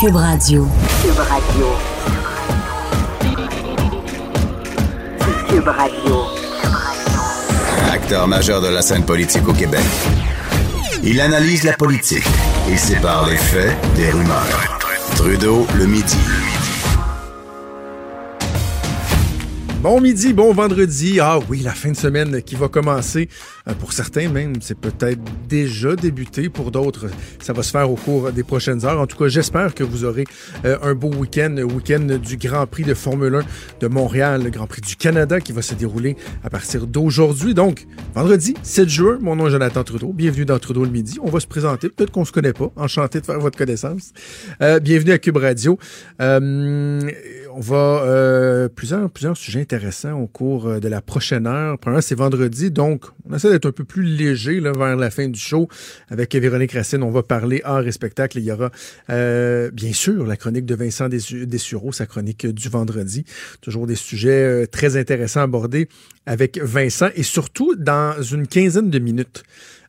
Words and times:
Cube 0.00 0.14
Radio. 0.14 0.64
Cube 1.02 1.18
Radio. 1.18 1.66
Cube 5.48 5.66
Radio. 5.66 6.22
Acteur 7.92 8.28
majeur 8.28 8.62
de 8.62 8.68
la 8.68 8.80
scène 8.80 9.04
politique 9.04 9.48
au 9.48 9.52
Québec. 9.52 9.82
Il 11.02 11.20
analyse 11.20 11.64
la 11.64 11.72
politique 11.72 12.26
et 12.70 12.76
sépare 12.76 13.28
les 13.28 13.36
faits 13.36 13.76
des 13.96 14.10
rumeurs. 14.10 14.78
Trudeau 15.16 15.66
le 15.76 15.86
midi. 15.86 16.18
Bon 19.80 20.00
midi, 20.00 20.32
bon 20.32 20.52
vendredi. 20.54 21.18
Ah 21.20 21.38
oui, 21.48 21.60
la 21.60 21.72
fin 21.72 21.90
de 21.90 21.96
semaine 21.96 22.42
qui 22.42 22.54
va 22.54 22.68
commencer. 22.68 23.28
Euh, 23.68 23.74
Pour 23.74 23.92
certains 23.92 24.28
même, 24.28 24.54
c'est 24.60 24.78
peut-être 24.78 25.20
déjà 25.48 25.94
débuté. 25.96 26.48
Pour 26.48 26.70
d'autres, 26.70 27.06
ça 27.40 27.52
va 27.52 27.62
se 27.62 27.70
faire 27.70 27.90
au 27.90 27.96
cours 27.96 28.32
des 28.32 28.42
prochaines 28.42 28.84
heures. 28.84 29.00
En 29.00 29.06
tout 29.06 29.16
cas, 29.16 29.28
j'espère 29.28 29.74
que 29.74 29.84
vous 29.84 30.04
aurez 30.04 30.24
euh, 30.64 30.78
un 30.82 30.94
beau 30.94 31.10
week-end, 31.12 31.56
week-end 31.56 32.18
du 32.22 32.36
Grand 32.36 32.66
Prix 32.66 32.84
de 32.84 32.94
Formule 32.94 33.36
1 33.36 33.42
de 33.80 33.86
Montréal, 33.88 34.42
le 34.44 34.50
Grand 34.50 34.66
Prix 34.66 34.80
du 34.82 34.96
Canada 34.96 35.40
qui 35.40 35.52
va 35.52 35.62
se 35.62 35.74
dérouler 35.74 36.16
à 36.44 36.50
partir 36.50 36.86
d'aujourd'hui. 36.86 37.54
Donc, 37.54 37.86
vendredi 38.14 38.54
7 38.62 38.88
juin, 38.88 39.18
mon 39.20 39.36
nom 39.36 39.48
est 39.48 39.50
Jonathan 39.50 39.84
Trudeau. 39.84 40.12
Bienvenue 40.12 40.44
dans 40.44 40.58
Trudeau 40.58 40.84
le 40.84 40.90
midi. 40.90 41.18
On 41.22 41.30
va 41.30 41.40
se 41.40 41.46
présenter. 41.46 41.88
Peut-être 41.88 42.10
qu'on 42.10 42.24
se 42.24 42.32
connaît 42.32 42.52
pas. 42.52 42.70
Enchanté 42.76 43.20
de 43.20 43.26
faire 43.26 43.40
votre 43.40 43.58
connaissance. 43.58 44.12
Euh, 44.62 44.80
bienvenue 44.80 45.12
à 45.12 45.18
Cube 45.18 45.36
Radio. 45.36 45.78
On 46.20 47.60
va 47.60 48.68
plusieurs 48.74 49.10
plusieurs 49.10 49.36
sujets 49.36 49.60
intéressants 49.60 50.12
au 50.12 50.26
cours 50.26 50.80
de 50.80 50.88
la 50.88 51.00
prochaine 51.00 51.46
heure. 51.46 51.78
Premièrement, 51.78 52.02
c'est 52.02 52.14
vendredi, 52.14 52.70
donc 52.70 53.04
on 53.28 53.34
essaie 53.34 53.57
un 53.66 53.72
peu 53.72 53.84
plus 53.84 54.02
léger 54.02 54.60
vers 54.60 54.96
la 54.96 55.10
fin 55.10 55.28
du 55.28 55.38
show. 55.38 55.68
Avec 56.08 56.34
Véronique 56.34 56.72
Racine, 56.72 57.02
on 57.02 57.10
va 57.10 57.22
parler 57.22 57.60
art 57.64 57.86
et 57.86 57.92
spectacle. 57.92 58.38
Il 58.38 58.44
y 58.44 58.52
aura 58.52 58.70
euh, 59.10 59.70
bien 59.70 59.92
sûr 59.92 60.26
la 60.26 60.36
chronique 60.36 60.66
de 60.66 60.74
Vincent 60.74 61.08
Dessu- 61.08 61.46
Dessureau, 61.46 61.92
sa 61.92 62.06
chronique 62.06 62.46
du 62.46 62.68
vendredi. 62.68 63.24
Toujours 63.60 63.86
des 63.86 63.96
sujets 63.96 64.44
euh, 64.44 64.66
très 64.66 64.96
intéressants 64.96 65.40
à 65.40 65.44
aborder 65.44 65.88
avec 66.26 66.58
Vincent 66.58 67.08
et 67.14 67.22
surtout 67.22 67.74
dans 67.76 68.20
une 68.22 68.46
quinzaine 68.46 68.90
de 68.90 68.98
minutes. 68.98 69.42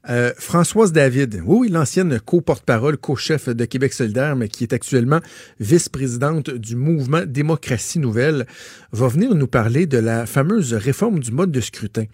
Euh, 0.09 0.31
Françoise 0.38 0.93
David, 0.93 1.41
oui, 1.45 1.58
oui, 1.59 1.69
l'ancienne 1.69 2.21
co-porte-parole, 2.21 2.97
co-chef 2.97 3.49
de 3.49 3.65
Québec 3.65 3.91
solidaire, 3.91 4.38
mais 4.38 4.47
qui 4.47 4.63
est 4.63 4.71
actuellement 4.71 5.19
vice-présidente 5.59 6.49
du 6.49 6.77
mouvement 6.77 7.23
Démocratie 7.27 7.99
Nouvelle, 7.99 8.47
va 8.93 9.09
venir 9.09 9.36
nous 9.36 9.47
parler 9.47 9.88
de 9.88 9.97
la 9.97 10.25
fameuse 10.25 10.73
réforme 10.73 11.19
du 11.19 11.31
mode 11.31 11.52
de 11.52 11.59
scrutin. 11.59 12.05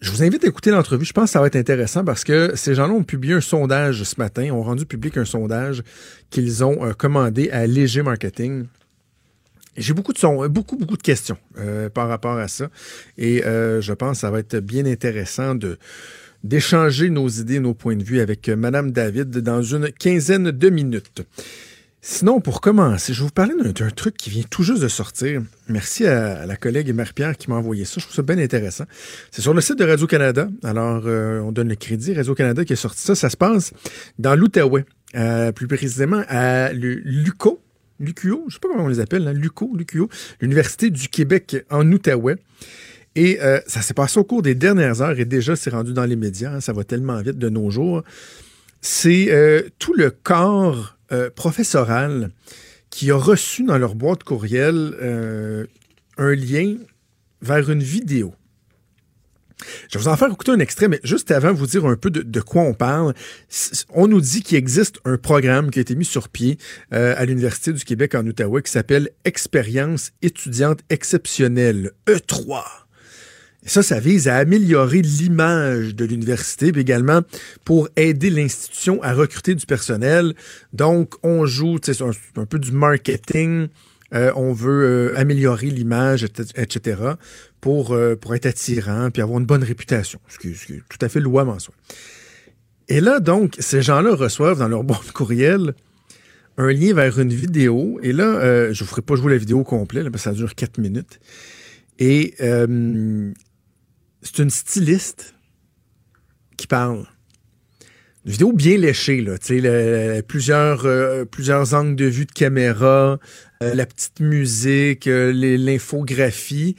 Je 0.00 0.10
vous 0.10 0.22
invite 0.22 0.44
à 0.44 0.48
écouter 0.48 0.70
l'entrevue. 0.70 1.04
Je 1.04 1.12
pense 1.12 1.24
que 1.24 1.30
ça 1.30 1.40
va 1.40 1.46
être 1.46 1.56
intéressant 1.56 2.04
parce 2.04 2.22
que 2.22 2.52
ces 2.54 2.74
gens-là 2.74 2.92
ont 2.92 3.02
publié 3.02 3.34
un 3.34 3.40
sondage 3.40 4.02
ce 4.02 4.14
matin, 4.18 4.50
ont 4.50 4.62
rendu 4.62 4.84
public 4.84 5.16
un 5.16 5.24
sondage 5.24 5.82
qu'ils 6.30 6.64
ont 6.64 6.84
euh, 6.84 6.92
commandé 6.92 7.50
à 7.50 7.66
Léger 7.66 8.02
Marketing. 8.02 8.66
J'ai 9.76 9.92
beaucoup 9.92 10.12
de 10.12 10.18
son, 10.18 10.48
beaucoup, 10.48 10.76
beaucoup 10.76 10.96
de 10.96 11.02
questions 11.02 11.36
euh, 11.58 11.90
par 11.90 12.08
rapport 12.08 12.38
à 12.38 12.48
ça. 12.48 12.70
Et 13.18 13.44
euh, 13.44 13.80
je 13.80 13.92
pense 13.92 14.12
que 14.12 14.20
ça 14.20 14.30
va 14.30 14.38
être 14.38 14.58
bien 14.58 14.86
intéressant 14.86 15.54
d'échanger 16.42 17.10
nos 17.10 17.28
idées, 17.28 17.60
nos 17.60 17.74
points 17.74 17.96
de 17.96 18.04
vue 18.04 18.20
avec 18.20 18.48
euh, 18.48 18.56
Madame 18.56 18.90
David 18.90 19.30
dans 19.38 19.62
une 19.62 19.90
quinzaine 19.92 20.50
de 20.50 20.70
minutes. 20.70 21.22
Sinon, 22.08 22.40
pour 22.40 22.60
commencer, 22.60 23.12
je 23.12 23.18
vais 23.18 23.24
vous 23.26 23.32
parler 23.32 23.52
d'un 23.72 23.90
truc 23.90 24.16
qui 24.16 24.30
vient 24.30 24.44
tout 24.48 24.62
juste 24.62 24.80
de 24.80 24.86
sortir. 24.86 25.42
Merci 25.68 26.06
à, 26.06 26.46
la 26.46 26.54
collègue 26.54 26.94
Marie-Pierre 26.94 27.36
qui 27.36 27.50
m'a 27.50 27.56
envoyé 27.56 27.84
ça. 27.84 27.94
Je 27.98 28.04
trouve 28.04 28.14
ça 28.14 28.22
bien 28.22 28.38
intéressant. 28.38 28.84
C'est 29.32 29.42
sur 29.42 29.52
le 29.52 29.60
site 29.60 29.76
de 29.76 29.84
Radio-Canada. 29.84 30.48
Alors, 30.62 31.02
euh, 31.06 31.40
on 31.40 31.50
donne 31.50 31.68
le 31.68 31.74
crédit. 31.74 32.14
Radio-Canada 32.14 32.64
qui 32.64 32.74
a 32.74 32.76
sorti 32.76 33.02
ça. 33.02 33.16
Ça 33.16 33.28
se 33.28 33.36
passe 33.36 33.72
dans 34.20 34.36
l'Outaouais. 34.36 34.84
Euh, 35.16 35.50
plus 35.50 35.66
précisément 35.66 36.22
à 36.28 36.72
Lu- 36.72 37.02
Luco. 37.04 37.60
Lucuo, 37.98 38.44
je 38.46 38.54
sais 38.54 38.60
pas 38.60 38.68
comment 38.68 38.84
on 38.84 38.88
les 38.88 39.00
appelle, 39.00 39.26
hein, 39.26 39.32
Luco, 39.32 39.72
Lucuo, 39.76 40.08
l'Université 40.40 40.90
du 40.90 41.08
Québec 41.08 41.56
en 41.70 41.90
Outaouais. 41.90 42.36
Et 43.16 43.40
euh, 43.42 43.58
ça 43.66 43.82
s'est 43.82 43.94
passé 43.94 44.20
au 44.20 44.24
cours 44.24 44.42
des 44.42 44.54
dernières 44.54 45.02
heures 45.02 45.18
et 45.18 45.24
déjà 45.24 45.56
c'est 45.56 45.70
rendu 45.70 45.92
dans 45.92 46.04
les 46.04 46.14
médias. 46.14 46.52
hein, 46.52 46.60
ça 46.60 46.72
va 46.72 46.84
tellement 46.84 47.20
vite 47.20 47.38
de 47.38 47.48
nos 47.48 47.68
jours. 47.68 48.04
C'est 48.80 49.72
tout 49.80 49.94
le 49.94 50.10
corps 50.10 50.95
euh, 51.12 51.30
professoral 51.30 52.30
qui 52.90 53.10
a 53.10 53.16
reçu 53.16 53.64
dans 53.64 53.78
leur 53.78 53.94
boîte 53.94 54.24
courriel 54.24 54.94
euh, 55.00 55.66
un 56.18 56.34
lien 56.34 56.76
vers 57.42 57.70
une 57.70 57.82
vidéo. 57.82 58.34
Je 59.88 59.98
vais 59.98 60.04
vous 60.04 60.08
en 60.08 60.16
faire 60.16 60.28
écouter 60.30 60.52
un 60.52 60.58
extrait, 60.58 60.88
mais 60.88 61.00
juste 61.02 61.30
avant 61.30 61.52
vous 61.52 61.66
dire 61.66 61.86
un 61.86 61.96
peu 61.96 62.10
de, 62.10 62.22
de 62.22 62.40
quoi 62.40 62.62
on 62.62 62.74
parle, 62.74 63.14
on 63.90 64.06
nous 64.06 64.20
dit 64.20 64.42
qu'il 64.42 64.58
existe 64.58 64.98
un 65.04 65.16
programme 65.16 65.70
qui 65.70 65.78
a 65.78 65.82
été 65.82 65.94
mis 65.94 66.04
sur 66.04 66.28
pied 66.28 66.58
euh, 66.92 67.14
à 67.16 67.24
l'Université 67.24 67.72
du 67.72 67.84
Québec 67.84 68.14
en 68.14 68.26
Outaouais 68.26 68.62
qui 68.62 68.70
s'appelle 68.70 69.10
Expérience 69.24 70.12
étudiante 70.22 70.80
exceptionnelle, 70.90 71.92
E3. 72.06 72.85
Et 73.66 73.68
ça, 73.68 73.82
ça 73.82 73.98
vise 73.98 74.28
à 74.28 74.36
améliorer 74.36 75.02
l'image 75.02 75.96
de 75.96 76.04
l'université, 76.04 76.70
puis 76.70 76.82
également 76.82 77.22
pour 77.64 77.88
aider 77.96 78.30
l'institution 78.30 79.02
à 79.02 79.12
recruter 79.12 79.56
du 79.56 79.66
personnel. 79.66 80.34
Donc, 80.72 81.14
on 81.24 81.46
joue, 81.46 81.78
un, 82.00 82.40
un 82.40 82.46
peu 82.46 82.60
du 82.60 82.70
marketing. 82.70 83.66
Euh, 84.14 84.30
on 84.36 84.52
veut 84.52 84.84
euh, 85.14 85.18
améliorer 85.18 85.66
l'image, 85.66 86.24
etc., 86.54 87.00
pour, 87.60 87.92
euh, 87.92 88.14
pour 88.14 88.36
être 88.36 88.46
attirant, 88.46 89.10
puis 89.10 89.20
avoir 89.20 89.40
une 89.40 89.46
bonne 89.46 89.64
réputation, 89.64 90.20
ce 90.28 90.38
qui, 90.38 90.50
est 90.50 90.82
tout 90.88 90.98
à 91.00 91.08
fait 91.08 91.18
louable 91.18 91.50
en 91.50 91.58
soi. 91.58 91.74
Et 92.88 93.00
là, 93.00 93.18
donc, 93.18 93.56
ces 93.58 93.82
gens-là 93.82 94.14
reçoivent 94.14 94.60
dans 94.60 94.68
leur 94.68 94.84
boîte 94.84 95.10
courriel 95.10 95.74
un 96.56 96.72
lien 96.72 96.94
vers 96.94 97.18
une 97.18 97.32
vidéo. 97.32 97.98
Et 98.04 98.12
là, 98.12 98.70
je 98.72 98.80
ne 98.80 98.86
vous 98.86 98.90
ferai 98.90 99.02
pas 99.02 99.16
jouer 99.16 99.32
la 99.32 99.38
vidéo 99.38 99.64
complète, 99.64 100.04
parce 100.04 100.22
que 100.22 100.30
ça 100.30 100.32
dure 100.32 100.54
quatre 100.54 100.78
minutes. 100.78 101.18
Et 101.98 102.36
c'est 104.26 104.42
une 104.42 104.50
styliste 104.50 105.34
qui 106.56 106.66
parle. 106.66 107.06
Une 108.24 108.32
vidéo 108.32 108.52
bien 108.52 108.76
léchée, 108.76 109.20
là, 109.20 109.38
tu 109.38 109.46
sais, 109.46 109.60
le- 109.60 110.20
plusieurs, 110.22 110.84
euh, 110.84 111.24
plusieurs 111.24 111.74
angles 111.74 111.94
de 111.94 112.06
vue 112.06 112.26
de 112.26 112.32
caméra, 112.32 113.20
euh, 113.62 113.74
la 113.74 113.86
petite 113.86 114.18
musique, 114.18 115.06
euh, 115.06 115.32
l'infographie. 115.32 116.74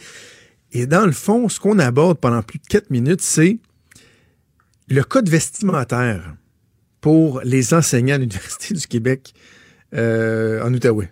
Et 0.73 0.87
dans 0.87 1.05
le 1.05 1.13
fond, 1.13 1.47
ce 1.47 1.59
qu'on 1.59 1.79
aborde 1.79 2.19
pendant 2.19 2.41
plus 2.43 2.59
de 2.59 2.65
quatre 2.67 2.89
minutes, 2.89 3.21
c'est 3.21 3.59
le 4.89 5.03
code 5.03 5.29
vestimentaire 5.29 6.35
pour 6.99 7.39
les 7.45 7.73
enseignants 7.73 8.15
à 8.15 8.17
l'Université 8.17 8.73
du 8.73 8.85
Québec 8.85 9.33
en 9.93 10.73
Outaouais. 10.73 11.11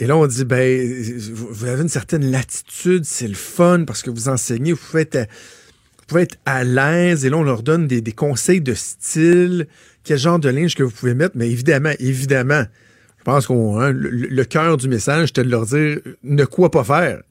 Et 0.00 0.06
là, 0.06 0.16
on 0.16 0.26
dit, 0.26 0.44
ben, 0.44 1.18
vous 1.32 1.64
avez 1.66 1.82
une 1.82 1.88
certaine 1.88 2.30
latitude, 2.30 3.04
c'est 3.04 3.28
le 3.28 3.34
fun 3.34 3.84
parce 3.86 4.02
que 4.02 4.10
vous 4.10 4.28
enseignez, 4.28 4.72
vous 4.72 4.80
pouvez 4.90 5.02
être, 5.02 5.28
vous 5.98 6.04
pouvez 6.08 6.22
être 6.22 6.36
à 6.46 6.64
l'aise. 6.64 7.24
Et 7.24 7.30
là, 7.30 7.36
on 7.36 7.42
leur 7.42 7.62
donne 7.62 7.86
des, 7.86 8.02
conseils 8.12 8.60
de 8.60 8.74
style, 8.74 9.68
quel 10.02 10.18
genre 10.18 10.38
de 10.40 10.48
linge 10.48 10.74
que 10.74 10.82
vous 10.82 10.90
pouvez 10.90 11.14
mettre? 11.14 11.36
Mais 11.36 11.48
évidemment, 11.48 11.92
évidemment, 12.00 12.64
je 13.18 13.24
pense 13.24 13.46
qu'on 13.46 13.78
le, 13.78 14.10
le 14.10 14.44
cœur 14.44 14.76
du 14.76 14.88
message, 14.88 15.28
c'était 15.28 15.44
de 15.44 15.50
leur 15.50 15.66
dire 15.66 16.00
ne 16.24 16.44
quoi 16.44 16.70
pas 16.70 16.84
faire. 16.84 17.22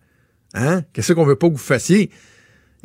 Hein? 0.53 0.84
Qu'est-ce 0.94 1.13
qu'on 1.13 1.25
veut 1.25 1.35
pas 1.35 1.47
que 1.47 1.53
vous 1.53 1.59
fassiez? 1.59 2.12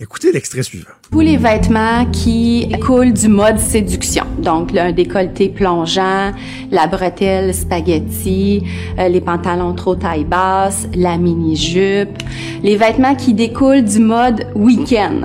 Écoutez 0.00 0.31
l'extrait 0.31 0.62
suivant. 0.62 0.91
Tous 1.10 1.20
les 1.20 1.36
vêtements 1.36 2.06
qui 2.12 2.69
coulent 2.86 3.12
du 3.12 3.26
mode 3.26 3.59
séduction. 3.59 4.25
Donc, 4.38 4.70
le- 4.70 4.78
un 4.81 4.92
décolleté 4.92 5.48
plongeant, 5.48 6.31
la 6.70 6.86
bretelle 6.86 7.53
spaghetti, 7.53 8.62
euh, 8.97 9.08
les 9.08 9.20
pantalons 9.20 9.75
trop 9.75 9.97
taille 9.97 10.25
basse, 10.25 10.87
la 10.94 11.19
mini-jupe. 11.19 12.16
Les 12.62 12.76
vêtements 12.76 13.16
qui 13.16 13.34
découlent 13.34 13.82
du 13.84 13.98
mode 13.98 14.47
week-end. 14.54 15.22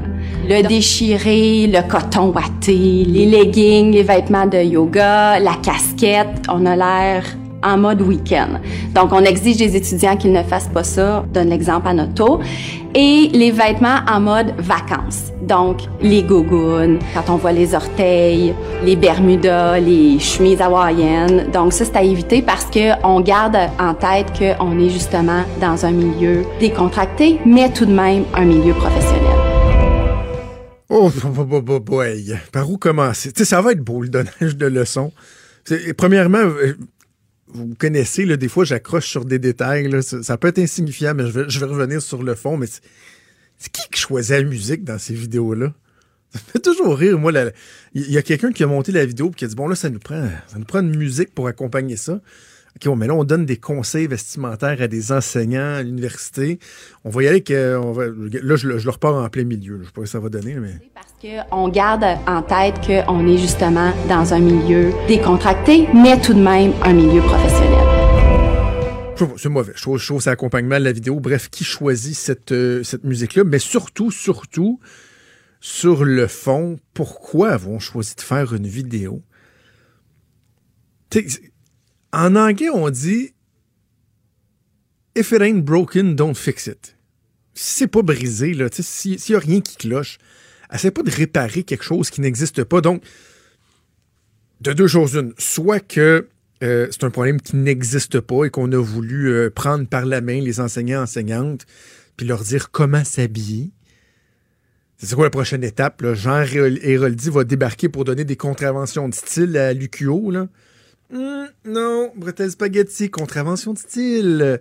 Le 0.50 0.67
déchiré, 0.67 1.67
le 1.67 1.88
coton 1.88 2.31
watté, 2.33 2.75
les 2.75 3.28
leggings, 3.28 3.91
les 3.91 4.01
vêtements 4.03 4.47
de 4.47 4.57
yoga, 4.57 5.39
la 5.39 5.53
casquette. 5.62 6.47
On 6.51 6.65
a 6.65 6.75
l'air 6.75 7.24
en 7.63 7.77
mode 7.77 8.01
week-end. 8.01 8.60
Donc, 8.94 9.12
on 9.13 9.24
exige 9.24 9.57
des 9.57 9.75
étudiants 9.75 10.18
qu'ils 10.18 10.31
ne 10.31 10.44
fassent 10.44 10.69
pas 10.69 10.83
ça. 10.83 11.25
Donne 11.33 11.50
l'exemple 11.50 11.88
à 11.88 11.94
notre 11.94 12.13
taux. 12.13 12.39
Et 12.95 13.30
les 13.33 13.51
vêtements 13.51 14.00
en 14.07 14.19
mode 14.19 14.54
vacances. 14.60 15.31
Donc, 15.42 15.81
les 16.01 16.21
gougounes, 16.21 17.00
quand 17.13 17.33
on 17.33 17.38
voit 17.38 17.51
les 17.51 17.74
orteils, 17.74 18.54
les 18.83 18.95
bermudas, 18.95 19.80
les 19.80 20.19
chemises 20.19 20.62
hawaïennes. 20.62 21.50
Donc, 21.51 21.74
ça, 21.74 21.86
c'est 21.86 21.98
à 21.98 22.04
éviter 22.04 22.42
parce 22.42 22.65
que 22.65 22.92
on 23.04 23.21
garde 23.21 23.57
en 23.80 23.94
tête 23.94 24.27
qu'on 24.38 24.80
est 24.80 24.89
justement 24.89 25.44
dans 25.59 25.86
un 25.86 25.92
milieu 25.92 26.44
décontracté, 26.59 27.39
mais 27.45 27.71
tout 27.71 27.86
de 27.86 27.94
même 27.94 28.25
un 28.36 28.45
milieu 28.45 28.74
professionnel. 28.74 29.33
Oh, 30.89 31.09
boy. 31.80 32.38
Par 32.51 32.69
où 32.69 32.77
commencer? 32.77 33.31
Tu 33.31 33.39
sais, 33.39 33.45
ça 33.45 33.62
va 33.62 33.71
être 33.71 33.83
beau, 33.83 34.04
le 34.04 34.09
donnage 34.09 34.56
de 34.56 34.68
leçons. 34.68 35.12
Premièrement, 35.98 36.38
euh, 36.38 36.77
vous 37.53 37.75
connaissez, 37.75 38.25
là, 38.25 38.38
des 38.38 38.47
fois, 38.47 38.65
j'accroche 38.65 39.07
sur 39.07 39.25
des 39.25 39.39
détails. 39.39 39.88
là. 39.89 40.01
ça, 40.01 40.38
peut 40.38 40.47
être 40.47 40.59
insignifiant, 40.59 41.13
mais 41.13 41.27
je 41.27 41.59
vais, 41.59 41.65
revenir 41.65 42.01
sur 42.01 42.23
le 42.23 42.35
fond. 42.35 42.57
Mais 42.57 42.67
c'est 42.67 43.71
qui 43.71 43.89
qui 43.91 44.00
choisit 44.00 44.31
la 44.31 44.44
musique 44.44 44.83
dans 44.83 44.97
ces 44.97 45.13
vidéos-là? 45.13 45.73
Ça 46.33 46.39
fait 46.39 46.59
toujours 46.59 46.97
rire, 46.97 47.19
moi. 47.19 47.31
Il 47.94 48.11
y 48.11 48.17
a 48.17 48.23
quelqu'un 48.23 48.51
qui 48.51 48.63
a 48.63 48.67
monté 48.67 48.91
la 48.91 49.05
vidéo 49.05 49.29
et 49.29 49.33
qui 49.33 49.45
a 49.45 49.47
dit 49.47 49.55
Bon, 49.55 49.67
là, 49.67 49.75
ça 49.75 49.89
nous 49.89 50.00
prend, 50.00 50.27
ça 50.47 50.57
nous 50.57 50.65
prend 50.65 50.79
une 50.79 50.95
musique 50.95 51.33
pour 51.33 51.47
accompagner 51.47 51.95
ça. 51.95 52.21
OK, 52.75 52.85
bon, 52.85 52.95
mais 52.95 53.07
là, 53.07 53.13
on 53.13 53.23
donne 53.23 53.45
des 53.45 53.57
conseils 53.57 54.07
vestimentaires 54.07 54.81
à 54.81 54.87
des 54.87 55.11
enseignants 55.11 55.75
à 55.75 55.83
l'université. 55.83 56.57
On 57.03 57.09
va 57.09 57.23
y 57.23 57.27
aller 57.27 57.41
que. 57.41 57.77
On 57.77 57.91
va, 57.91 58.05
là, 58.07 58.55
je, 58.55 58.77
je, 58.77 58.85
le 58.85 58.89
repars 58.89 59.15
en 59.15 59.29
plein 59.29 59.43
milieu. 59.43 59.79
Je 59.81 59.85
sais 59.85 59.91
pas 59.91 60.01
ce 60.01 60.05
que 60.05 60.09
ça 60.09 60.19
va 60.19 60.29
donner, 60.29 60.55
mais. 60.55 60.73
Parce 60.95 61.13
qu'on 61.21 61.69
garde 61.69 62.03
en 62.25 62.41
tête 62.41 62.75
qu'on 62.85 63.27
est 63.27 63.37
justement 63.37 63.91
dans 64.09 64.33
un 64.33 64.39
milieu 64.39 64.91
décontracté, 65.07 65.87
mais 65.93 66.19
tout 66.19 66.33
de 66.33 66.41
même 66.41 66.73
un 66.83 66.93
milieu 66.93 67.21
professionnel. 67.21 67.93
C'est 69.37 69.49
mauvais. 69.49 69.73
Je 69.75 69.81
trouve, 69.81 69.99
je 69.99 70.05
trouve 70.05 70.21
ça 70.21 70.31
accompagnement 70.31 70.79
de 70.79 70.83
la 70.83 70.91
vidéo. 70.91 71.19
Bref, 71.19 71.49
qui 71.49 71.63
choisit 71.63 72.15
cette, 72.15 72.51
euh, 72.51 72.83
cette 72.83 73.03
musique-là? 73.03 73.43
Mais 73.43 73.59
surtout, 73.59 74.09
surtout, 74.09 74.79
sur 75.61 76.03
le 76.03 76.27
fond, 76.27 76.79
pourquoi 76.93 77.51
avons 77.51 77.79
choisi 77.79 78.15
de 78.15 78.21
faire 78.21 78.53
une 78.53 78.67
vidéo? 78.67 79.21
En 82.13 82.36
anglais, 82.36 82.69
on 82.69 82.89
dit 82.89 83.33
If 85.15 85.31
it 85.31 85.42
ain't 85.42 85.63
broken, 85.63 86.15
don't 86.15 86.36
fix 86.36 86.68
it. 86.68 86.95
Si 87.54 87.80
c'est 87.80 87.88
pas 87.88 88.01
brisé, 88.01 88.56
s'il 88.71 89.18
n'y 89.30 89.36
a 89.36 89.39
rien 89.39 89.62
qui 89.62 89.75
cloche, 89.75 90.18
essaie 90.71 90.92
pas 90.92 91.04
de 91.04 91.12
réparer 91.12 91.63
quelque 91.63 91.83
chose 91.83 92.10
qui 92.10 92.21
n'existe 92.21 92.63
pas. 92.63 92.81
Donc, 92.81 93.04
de 94.62 94.74
deux 94.74 94.88
choses 94.88 95.15
une. 95.15 95.33
Soit 95.38 95.80
que 95.80 96.30
euh, 96.63 96.88
c'est 96.89 97.04
un 97.04 97.10
problème 97.10 97.42
qui 97.42 97.57
n'existe 97.57 98.19
pas 98.21 98.45
et 98.45 98.50
qu'on 98.50 98.71
a 98.71 98.81
voulu 98.81 99.27
euh, 99.27 99.50
prendre 99.50 99.88
par 99.88 100.06
la 100.06 100.21
main 100.21 100.39
les 100.39 100.59
enseignants 100.59 101.04
enseignantes 101.04 101.66
puis 102.16 102.25
leur 102.25 102.44
dire 102.44 102.71
comment 102.71 103.04
s'habiller. 103.04 103.71
C'est 104.98 105.16
quoi 105.16 105.25
la 105.25 105.30
prochaine 105.31 105.63
étape? 105.63 106.06
Jean 106.13 106.44
Héroldi 106.44 107.30
va 107.30 107.44
débarquer 107.44 107.89
pour 107.89 108.06
donner 108.06 108.24
des 108.24 108.38
contraventions 108.38 109.09
de 109.09 109.13
style 109.13 109.57
à 109.57 109.74
l'UQO. 109.74 110.31
Hum, 111.11 111.47
non, 111.65 112.11
bretelles 112.15 112.51
spaghetti, 112.51 113.09
contravention 113.09 113.73
de 113.73 113.79
style. 113.79 114.59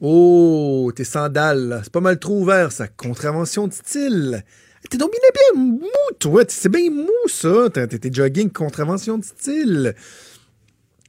Oh, 0.00 0.90
tes 0.94 1.04
sandales, 1.04 1.80
c'est 1.82 1.92
pas 1.92 2.00
mal 2.00 2.18
trop 2.18 2.40
ouvert, 2.40 2.72
ça. 2.72 2.88
Contravention 2.88 3.68
de 3.68 3.72
style. 3.72 4.44
T'es 4.90 4.98
donc 4.98 5.12
bien, 5.12 5.62
mou, 5.62 5.80
toi. 6.18 6.44
C'est 6.48 6.68
bien 6.68 6.90
mou, 6.90 7.08
ça. 7.26 7.68
T'es 7.70 8.12
jogging, 8.12 8.50
contravention 8.50 9.18
de 9.18 9.24
style 9.24 9.94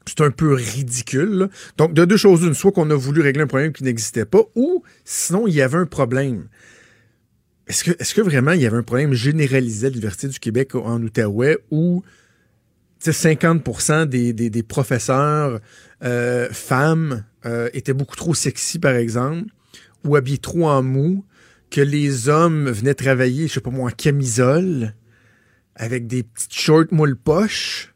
c'est 0.05 0.21
un 0.21 0.31
peu 0.31 0.53
ridicule. 0.53 1.49
Donc, 1.77 1.93
de 1.93 2.05
deux 2.05 2.17
choses 2.17 2.43
une, 2.43 2.53
soit 2.53 2.71
qu'on 2.71 2.89
a 2.89 2.95
voulu 2.95 3.21
régler 3.21 3.43
un 3.43 3.47
problème 3.47 3.73
qui 3.73 3.83
n'existait 3.83 4.25
pas, 4.25 4.41
ou 4.55 4.83
sinon, 5.03 5.47
il 5.47 5.53
y 5.53 5.61
avait 5.61 5.77
un 5.77 5.85
problème. 5.85 6.47
Est-ce 7.67 8.13
que, 8.13 8.21
vraiment 8.21 8.51
il 8.51 8.61
y 8.61 8.67
avait 8.67 8.77
un 8.77 8.83
problème 8.83 9.13
généralisé 9.13 9.87
à 9.87 9.89
l'Université 9.89 10.27
du 10.27 10.39
Québec 10.39 10.75
en 10.75 11.01
Outaouais 11.01 11.57
où 11.71 12.03
50 12.99 14.07
des, 14.07 14.33
des, 14.33 14.63
professeurs 14.63 15.59
euh, 16.03 16.49
femmes 16.51 17.23
euh, 17.45 17.69
étaient 17.73 17.93
beaucoup 17.93 18.15
trop 18.15 18.33
sexy, 18.33 18.79
par 18.79 18.95
exemple, 18.95 19.45
ou 20.03 20.15
habillés 20.15 20.37
trop 20.37 20.67
en 20.67 20.81
mou, 20.81 21.25
que 21.69 21.81
les 21.81 22.29
hommes 22.29 22.69
venaient 22.69 22.95
travailler, 22.95 23.47
je 23.47 23.53
sais 23.53 23.59
pas 23.59 23.69
moi, 23.69 23.89
en 23.89 23.93
camisole, 23.93 24.95
avec 25.75 26.07
des 26.07 26.23
petites 26.23 26.53
shorts 26.53 26.91
moule 26.91 27.15
poches 27.15 27.95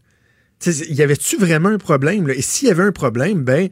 il 0.65 0.95
y 0.95 1.01
avait-tu 1.01 1.37
vraiment 1.37 1.69
un 1.69 1.77
problème? 1.77 2.29
Et 2.29 2.41
s'il 2.41 2.67
y 2.67 2.71
avait 2.71 2.83
un 2.83 2.91
problème, 2.91 3.43
ben, 3.43 3.69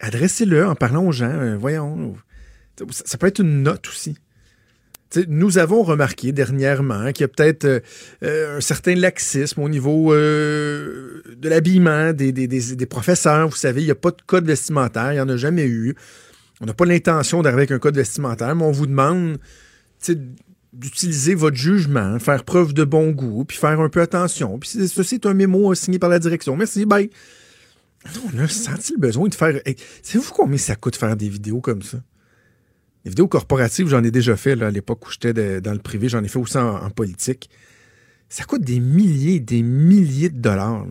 adressez-le 0.00 0.66
en 0.66 0.74
parlant 0.74 1.06
aux 1.06 1.12
gens. 1.12 1.30
Euh, 1.30 1.56
voyons. 1.56 2.16
Ça, 2.90 3.16
peut 3.16 3.26
être 3.26 3.40
une 3.40 3.62
note 3.62 3.88
aussi. 3.88 4.18
Nous 5.28 5.58
avons 5.58 5.82
remarqué 5.82 6.32
dernièrement 6.32 7.12
qu'il 7.12 7.22
y 7.22 7.24
a 7.24 7.28
peut-être 7.28 7.64
euh, 7.64 7.80
euh, 8.22 8.58
un 8.58 8.60
certain 8.60 8.94
laxisme 8.94 9.62
au 9.62 9.68
niveau 9.68 10.12
de 10.14 11.48
l'habillement 11.48 12.12
des, 12.12 12.86
professeurs. 12.88 13.48
Vous 13.48 13.56
savez, 13.56 13.82
il 13.82 13.86
n'y 13.86 13.90
a 13.90 13.96
pas 13.96 14.10
de 14.10 14.22
code 14.26 14.46
vestimentaire, 14.46 15.12
il 15.12 15.16
n'y 15.16 15.20
en 15.20 15.28
a 15.28 15.36
jamais 15.36 15.66
eu. 15.66 15.94
On 16.60 16.66
n'a 16.66 16.74
pas 16.74 16.86
l'intention 16.86 17.42
d'arriver 17.42 17.62
avec 17.62 17.72
un 17.72 17.78
code 17.78 17.96
vestimentaire, 17.96 18.54
mais 18.56 18.64
on 18.64 18.72
vous 18.72 18.86
demande 18.86 19.38
d'utiliser 20.72 21.34
votre 21.34 21.56
jugement, 21.56 22.18
faire 22.18 22.44
preuve 22.44 22.74
de 22.74 22.84
bon 22.84 23.10
goût, 23.10 23.44
puis 23.44 23.56
faire 23.56 23.80
un 23.80 23.88
peu 23.88 24.00
attention. 24.00 24.58
Puis 24.58 24.88
ceci 24.88 25.16
est 25.16 25.26
un 25.26 25.34
mémo 25.34 25.74
signé 25.74 25.98
par 25.98 26.10
la 26.10 26.18
direction. 26.18 26.56
Merci, 26.56 26.84
bye. 26.84 27.10
On 28.34 28.38
a 28.38 28.48
senti 28.48 28.92
le 28.92 28.98
besoin 28.98 29.28
de 29.28 29.34
faire. 29.34 29.60
Savez-vous 30.02 30.32
combien 30.32 30.58
ça 30.58 30.76
coûte 30.76 30.96
faire 30.96 31.16
des 31.16 31.28
vidéos 31.28 31.60
comme 31.60 31.82
ça? 31.82 31.98
Les 33.06 33.10
vidéos 33.10 33.28
corporatives, 33.28 33.86
j'en 33.86 34.02
ai 34.02 34.10
déjà 34.10 34.36
fait 34.36 34.60
à 34.60 34.70
l'époque 34.72 35.06
où 35.06 35.12
j'étais 35.12 35.60
dans 35.60 35.72
le 35.72 35.78
privé, 35.78 36.08
j'en 36.08 36.24
ai 36.24 36.28
fait 36.28 36.40
aussi 36.40 36.58
en, 36.58 36.90
politique. 36.90 37.48
Ça 38.28 38.42
coûte 38.42 38.62
des 38.62 38.80
milliers 38.80 39.38
des 39.38 39.62
milliers 39.62 40.28
de 40.28 40.40
dollars. 40.40 40.88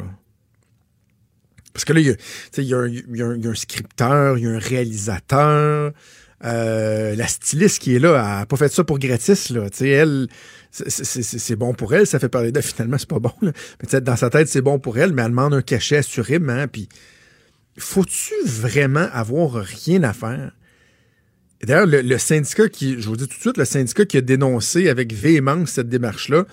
Parce 1.74 1.84
que 1.84 1.92
là, 1.92 2.00
il 2.00 2.64
y, 2.64 2.74
a, 2.74 2.78
un 2.80 3.54
scripteur, 3.54 4.38
il 4.38 4.46
y 4.46 4.48
a 4.48 4.52
un 4.52 4.60
réalisateur, 4.60 5.92
euh, 6.46 7.16
la 7.18 7.28
styliste 7.28 7.80
qui 7.80 7.98
est 7.98 8.00
là, 8.00 8.12
elle 8.12 8.40
n'a 8.40 8.46
pas 8.46 8.56
fait 8.56 8.72
ça 8.72 8.86
pour 8.86 8.98
gratis. 8.98 9.50
Là. 9.50 9.68
elle, 9.82 10.30
c'est 10.72 11.58
bon 11.58 11.74
pour 11.74 11.94
elle, 11.96 12.08
ça 12.08 12.20
fait 12.20 12.30
parler 12.30 12.54
d'elle. 12.54 12.64
Finalement, 12.76 12.98
c'est 12.98 13.10
pas 13.10 13.20
bon. 13.20 13.34
Mais 13.42 14.00
dans 14.00 14.16
sa 14.16 14.30
tête, 14.30 14.48
c'est 14.48 14.62
bon 14.62 14.80
pour 14.80 14.98
elle, 14.98 15.12
mais 15.12 15.24
elle 15.24 15.32
demande 15.32 15.54
un 15.54 15.62
cachet 15.62 15.98
assurément. 15.98 16.66
Puis, 16.70 16.88
faut-tu 17.78 18.36
vraiment 18.46 19.10
avoir 19.12 19.56
rien 19.56 20.04
à 20.04 20.14
faire? 20.14 20.54
D'ailleurs, 21.64 21.88
le, 21.88 22.18
syndicat 22.18 22.70
qui, 22.70 23.02
je 23.02 23.08
vous 23.08 23.16
dis 23.16 23.28
tout 23.28 23.36
de 23.36 23.42
suite, 23.42 23.58
le 23.58 23.66
syndicat 23.66 24.06
qui 24.06 24.18
a 24.18 24.22
dénoncé 24.22 24.90
avec 24.90 25.14
véhémence 25.14 25.72
cette 25.72 25.90
démarche-là, 25.90 26.46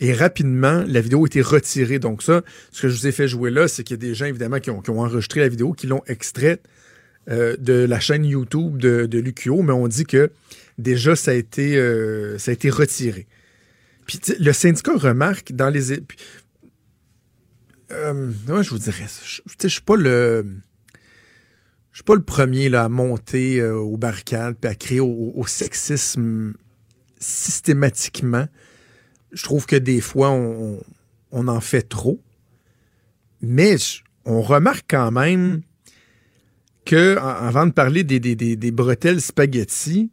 et 0.00 0.12
rapidement, 0.12 0.84
la 0.86 1.00
vidéo 1.00 1.24
a 1.24 1.26
été 1.26 1.40
retirée. 1.40 1.98
Donc 1.98 2.22
ça, 2.22 2.42
ce 2.70 2.82
que 2.82 2.88
je 2.88 2.96
vous 2.96 3.06
ai 3.06 3.12
fait 3.12 3.28
jouer 3.28 3.50
là, 3.50 3.66
c'est 3.68 3.82
qu'il 3.82 3.94
y 3.94 3.98
a 3.98 4.08
des 4.08 4.14
gens, 4.14 4.26
évidemment, 4.26 4.60
qui 4.60 4.70
ont, 4.70 4.82
enregistré 4.86 5.40
la 5.40 5.48
vidéo, 5.48 5.72
qui 5.72 5.86
l'ont 5.86 6.02
extraite 6.06 6.62
euh, 7.30 7.56
de 7.58 7.72
la 7.72 7.98
chaîne 8.00 8.24
YouTube 8.24 8.78
de, 8.78 9.06
de 9.06 9.20
mais 9.62 9.72
on 9.72 9.88
dit 9.88 10.04
que 10.04 10.30
déjà, 10.78 11.16
ça 11.16 11.32
a 11.32 11.34
été, 11.34 11.76
euh, 11.76 12.38
ça 12.38 12.50
a 12.50 12.54
été 12.54 12.70
retiré. 12.70 13.26
Puis 14.06 14.20
le 14.38 14.52
syndicat 14.52 14.96
remarque 14.96 15.52
dans 15.52 15.68
les... 15.68 15.92
Euh, 17.90 18.30
je 18.46 18.70
vous 18.70 18.78
dirais, 18.78 19.06
je 19.24 19.40
ne 19.62 19.68
suis 19.68 19.82
pas 19.82 19.96
le... 19.96 20.46
Je 21.98 22.02
suis 22.02 22.04
pas 22.04 22.14
le 22.14 22.22
premier 22.22 22.68
là, 22.68 22.84
à 22.84 22.88
monter 22.88 23.60
au 23.60 23.96
barricades 23.96 24.54
et 24.62 24.68
à 24.68 24.76
créer 24.76 25.00
au, 25.00 25.44
sexisme 25.48 26.54
systématiquement. 27.18 28.46
Je 29.32 29.42
trouve 29.42 29.66
que 29.66 29.74
des 29.74 30.00
fois, 30.00 30.30
on, 30.30 30.80
on 31.32 31.48
en 31.48 31.60
fait 31.60 31.82
trop. 31.82 32.22
Mais 33.40 33.74
on 34.24 34.42
remarque 34.42 34.84
quand 34.88 35.10
même 35.10 35.62
que, 36.84 37.16
avant 37.18 37.66
de 37.66 37.72
parler 37.72 38.04
des, 38.04 38.20
des, 38.20 38.70
bretelles 38.70 39.20
spaghetti, 39.20 40.12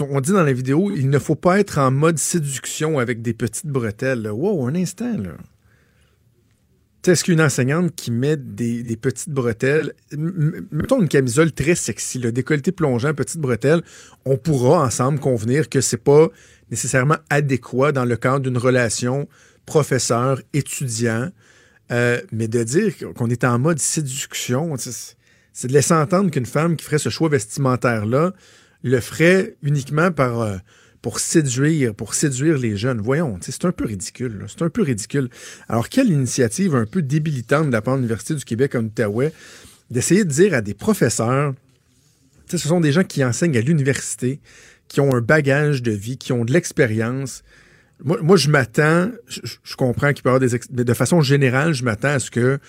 on 0.00 0.22
dit 0.22 0.32
dans 0.32 0.42
la 0.42 0.54
vidéo, 0.54 0.90
il 0.96 1.10
ne 1.10 1.18
faut 1.18 1.36
pas 1.36 1.60
être 1.60 1.76
en 1.76 1.90
mode 1.90 2.16
séduction 2.16 2.98
avec 2.98 3.20
des 3.20 3.34
petites 3.34 3.66
bretelles. 3.66 4.26
Wow, 4.30 4.66
un 4.66 4.74
instant, 4.74 5.18
là. 5.18 5.36
Est-ce 7.06 7.24
qu'une 7.24 7.40
enseignante 7.40 7.94
qui 7.94 8.10
met 8.10 8.36
des, 8.36 8.96
petites 9.00 9.30
bretelles, 9.30 9.94
mettons 10.12 11.00
une 11.00 11.08
camisole 11.08 11.52
très 11.52 11.74
sexy, 11.74 12.18
le 12.18 12.32
décolleté 12.32 12.70
plongeant, 12.70 13.14
petite 13.14 13.40
bretelle, 13.40 13.82
on 14.26 14.36
pourra 14.36 14.82
ensemble 14.84 15.18
convenir 15.18 15.70
que 15.70 15.80
c'est 15.80 15.96
pas 15.96 16.28
nécessairement 16.70 17.16
adéquat 17.30 17.92
dans 17.92 18.04
le 18.04 18.16
cadre 18.16 18.40
d'une 18.40 18.58
relation 18.58 19.26
professeur-étudiant, 19.64 21.30
euh, 21.92 22.20
mais 22.30 22.48
de 22.48 22.62
dire 22.62 22.92
qu'on 23.14 23.30
est 23.30 23.44
en 23.44 23.58
mode 23.58 23.78
séduction, 23.78 24.74
c'est 24.76 25.68
de 25.68 25.72
laisser 25.72 25.94
entendre 25.94 26.30
qu'une 26.30 26.46
femme 26.46 26.76
qui 26.76 26.84
ferait 26.84 26.98
ce 26.98 27.08
choix 27.08 27.30
vestimentaire-là 27.30 28.34
le 28.82 29.00
ferait 29.00 29.56
uniquement 29.62 30.10
par, 30.12 30.40
euh, 30.40 30.56
pour 31.02 31.20
séduire, 31.20 31.94
pour 31.94 32.14
séduire 32.14 32.58
les 32.58 32.76
jeunes. 32.76 33.00
Voyons, 33.00 33.38
c'est 33.40 33.64
un 33.64 33.72
peu 33.72 33.84
ridicule. 33.84 34.44
C'est 34.48 34.62
un 34.62 34.70
peu 34.70 34.82
ridicule. 34.82 35.28
Alors, 35.68 35.88
quelle 35.88 36.10
initiative 36.10 36.74
un 36.74 36.86
peu 36.86 37.02
débilitante 37.02 37.68
de 37.68 37.72
la 37.72 37.82
part 37.82 37.94
de 37.94 38.00
l'Université 38.00 38.34
du 38.34 38.44
Québec 38.44 38.74
en 38.74 38.84
Outaouais 38.84 39.32
d'essayer 39.90 40.24
de 40.24 40.30
dire 40.30 40.54
à 40.54 40.60
des 40.60 40.74
professeurs, 40.74 41.54
ce 42.46 42.58
sont 42.58 42.80
des 42.80 42.92
gens 42.92 43.04
qui 43.04 43.24
enseignent 43.24 43.56
à 43.56 43.60
l'université, 43.60 44.40
qui 44.88 45.00
ont 45.00 45.14
un 45.14 45.20
bagage 45.20 45.82
de 45.82 45.92
vie, 45.92 46.18
qui 46.18 46.32
ont 46.32 46.44
de 46.44 46.52
l'expérience, 46.52 47.42
moi, 48.04 48.36
je 48.36 48.48
m'attends, 48.48 49.10
je, 49.26 49.76
comprends 49.76 50.12
qu'il 50.12 50.22
peut 50.22 50.30
y 50.30 50.34
avoir 50.34 50.40
des... 50.40 50.84
de 50.84 50.94
façon 50.94 51.20
générale, 51.20 51.72
je 51.72 51.82
m'attends 51.82 52.08
à 52.08 52.18
ce 52.20 52.30
que 52.30 52.60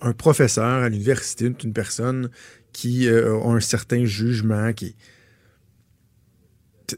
un 0.00 0.12
professeur 0.12 0.64
à 0.64 0.88
l'université, 0.88 1.52
une 1.62 1.72
personne 1.74 2.30
qui 2.72 3.06
euh, 3.06 3.38
a 3.38 3.48
un 3.48 3.60
certain 3.60 4.06
jugement, 4.06 4.72
qui 4.72 4.96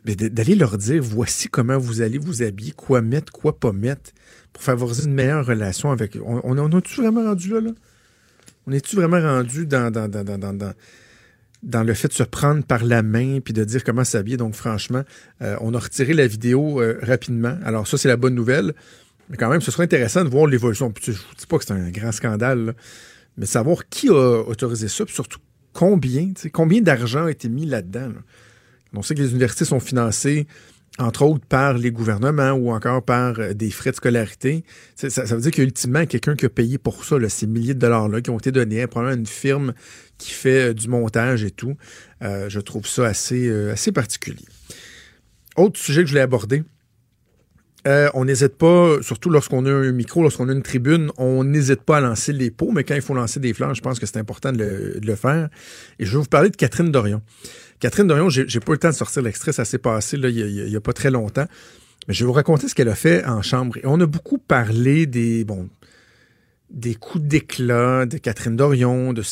d'aller 0.04 0.54
leur 0.54 0.78
dire 0.78 1.02
voici 1.02 1.48
comment 1.48 1.78
vous 1.78 2.02
allez 2.02 2.18
vous 2.18 2.42
habiller, 2.42 2.72
quoi 2.72 3.02
mettre, 3.02 3.32
quoi 3.32 3.58
pas 3.58 3.72
mettre, 3.72 4.12
pour 4.52 4.62
favoriser 4.62 5.04
une 5.04 5.14
meilleure 5.14 5.46
relation 5.46 5.90
avec. 5.90 6.16
On, 6.24 6.40
on, 6.44 6.76
a-tu 6.76 7.00
vraiment 7.00 7.24
rendu 7.24 7.50
là, 7.50 7.60
là? 7.60 7.70
On 8.66 8.72
est-tu 8.72 8.96
vraiment 8.96 9.20
rendu 9.20 9.66
dans, 9.66 9.90
le 11.84 11.94
fait 11.94 12.08
de 12.08 12.12
se 12.12 12.22
prendre 12.22 12.62
par 12.64 12.84
la 12.84 13.02
main 13.02 13.40
puis 13.40 13.54
de 13.54 13.64
dire 13.64 13.82
comment 13.82 14.04
s'habiller? 14.04 14.36
Donc, 14.36 14.54
franchement, 14.54 15.02
euh, 15.42 15.56
on 15.60 15.74
a 15.74 15.78
retiré 15.78 16.12
la 16.12 16.26
vidéo 16.26 16.80
euh, 16.80 16.98
rapidement. 17.02 17.56
Alors, 17.64 17.86
ça, 17.86 17.96
c'est 17.96 18.08
la 18.08 18.16
bonne 18.16 18.34
nouvelle. 18.34 18.74
Mais 19.28 19.36
quand 19.36 19.48
même, 19.48 19.60
ce 19.60 19.70
serait 19.70 19.84
intéressant 19.84 20.24
de 20.24 20.28
voir 20.28 20.46
l'évolution. 20.46 20.92
Je 21.02 21.12
ne 21.12 21.16
dis 21.16 21.46
pas 21.48 21.58
que 21.58 21.64
c'est 21.64 21.72
un 21.72 21.90
grand 21.90 22.12
scandale, 22.12 22.74
mais 23.36 23.46
savoir 23.46 23.88
qui 23.88 24.08
a 24.08 24.42
autorisé 24.42 24.88
ça, 24.88 25.04
puis 25.04 25.14
surtout 25.14 25.38
combien, 25.72 26.32
combien 26.52 26.80
d'argent 26.80 27.24
a 27.26 27.30
été 27.30 27.48
mis 27.48 27.64
là-dedans. 27.64 28.08
Là? 28.08 28.22
On 28.94 29.02
sait 29.02 29.14
que 29.14 29.22
les 29.22 29.30
universités 29.30 29.64
sont 29.64 29.80
financées 29.80 30.46
entre 30.98 31.22
autres 31.22 31.44
par 31.46 31.74
les 31.74 31.90
gouvernements 31.90 32.52
ou 32.52 32.70
encore 32.70 33.02
par 33.02 33.38
euh, 33.38 33.54
des 33.54 33.70
frais 33.70 33.90
de 33.90 33.96
scolarité. 33.96 34.64
Ça, 34.96 35.24
veut 35.24 35.40
dire 35.40 35.50
qu'ultimement, 35.50 36.04
quelqu'un 36.06 36.36
qui 36.36 36.46
a 36.46 36.48
payé 36.48 36.78
pour 36.78 37.04
ça, 37.04 37.16
ces 37.28 37.46
milliers 37.46 37.74
de 37.74 37.78
dollars-là 37.78 38.20
qui 38.20 38.30
ont 38.30 38.38
été 38.38 38.52
donnés, 38.52 38.86
probablement 38.86 39.18
une 39.18 39.26
firme 39.26 39.72
qui 40.18 40.32
fait 40.32 40.70
euh, 40.70 40.74
du 40.74 40.88
montage 40.88 41.44
et 41.44 41.50
tout. 41.50 41.76
Euh, 42.22 42.48
je 42.48 42.60
trouve 42.60 42.86
ça 42.86 43.06
assez, 43.06 43.92
particulier. 43.94 44.44
Autre 45.56 45.78
sujet 45.78 46.02
que 46.02 46.06
je 46.06 46.12
voulais 46.12 46.22
aborder. 46.22 46.62
on 47.86 48.24
n'hésite 48.24 48.56
pas, 48.56 48.96
surtout 49.00 49.30
lorsqu'on 49.30 49.64
a 49.66 49.70
un 49.70 49.92
micro, 49.92 50.22
lorsqu'on 50.22 50.48
a 50.48 50.52
une 50.52 50.62
tribune, 50.62 51.10
on 51.16 51.44
n'hésite 51.44 51.82
pas 51.82 51.98
à 51.98 52.00
lancer 52.00 52.32
les 52.32 52.50
pots, 52.50 52.72
mais 52.72 52.84
quand 52.84 52.94
il 52.94 53.02
faut 53.02 53.14
lancer 53.14 53.40
des 53.40 53.54
fleurs, 53.54 53.74
je 53.74 53.80
pense 53.80 53.98
que 53.98 54.06
c'est 54.06 54.18
important 54.18 54.52
de 54.52 54.58
le, 54.58 55.00
de 55.00 55.06
le, 55.06 55.16
faire. 55.16 55.48
Et 55.98 56.04
je 56.04 56.12
vais 56.12 56.18
vous 56.18 56.28
parler 56.28 56.50
de 56.50 56.56
Catherine 56.56 56.90
Dorion. 56.90 57.22
Catherine 57.80 58.06
Dorion, 58.06 58.28
j'ai 58.28 58.44
pas 58.60 58.72
eu 58.72 58.74
le 58.74 58.78
temps 58.78 58.90
de 58.90 58.94
sortir 58.94 59.22
l'extrait, 59.22 59.52
ça 59.52 59.64
s'est 59.64 59.78
passé 59.78 60.18
là, 60.18 60.28
il 60.28 60.66
n'y 60.68 60.76
a, 60.76 60.80
pas 60.80 60.92
très 60.92 61.10
longtemps. 61.10 61.46
Mais 62.06 62.14
je 62.14 62.24
vais 62.24 62.26
vous 62.26 62.32
raconter 62.32 62.68
ce 62.68 62.74
qu'elle 62.74 62.88
a 62.88 62.94
fait 62.94 63.24
en 63.24 63.40
chambre. 63.40 63.76
Et 63.78 63.82
on 63.84 63.98
a 64.00 64.06
beaucoup 64.06 64.38
parlé 64.38 65.06
des, 65.06 65.44
bon, 65.44 65.68
des 66.70 66.94
coups 66.94 67.24
d'éclat 67.24 68.04
de 68.04 68.18
Catherine 68.18 68.56
Dorion, 68.56 69.12
de 69.14 69.22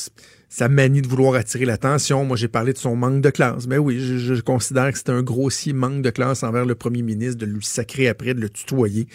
sa 0.48 0.68
manie 0.68 1.02
de 1.02 1.08
vouloir 1.08 1.34
attirer 1.34 1.66
l'attention. 1.66 2.24
Moi, 2.24 2.36
j'ai 2.36 2.48
parlé 2.48 2.72
de 2.72 2.78
son 2.78 2.96
manque 2.96 3.20
de 3.20 3.30
classe. 3.30 3.66
Mais 3.66 3.76
oui, 3.76 3.98
je, 4.00 4.40
considère 4.40 4.90
que 4.92 4.98
c'était 4.98 5.12
un 5.12 5.22
grossier 5.22 5.74
manque 5.74 6.02
de 6.02 6.10
classe 6.10 6.42
envers 6.42 6.64
le 6.64 6.74
premier 6.74 7.02
ministre 7.02 7.38
de 7.38 7.46
lui 7.46 7.64
sacrer 7.64 8.08
après, 8.08 8.32
de 8.32 8.40
le 8.40 8.48
tutoyer 8.48 9.08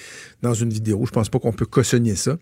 dans 0.44 0.54
une 0.54 0.70
vidéo. 0.70 1.04
Je 1.06 1.12
pense 1.12 1.30
pas 1.30 1.40
qu'on 1.40 1.54
peut 1.54 1.66
cautionner 1.66 2.16
ça. 2.16 2.38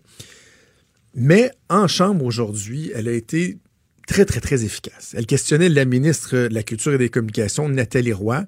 Mais 1.14 1.50
en 1.68 1.88
chambre 1.88 2.24
aujourd'hui, 2.24 2.90
elle 2.94 3.08
a 3.08 3.12
été 3.12 3.58
très, 4.06 4.24
très, 4.24 4.40
très 4.40 4.64
efficace. 4.64 5.14
Elle 5.16 5.26
questionnait 5.26 5.68
la 5.68 5.84
ministre 5.84 6.36
de 6.36 6.54
la 6.54 6.62
Culture 6.62 6.92
et 6.92 6.98
des 6.98 7.08
Communications, 7.08 7.68
Nathalie 7.68 8.12
Roy, 8.12 8.44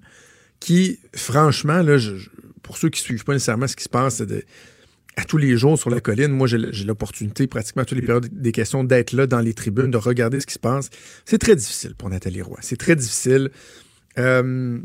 qui, 0.60 0.98
franchement, 1.14 1.82
là, 1.82 1.98
pour 2.62 2.76
ceux 2.76 2.88
qui 2.88 3.00
ne 3.02 3.04
suivent 3.04 3.24
pas 3.24 3.32
nécessairement 3.34 3.68
ce 3.68 3.76
qui 3.76 3.84
se 3.84 3.88
passe 3.88 4.22
à 5.16 5.24
tous 5.24 5.36
les 5.36 5.56
jours 5.56 5.78
sur 5.78 5.90
la 5.90 6.00
colline, 6.00 6.32
moi, 6.32 6.46
j'ai 6.46 6.84
l'opportunité, 6.84 7.46
pratiquement 7.46 7.82
à 7.82 7.84
toutes 7.84 7.98
les 7.98 8.04
périodes 8.04 8.28
des 8.32 8.52
questions, 8.52 8.82
d'être 8.82 9.12
là 9.12 9.26
dans 9.26 9.40
les 9.40 9.54
tribunes, 9.54 9.90
de 9.90 9.96
regarder 9.96 10.40
ce 10.40 10.46
qui 10.46 10.54
se 10.54 10.58
passe. 10.58 10.90
C'est 11.24 11.38
très 11.38 11.54
difficile 11.54 11.94
pour 11.94 12.10
Nathalie 12.10 12.42
Roy. 12.42 12.58
C'est 12.62 12.78
très 12.78 12.96
difficile. 12.96 13.50
Euh, 14.18 14.78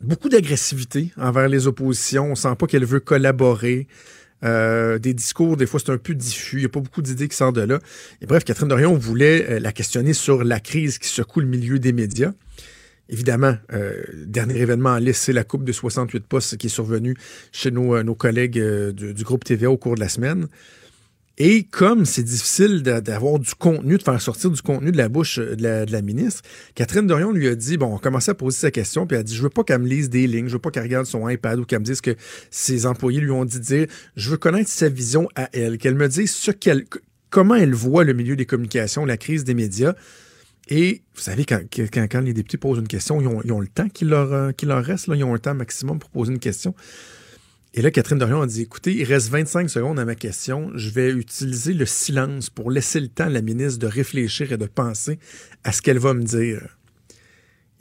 beaucoup 0.00 0.28
d'agressivité 0.28 1.10
envers 1.16 1.48
les 1.48 1.66
oppositions. 1.66 2.30
On 2.30 2.34
sent 2.34 2.54
pas 2.58 2.66
qu'elle 2.66 2.84
veut 2.84 3.00
collaborer. 3.00 3.88
Euh, 4.44 4.98
des 4.98 5.14
discours, 5.14 5.56
des 5.56 5.66
fois, 5.66 5.80
c'est 5.80 5.92
un 5.92 5.98
peu 5.98 6.14
diffus. 6.14 6.56
Il 6.56 6.60
n'y 6.60 6.66
a 6.66 6.70
pas 6.70 6.80
beaucoup 6.80 7.02
d'idées 7.02 7.28
qui 7.28 7.36
sortent 7.36 7.56
de 7.56 7.62
là. 7.62 7.78
Et 8.20 8.26
bref, 8.26 8.44
Catherine 8.44 8.68
Dorion 8.68 8.94
voulait 8.94 9.50
euh, 9.50 9.60
la 9.60 9.72
questionner 9.72 10.12
sur 10.12 10.44
la 10.44 10.60
crise 10.60 10.98
qui 10.98 11.08
secoue 11.08 11.40
le 11.40 11.46
milieu 11.46 11.78
des 11.78 11.92
médias. 11.92 12.32
Évidemment, 13.08 13.56
euh, 13.72 14.02
dernier 14.26 14.58
événement 14.58 14.90
en 14.90 14.98
liste, 14.98 15.22
c'est 15.22 15.32
la 15.32 15.44
coupe 15.44 15.64
de 15.64 15.72
68 15.72 16.26
postes 16.26 16.56
qui 16.56 16.66
est 16.66 16.70
survenue 16.70 17.14
chez 17.52 17.70
nos, 17.70 18.02
nos 18.02 18.16
collègues 18.16 18.60
du, 18.92 19.14
du, 19.14 19.22
groupe 19.22 19.44
TVA 19.44 19.70
au 19.70 19.76
cours 19.76 19.94
de 19.94 20.00
la 20.00 20.08
semaine. 20.08 20.48
Et 21.38 21.64
comme 21.64 22.06
c'est 22.06 22.22
difficile 22.22 22.82
d'avoir 22.82 23.38
du 23.38 23.54
contenu, 23.54 23.98
de 23.98 24.02
faire 24.02 24.20
sortir 24.22 24.50
du 24.50 24.62
contenu 24.62 24.90
de 24.90 24.96
la 24.96 25.10
bouche 25.10 25.38
de 25.38 25.90
la, 25.90 26.02
ministre, 26.02 26.42
Catherine 26.74 27.06
Dorion 27.06 27.30
lui 27.30 27.46
a 27.48 27.54
dit, 27.54 27.76
bon, 27.76 27.94
on 27.94 27.98
commençait 27.98 28.30
à 28.30 28.34
poser 28.34 28.56
sa 28.56 28.70
question, 28.70 29.06
puis 29.06 29.16
elle 29.16 29.20
a 29.20 29.24
dit, 29.24 29.34
je 29.34 29.42
veux 29.42 29.50
pas 29.50 29.62
qu'elle 29.62 29.80
me 29.80 29.86
lise 29.86 30.08
des 30.08 30.26
lignes, 30.26 30.48
je 30.48 30.54
veux 30.54 30.58
pas 30.58 30.70
qu'elle 30.70 30.84
regarde 30.84 31.04
son 31.04 31.28
iPad 31.28 31.58
ou 31.58 31.66
qu'elle 31.66 31.80
me 31.80 31.84
dise 31.84 32.00
que 32.00 32.16
ses 32.50 32.86
employés 32.86 33.20
lui 33.20 33.32
ont 33.32 33.44
dit 33.44 33.58
de 33.58 33.64
dire, 33.64 33.86
je 34.16 34.30
veux 34.30 34.38
connaître 34.38 34.70
sa 34.70 34.88
vision 34.88 35.28
à 35.34 35.50
elle, 35.52 35.76
qu'elle 35.76 35.94
me 35.94 36.08
dise 36.08 36.34
ce 36.34 36.50
qu'elle, 36.50 36.86
comment 37.28 37.54
elle 37.54 37.74
voit 37.74 38.04
le 38.04 38.14
milieu 38.14 38.34
des 38.34 38.46
communications, 38.46 39.04
la 39.04 39.18
crise 39.18 39.44
des 39.44 39.54
médias. 39.54 39.94
Et 40.68 41.02
vous 41.14 41.20
savez, 41.20 41.44
quand, 41.44 41.60
les 42.20 42.32
députés 42.32 42.56
posent 42.56 42.78
une 42.78 42.88
question, 42.88 43.20
ils 43.20 43.28
ont, 43.28 43.60
le 43.60 43.68
temps 43.68 43.86
leur, 44.00 44.32
euh, 44.32 44.52
leur 44.62 44.82
reste, 44.82 45.08
ils 45.14 45.22
ont 45.22 45.34
un 45.34 45.38
temps 45.38 45.54
maximum 45.54 45.98
pour 45.98 46.08
poser 46.08 46.32
une 46.32 46.38
question. 46.38 46.74
Et 47.78 47.82
là, 47.82 47.90
Catherine 47.90 48.18
Dorion 48.18 48.40
a 48.40 48.46
dit 48.46 48.62
Écoutez, 48.62 48.94
il 48.94 49.04
reste 49.04 49.28
25 49.28 49.68
secondes 49.68 49.98
à 49.98 50.06
ma 50.06 50.14
question. 50.14 50.72
Je 50.76 50.88
vais 50.88 51.10
utiliser 51.10 51.74
le 51.74 51.84
silence 51.84 52.48
pour 52.48 52.70
laisser 52.70 53.00
le 53.00 53.08
temps 53.08 53.26
à 53.26 53.28
la 53.28 53.42
ministre 53.42 53.78
de 53.78 53.86
réfléchir 53.86 54.50
et 54.50 54.56
de 54.56 54.64
penser 54.64 55.18
à 55.62 55.72
ce 55.72 55.82
qu'elle 55.82 55.98
va 55.98 56.14
me 56.14 56.22
dire. 56.22 56.78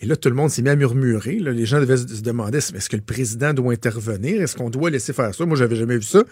Et 0.01 0.05
là, 0.05 0.17
tout 0.17 0.27
le 0.27 0.35
monde 0.35 0.49
s'est 0.49 0.61
mis 0.61 0.69
à 0.69 0.75
murmurer. 0.75 1.39
les 1.39 1.65
gens 1.65 1.79
devaient 1.79 1.95
se 1.95 2.21
demander 2.21 2.57
est-ce 2.57 2.89
que 2.89 2.97
le 2.97 3.03
président 3.03 3.53
doit 3.53 3.71
intervenir? 3.71 4.41
Est-ce 4.41 4.57
qu'on 4.57 4.69
doit 4.69 4.89
laisser 4.89 5.13
faire 5.13 5.33
ça? 5.33 5.45
Moi, 5.45 5.55
j'avais 5.55 5.77
jamais 5.77 5.95
vu 5.95 6.03
ça. 6.03 6.25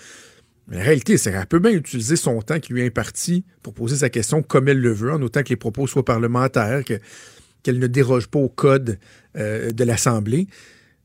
Mais 0.67 0.75
la 0.75 0.83
réalité, 0.83 1.17
c'est 1.17 1.31
qu'elle 1.31 1.47
peut 1.47 1.59
bien 1.59 1.71
utiliser 1.71 2.17
son 2.17 2.41
temps 2.41 2.59
qui 2.59 2.73
lui 2.73 2.81
est 2.81 2.87
imparti 2.87 3.45
pour 3.61 3.73
poser 3.73 3.95
sa 3.95 4.09
question 4.09 4.43
comme 4.43 4.67
elle 4.67 4.81
le 4.81 4.91
veut, 4.91 5.13
en 5.13 5.21
autant 5.21 5.41
que 5.41 5.49
les 5.49 5.55
propos 5.55 5.87
soient 5.87 6.03
parlementaires, 6.03 6.83
qu'elle 6.83 7.79
ne 7.79 7.87
déroge 7.87 8.27
pas 8.27 8.39
au 8.39 8.49
code 8.49 8.99
euh, 9.37 9.71
de 9.71 9.83
l'Assemblée. 9.85 10.47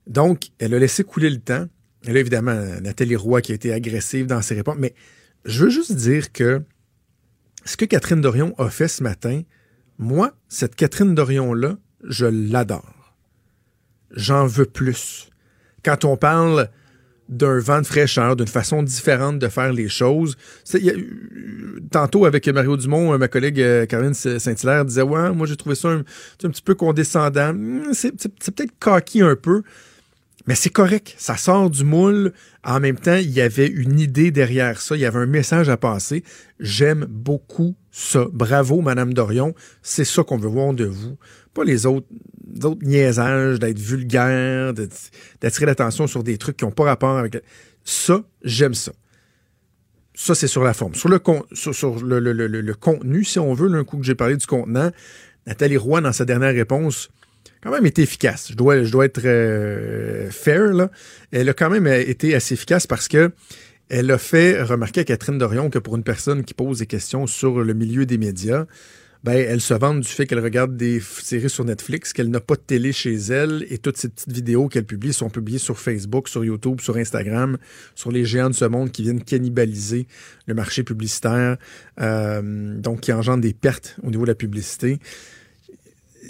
Donc, 0.08 0.48
elle 0.58 0.74
a 0.74 0.80
laissé 0.80 1.04
couler 1.04 1.30
le 1.30 1.38
temps. 1.38 1.68
Et 2.06 2.12
là, 2.12 2.20
évidemment, 2.20 2.54
Nathalie 2.80 3.16
Roy 3.16 3.40
qui 3.40 3.52
a 3.52 3.54
été 3.54 3.72
agressive 3.72 4.26
dans 4.26 4.42
ses 4.42 4.54
réponses. 4.54 4.76
Mais 4.78 4.94
je 5.44 5.64
veux 5.64 5.70
juste 5.70 5.94
dire 5.94 6.32
que 6.32 6.62
ce 7.64 7.76
que 7.76 7.84
Catherine 7.84 8.20
Dorion 8.20 8.54
a 8.58 8.70
fait 8.70 8.88
ce 8.88 9.02
matin, 9.02 9.42
moi, 9.98 10.32
cette 10.48 10.76
Catherine 10.76 11.14
Dorion-là, 11.14 11.76
je 12.04 12.26
l'adore. 12.26 13.14
J'en 14.10 14.46
veux 14.46 14.64
plus. 14.64 15.28
Quand 15.84 16.04
on 16.04 16.16
parle 16.16 16.70
d'un 17.28 17.58
vent 17.58 17.80
de 17.80 17.86
fraîcheur, 17.86 18.36
d'une 18.36 18.46
façon 18.46 18.82
différente 18.82 19.38
de 19.38 19.48
faire 19.48 19.72
les 19.72 19.88
choses. 19.88 20.36
tantôt, 21.90 22.24
avec 22.24 22.48
Mario 22.48 22.76
Dumont, 22.76 23.18
ma 23.18 23.28
collègue 23.28 23.60
euh, 23.60 23.86
Caroline 23.86 24.14
Saint-Hilaire 24.14 24.84
disait 24.84 25.02
Ouais, 25.02 25.30
moi 25.32 25.46
j'ai 25.46 25.56
trouvé 25.56 25.74
ça 25.74 25.88
un, 25.88 25.98
un, 25.98 26.50
petit 26.50 26.62
peu 26.62 26.74
condescendant. 26.74 27.52
Hmm, 27.52 27.92
c'est 27.92 28.12
peut-être 28.12 28.72
coquille 28.78 29.22
un 29.22 29.36
peu, 29.36 29.62
mais 30.48 30.54
c'est 30.54 30.70
correct, 30.70 31.14
ça 31.18 31.36
sort 31.36 31.68
du 31.68 31.84
moule. 31.84 32.32
En 32.64 32.80
même 32.80 32.98
temps, 32.98 33.16
il 33.16 33.30
y 33.30 33.42
avait 33.42 33.66
une 33.66 34.00
idée 34.00 34.30
derrière 34.30 34.80
ça, 34.80 34.96
il 34.96 35.00
y 35.00 35.04
avait 35.04 35.18
un 35.18 35.26
message 35.26 35.68
à 35.68 35.76
passer. 35.76 36.24
J'aime 36.58 37.04
beaucoup 37.04 37.76
ça. 37.90 38.24
Bravo, 38.32 38.80
Madame 38.80 39.12
Dorion. 39.12 39.54
C'est 39.82 40.06
ça 40.06 40.24
qu'on 40.24 40.38
veut 40.38 40.48
voir 40.48 40.72
de 40.72 40.86
vous. 40.86 41.18
Pas 41.52 41.64
les 41.64 41.84
autres, 41.84 42.06
niaisages, 42.80 43.58
d'être 43.58 43.78
vulgaire, 43.78 44.72
d'attirer 44.72 45.66
l'attention 45.66 46.06
sur 46.06 46.24
des 46.24 46.38
trucs 46.38 46.56
qui 46.56 46.64
n'ont 46.64 46.70
pas 46.70 46.84
rapport 46.84 47.18
avec... 47.18 47.42
Ça, 47.84 48.22
j'aime 48.42 48.72
ça. 48.72 48.92
Ça, 50.14 50.34
c'est 50.34 50.48
sur 50.48 50.64
la 50.64 50.72
forme. 50.72 50.94
Sur 50.94 51.10
le, 51.10 51.20
sur, 51.52 52.02
le, 52.02 52.20
le, 52.20 52.32
le, 52.32 52.74
contenu, 52.74 53.22
si 53.22 53.38
on 53.38 53.52
veut, 53.52 53.70
un 53.78 53.84
coup 53.84 53.98
que 53.98 54.06
j'ai 54.06 54.14
parlé 54.14 54.38
du 54.38 54.46
contenant, 54.46 54.92
Nathalie 55.46 55.76
Roy, 55.76 56.00
dans 56.00 56.12
sa 56.12 56.24
dernière 56.24 56.54
réponse, 56.54 57.10
quand 57.62 57.70
même 57.70 57.86
été 57.86 58.02
efficace. 58.02 58.48
Je 58.50 58.56
dois, 58.56 59.04
être 59.04 59.20
euh, 59.24 60.30
fair. 60.30 60.72
Là. 60.72 60.90
Elle 61.32 61.48
a 61.48 61.54
quand 61.54 61.70
même 61.70 61.86
été 61.86 62.34
assez 62.34 62.54
efficace 62.54 62.86
parce 62.86 63.08
que 63.08 63.32
elle 63.88 64.10
a 64.10 64.18
fait 64.18 64.62
remarquer 64.62 65.00
à 65.00 65.04
Catherine 65.04 65.38
Dorion 65.38 65.70
que 65.70 65.78
pour 65.78 65.96
une 65.96 66.02
personne 66.02 66.44
qui 66.44 66.52
pose 66.54 66.80
des 66.80 66.86
questions 66.86 67.26
sur 67.26 67.62
le 67.62 67.72
milieu 67.72 68.04
des 68.04 68.18
médias, 68.18 68.66
ben, 69.24 69.32
elle 69.32 69.60
se 69.60 69.74
vante 69.74 70.00
du 70.00 70.08
fait 70.08 70.26
qu'elle 70.26 70.38
regarde 70.40 70.76
des 70.76 71.00
séries 71.00 71.50
sur 71.50 71.64
Netflix, 71.64 72.12
qu'elle 72.12 72.30
n'a 72.30 72.40
pas 72.40 72.54
de 72.54 72.60
télé 72.60 72.92
chez 72.92 73.14
elle 73.14 73.66
et 73.68 73.78
toutes 73.78 73.96
ces 73.96 74.08
petites 74.08 74.32
vidéos 74.32 74.68
qu'elle 74.68 74.84
publie 74.84 75.12
sont 75.12 75.28
publiées 75.28 75.58
sur 75.58 75.78
Facebook, 75.78 76.28
sur 76.28 76.44
YouTube, 76.44 76.80
sur 76.80 76.96
Instagram, 76.96 77.58
sur 77.96 78.12
les 78.12 78.24
géants 78.24 78.50
de 78.50 78.54
ce 78.54 78.64
monde 78.64 78.92
qui 78.92 79.02
viennent 79.02 79.24
cannibaliser 79.24 80.06
le 80.46 80.54
marché 80.54 80.84
publicitaire, 80.84 81.56
euh, 82.00 82.78
donc 82.78 83.00
qui 83.00 83.12
engendrent 83.12 83.40
des 83.40 83.54
pertes 83.54 83.96
au 84.04 84.10
niveau 84.10 84.22
de 84.22 84.30
la 84.30 84.36
publicité 84.36 85.00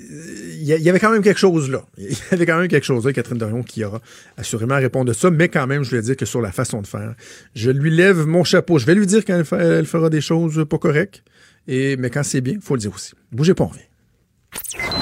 il 0.09 0.63
y 0.65 0.89
avait 0.89 0.99
quand 0.99 1.11
même 1.11 1.23
quelque 1.23 1.39
chose 1.39 1.71
là. 1.71 1.83
Il 1.99 2.13
y 2.13 2.17
avait 2.33 2.47
quand 2.47 2.59
même 2.59 2.69
quelque 2.69 2.85
chose 2.85 3.05
là, 3.05 3.13
Catherine 3.13 3.39
Dorion, 3.39 3.63
qui 3.63 3.85
aura 3.85 4.01
assurément 4.37 4.75
à 4.75 4.79
répondre 4.79 5.07
de 5.07 5.13
ça, 5.13 5.31
mais 5.31 5.49
quand 5.49 5.67
même, 5.67 5.83
je 5.83 5.91
voulais 5.91 6.03
dire 6.03 6.17
que 6.17 6.25
sur 6.25 6.41
la 6.41 6.53
façon 6.53 6.81
de 6.81 6.87
faire, 6.87 7.15
je 7.55 7.71
lui 7.71 7.91
lève 7.91 8.27
mon 8.27 8.45
chapeau. 8.45 8.79
Je 8.79 8.87
vais 8.87 8.95
lui 8.95 9.07
dire 9.07 9.25
quand 9.25 9.43
elle, 9.53 9.87
fera 9.87 10.09
des 10.09 10.21
choses 10.21 10.65
pas 10.69 10.79
correctes, 10.79 11.23
et, 11.67 11.97
mais 11.97 12.11
quand 12.11 12.23
c'est 12.23 12.41
bien, 12.41 12.55
il 12.55 12.61
faut 12.61 12.75
le 12.75 12.81
dire 12.81 12.95
aussi. 12.95 13.13
Bougez 13.33 13.55
pas, 13.55 13.65
on 13.65 13.69
revient. 13.69 13.83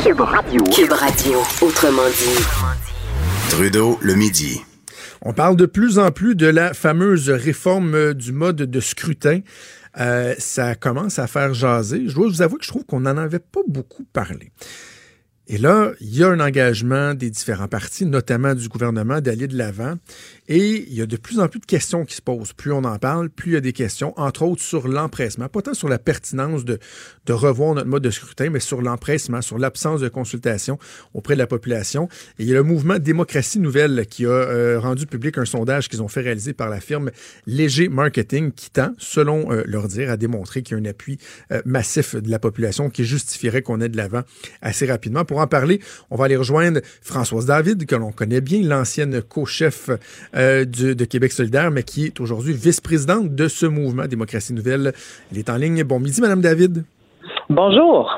Cube 0.02 0.20
Radio. 0.20 0.64
Cube 0.64 0.92
Radio, 0.92 1.38
autrement 1.62 2.08
dit. 2.08 2.42
Trudeau, 3.50 3.98
le 4.02 4.14
midi. 4.14 4.60
On 5.22 5.32
parle 5.32 5.56
de 5.56 5.66
plus 5.66 5.98
en 5.98 6.10
plus 6.10 6.34
de 6.34 6.46
la 6.46 6.74
fameuse 6.74 7.30
réforme 7.30 8.12
du 8.14 8.32
mode 8.32 8.56
de 8.56 8.80
scrutin. 8.80 9.40
Euh, 9.98 10.34
ça 10.38 10.74
commence 10.74 11.18
à 11.18 11.26
faire 11.26 11.54
jaser. 11.54 12.08
Je 12.08 12.14
dois 12.14 12.28
vous 12.28 12.42
avouer 12.42 12.58
que 12.58 12.64
je 12.64 12.70
trouve 12.70 12.84
qu'on 12.84 13.00
n'en 13.00 13.16
avait 13.16 13.38
pas 13.38 13.62
beaucoup 13.66 14.04
parlé. 14.12 14.50
Et 15.48 15.58
là, 15.58 15.92
il 16.00 16.16
y 16.16 16.24
a 16.24 16.28
un 16.28 16.40
engagement 16.40 17.14
des 17.14 17.30
différents 17.30 17.68
partis, 17.68 18.04
notamment 18.04 18.54
du 18.54 18.68
gouvernement, 18.68 19.20
d'aller 19.20 19.46
de 19.46 19.56
l'avant. 19.56 19.94
Et 20.48 20.86
il 20.88 20.94
y 20.94 21.02
a 21.02 21.06
de 21.06 21.16
plus 21.16 21.40
en 21.40 21.48
plus 21.48 21.58
de 21.58 21.66
questions 21.66 22.04
qui 22.04 22.14
se 22.14 22.22
posent. 22.22 22.52
Plus 22.52 22.72
on 22.72 22.84
en 22.84 22.98
parle, 22.98 23.30
plus 23.30 23.52
il 23.52 23.54
y 23.54 23.56
a 23.56 23.60
des 23.60 23.72
questions, 23.72 24.12
entre 24.18 24.42
autres 24.42 24.62
sur 24.62 24.86
l'empressement. 24.86 25.48
Pas 25.48 25.62
tant 25.62 25.74
sur 25.74 25.88
la 25.88 25.98
pertinence 25.98 26.64
de, 26.64 26.78
revoir 27.28 27.74
notre 27.74 27.88
mode 27.88 28.02
de 28.02 28.10
scrutin, 28.10 28.50
mais 28.50 28.60
sur 28.60 28.80
l'empressement, 28.80 29.42
sur 29.42 29.58
l'absence 29.58 30.00
de 30.00 30.08
consultation 30.08 30.78
auprès 31.14 31.34
de 31.34 31.38
la 31.38 31.46
population. 31.46 32.08
Et 32.38 32.44
il 32.44 32.48
y 32.48 32.52
a 32.52 32.54
le 32.54 32.62
mouvement 32.62 32.98
Démocratie 32.98 33.58
Nouvelle 33.58 34.06
qui 34.08 34.24
a 34.24 34.30
euh, 34.30 34.78
rendu 34.78 35.06
public 35.06 35.36
un 35.38 35.44
sondage 35.44 35.88
qu'ils 35.88 36.02
ont 36.02 36.08
fait 36.08 36.20
réaliser 36.20 36.52
par 36.52 36.68
la 36.68 36.80
firme 36.80 37.10
Léger 37.46 37.88
Marketing 37.88 38.52
qui 38.52 38.70
tend, 38.70 38.92
selon 38.98 39.52
euh, 39.52 39.62
leur 39.66 39.88
dire, 39.88 40.10
à 40.10 40.16
démontrer 40.16 40.62
qu'il 40.62 40.76
y 40.76 40.80
a 40.80 40.82
un 40.82 40.90
appui 40.90 41.18
euh, 41.50 41.60
massif 41.64 42.14
de 42.14 42.30
la 42.30 42.38
population 42.38 42.88
qui 42.88 43.04
justifierait 43.04 43.62
qu'on 43.62 43.80
ait 43.80 43.88
de 43.88 43.96
l'avant 43.96 44.22
assez 44.62 44.86
rapidement. 44.86 45.24
Pour 45.24 45.38
en 45.38 45.46
parler, 45.46 45.80
on 46.10 46.16
va 46.16 46.26
aller 46.26 46.36
rejoindre 46.36 46.80
Françoise 47.02 47.46
David, 47.46 47.86
que 47.86 47.96
l'on 47.96 48.12
connaît 48.12 48.40
bien, 48.40 48.62
l'ancienne 48.62 49.22
co-chef 49.22 49.90
de 50.36 51.04
Québec 51.04 51.32
solidaire, 51.32 51.70
mais 51.70 51.82
qui 51.82 52.06
est 52.06 52.20
aujourd'hui 52.20 52.52
vice-présidente 52.52 53.34
de 53.34 53.48
ce 53.48 53.66
mouvement 53.66 54.06
Démocratie 54.06 54.52
Nouvelle. 54.52 54.92
Elle 55.32 55.38
est 55.38 55.50
en 55.50 55.56
ligne. 55.56 55.82
Bon 55.82 55.98
midi, 55.98 56.20
Madame 56.20 56.40
David. 56.40 56.84
Bonjour. 57.48 58.10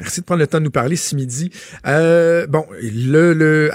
Merci 0.00 0.20
de 0.20 0.26
prendre 0.26 0.40
le 0.40 0.46
temps 0.46 0.58
de 0.58 0.64
nous 0.64 0.70
parler 0.70 0.96
ce 0.96 1.14
midi. 1.14 1.50
Euh, 1.86 2.46
bon, 2.46 2.64
le, 2.80 3.32
le 3.32 3.70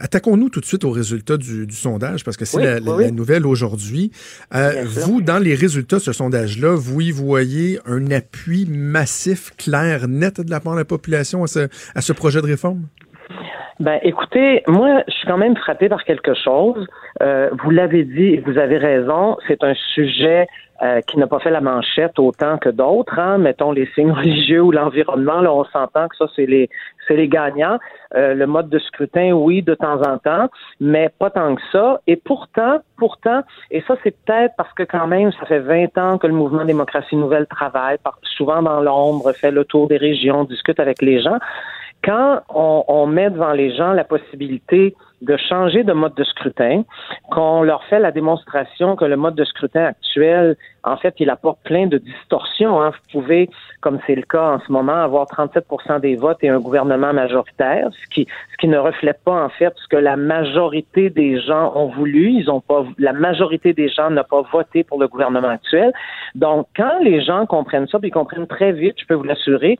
attaquons-nous 0.00 0.48
tout 0.48 0.60
de 0.60 0.66
suite 0.66 0.84
aux 0.84 0.90
résultats 0.90 1.36
du, 1.36 1.66
sondage 1.70 2.24
parce 2.24 2.36
que 2.36 2.44
c'est 2.44 2.62
la, 2.62 2.80
nouvelle 3.10 3.46
aujourd'hui. 3.46 4.10
Euh, 4.54 4.84
vous, 4.86 5.22
dans 5.22 5.38
les 5.38 5.54
résultats 5.54 5.96
de 5.96 6.02
ce 6.02 6.12
sondage-là, 6.12 6.74
vous 6.74 7.00
y 7.00 7.10
voyez 7.10 7.78
un 7.86 8.10
appui 8.10 8.66
massif, 8.66 9.52
clair, 9.56 10.08
net 10.08 10.40
de 10.40 10.50
la 10.50 10.60
part 10.60 10.74
de 10.74 10.78
la 10.78 10.84
population 10.84 11.44
à 11.44 11.46
ce, 11.46 11.68
à 11.94 12.00
ce 12.00 12.12
projet 12.12 12.40
de 12.40 12.46
réforme? 12.46 12.86
Ben, 13.80 14.00
écoutez, 14.02 14.64
moi, 14.66 15.02
je 15.06 15.12
suis 15.12 15.26
quand 15.28 15.38
même 15.38 15.56
frappé 15.56 15.88
par 15.88 16.02
quelque 16.02 16.34
chose. 16.34 16.84
Euh, 17.22 17.50
vous 17.62 17.70
l'avez 17.70 18.02
dit 18.02 18.34
et 18.34 18.40
vous 18.40 18.58
avez 18.58 18.76
raison, 18.76 19.36
c'est 19.46 19.62
un 19.62 19.74
sujet 19.94 20.48
euh, 20.82 21.00
qui 21.02 21.16
n'a 21.18 21.26
pas 21.28 21.38
fait 21.38 21.50
la 21.50 21.60
manchette 21.60 22.18
autant 22.18 22.58
que 22.58 22.68
d'autres, 22.68 23.18
hein, 23.18 23.38
mettons 23.38 23.70
les 23.70 23.86
signes 23.94 24.12
religieux 24.12 24.62
ou 24.62 24.70
l'environnement, 24.70 25.40
là 25.40 25.52
on 25.52 25.64
s'entend 25.64 26.06
que 26.06 26.16
ça 26.16 26.26
c'est 26.36 26.46
les 26.46 26.70
c'est 27.06 27.16
les 27.16 27.26
gagnants. 27.26 27.78
Euh, 28.14 28.34
le 28.34 28.46
mode 28.46 28.68
de 28.68 28.78
scrutin, 28.78 29.32
oui, 29.32 29.62
de 29.62 29.74
temps 29.74 30.00
en 30.02 30.18
temps, 30.18 30.48
mais 30.80 31.10
pas 31.18 31.30
tant 31.30 31.56
que 31.56 31.62
ça. 31.72 32.00
Et 32.06 32.14
pourtant, 32.16 32.78
pourtant, 32.96 33.42
et 33.72 33.82
ça 33.88 33.96
c'est 34.04 34.14
peut-être 34.24 34.54
parce 34.56 34.72
que 34.74 34.84
quand 34.84 35.08
même 35.08 35.32
ça 35.32 35.46
fait 35.46 35.58
20 35.58 35.98
ans 35.98 36.18
que 36.18 36.28
le 36.28 36.32
mouvement 36.32 36.64
démocratie 36.64 37.16
nouvelle 37.16 37.46
travaille, 37.46 37.98
souvent 38.22 38.62
dans 38.62 38.80
l'ombre, 38.80 39.32
fait 39.32 39.50
le 39.50 39.64
tour 39.64 39.88
des 39.88 39.96
régions, 39.96 40.44
discute 40.44 40.78
avec 40.78 41.02
les 41.02 41.20
gens. 41.20 41.38
Quand 42.04 42.40
on, 42.48 42.84
on 42.88 43.06
met 43.06 43.30
devant 43.30 43.52
les 43.52 43.74
gens 43.74 43.92
la 43.92 44.04
possibilité 44.04 44.94
de 45.22 45.36
changer 45.36 45.82
de 45.82 45.92
mode 45.92 46.14
de 46.14 46.24
scrutin, 46.24 46.84
qu'on 47.30 47.62
leur 47.62 47.82
fait 47.84 47.98
la 47.98 48.12
démonstration 48.12 48.94
que 48.94 49.04
le 49.04 49.16
mode 49.16 49.34
de 49.34 49.44
scrutin 49.44 49.84
actuel, 49.84 50.56
en 50.84 50.96
fait, 50.96 51.14
il 51.18 51.28
apporte 51.28 51.58
plein 51.64 51.86
de 51.86 51.98
distorsions. 51.98 52.80
Hein. 52.80 52.90
Vous 52.90 53.20
pouvez, 53.20 53.50
comme 53.80 53.98
c'est 54.06 54.14
le 54.14 54.22
cas 54.22 54.54
en 54.54 54.60
ce 54.60 54.70
moment, 54.70 54.94
avoir 54.94 55.26
37% 55.26 56.00
des 56.00 56.16
votes 56.16 56.38
et 56.42 56.48
un 56.48 56.60
gouvernement 56.60 57.12
majoritaire, 57.12 57.88
ce 57.92 58.14
qui, 58.14 58.28
ce 58.52 58.56
qui 58.58 58.68
ne 58.68 58.78
reflète 58.78 59.20
pas 59.24 59.44
en 59.44 59.48
fait 59.48 59.72
ce 59.76 59.88
que 59.88 59.96
la 59.96 60.16
majorité 60.16 61.10
des 61.10 61.40
gens 61.40 61.72
ont 61.74 61.88
voulu. 61.88 62.30
Ils 62.30 62.50
ont 62.50 62.60
pas, 62.60 62.84
la 62.98 63.12
majorité 63.12 63.72
des 63.72 63.88
gens 63.88 64.10
n'a 64.10 64.24
pas 64.24 64.42
voté 64.52 64.84
pour 64.84 65.00
le 65.00 65.08
gouvernement 65.08 65.48
actuel. 65.48 65.92
Donc, 66.36 66.68
quand 66.76 66.98
les 67.02 67.22
gens 67.22 67.44
comprennent 67.46 67.88
ça, 67.88 67.98
puis 67.98 68.08
ils 68.08 68.12
comprennent 68.12 68.46
très 68.46 68.72
vite, 68.72 68.94
je 69.00 69.06
peux 69.06 69.14
vous 69.14 69.24
l'assurer, 69.24 69.78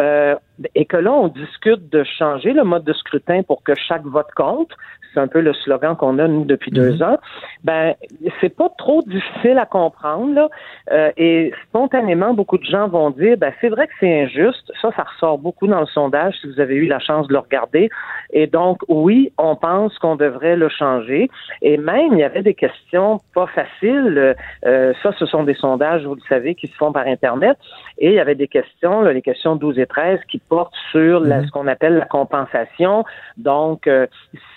euh, 0.00 0.34
et 0.74 0.86
que 0.86 0.96
là, 0.96 1.12
on 1.12 1.28
discute 1.28 1.88
de 1.90 2.04
changer 2.04 2.52
le 2.52 2.64
mode 2.64 2.84
de 2.84 2.92
scrutin 2.92 3.42
pour 3.42 3.62
que 3.62 3.72
chaque 3.76 4.04
vote 4.04 4.32
compte, 4.34 4.72
c'est 5.12 5.20
un 5.20 5.28
peu 5.28 5.40
le 5.40 5.52
slogan 5.52 5.96
qu'on 5.96 6.18
a 6.18 6.28
nous 6.28 6.44
depuis 6.44 6.70
deux 6.70 6.94
mhm. 6.94 7.02
ans. 7.02 7.18
Ben, 7.64 7.94
c'est 8.40 8.54
pas 8.54 8.70
trop 8.78 9.02
difficile 9.02 9.58
à 9.58 9.66
comprendre 9.66 10.34
là, 10.34 10.48
euh, 10.92 11.10
et 11.16 11.52
spontanément 11.68 12.34
beaucoup 12.34 12.58
de 12.58 12.64
gens 12.64 12.88
vont 12.88 13.10
dire, 13.10 13.36
ben 13.36 13.52
c'est 13.60 13.68
vrai 13.68 13.86
que 13.86 13.92
c'est 14.00 14.22
injuste. 14.22 14.72
Ça, 14.80 14.90
ça 14.96 15.04
ressort 15.04 15.38
beaucoup 15.38 15.66
dans 15.66 15.80
le 15.80 15.86
sondage 15.86 16.34
si 16.40 16.46
vous 16.46 16.60
avez 16.60 16.76
eu 16.76 16.86
la 16.86 16.98
chance 16.98 17.26
de 17.28 17.32
le 17.32 17.38
regarder. 17.38 17.88
Et 18.32 18.46
donc 18.46 18.78
oui, 18.88 19.32
on 19.38 19.56
pense 19.56 19.98
qu'on 19.98 20.16
devrait 20.16 20.56
le 20.56 20.68
changer. 20.68 21.30
Et 21.62 21.76
même 21.76 22.12
il 22.12 22.18
y 22.18 22.24
avait 22.24 22.42
des 22.42 22.54
questions 22.54 23.20
pas 23.34 23.46
faciles. 23.46 24.34
Euh, 24.66 24.92
ça, 25.02 25.12
ce 25.18 25.26
sont 25.26 25.44
des 25.44 25.54
sondages, 25.54 26.04
vous 26.04 26.14
le 26.14 26.20
savez, 26.28 26.54
qui 26.54 26.66
se 26.66 26.74
font 26.74 26.92
par 26.92 27.06
internet. 27.06 27.56
Et 27.98 28.08
il 28.08 28.14
y 28.14 28.20
avait 28.20 28.34
des 28.34 28.48
questions, 28.48 29.02
les 29.02 29.22
questions 29.22 29.56
12 29.56 29.78
et 29.78 29.86
13, 29.86 30.20
qui 30.30 30.38
portent 30.38 30.74
sur 30.90 31.20
mhm. 31.22 31.46
ce 31.46 31.50
qu'on 31.50 31.66
appelle 31.66 31.96
la 31.96 32.06
compensation. 32.06 33.04
Donc, 33.36 33.86
euh, 33.86 34.06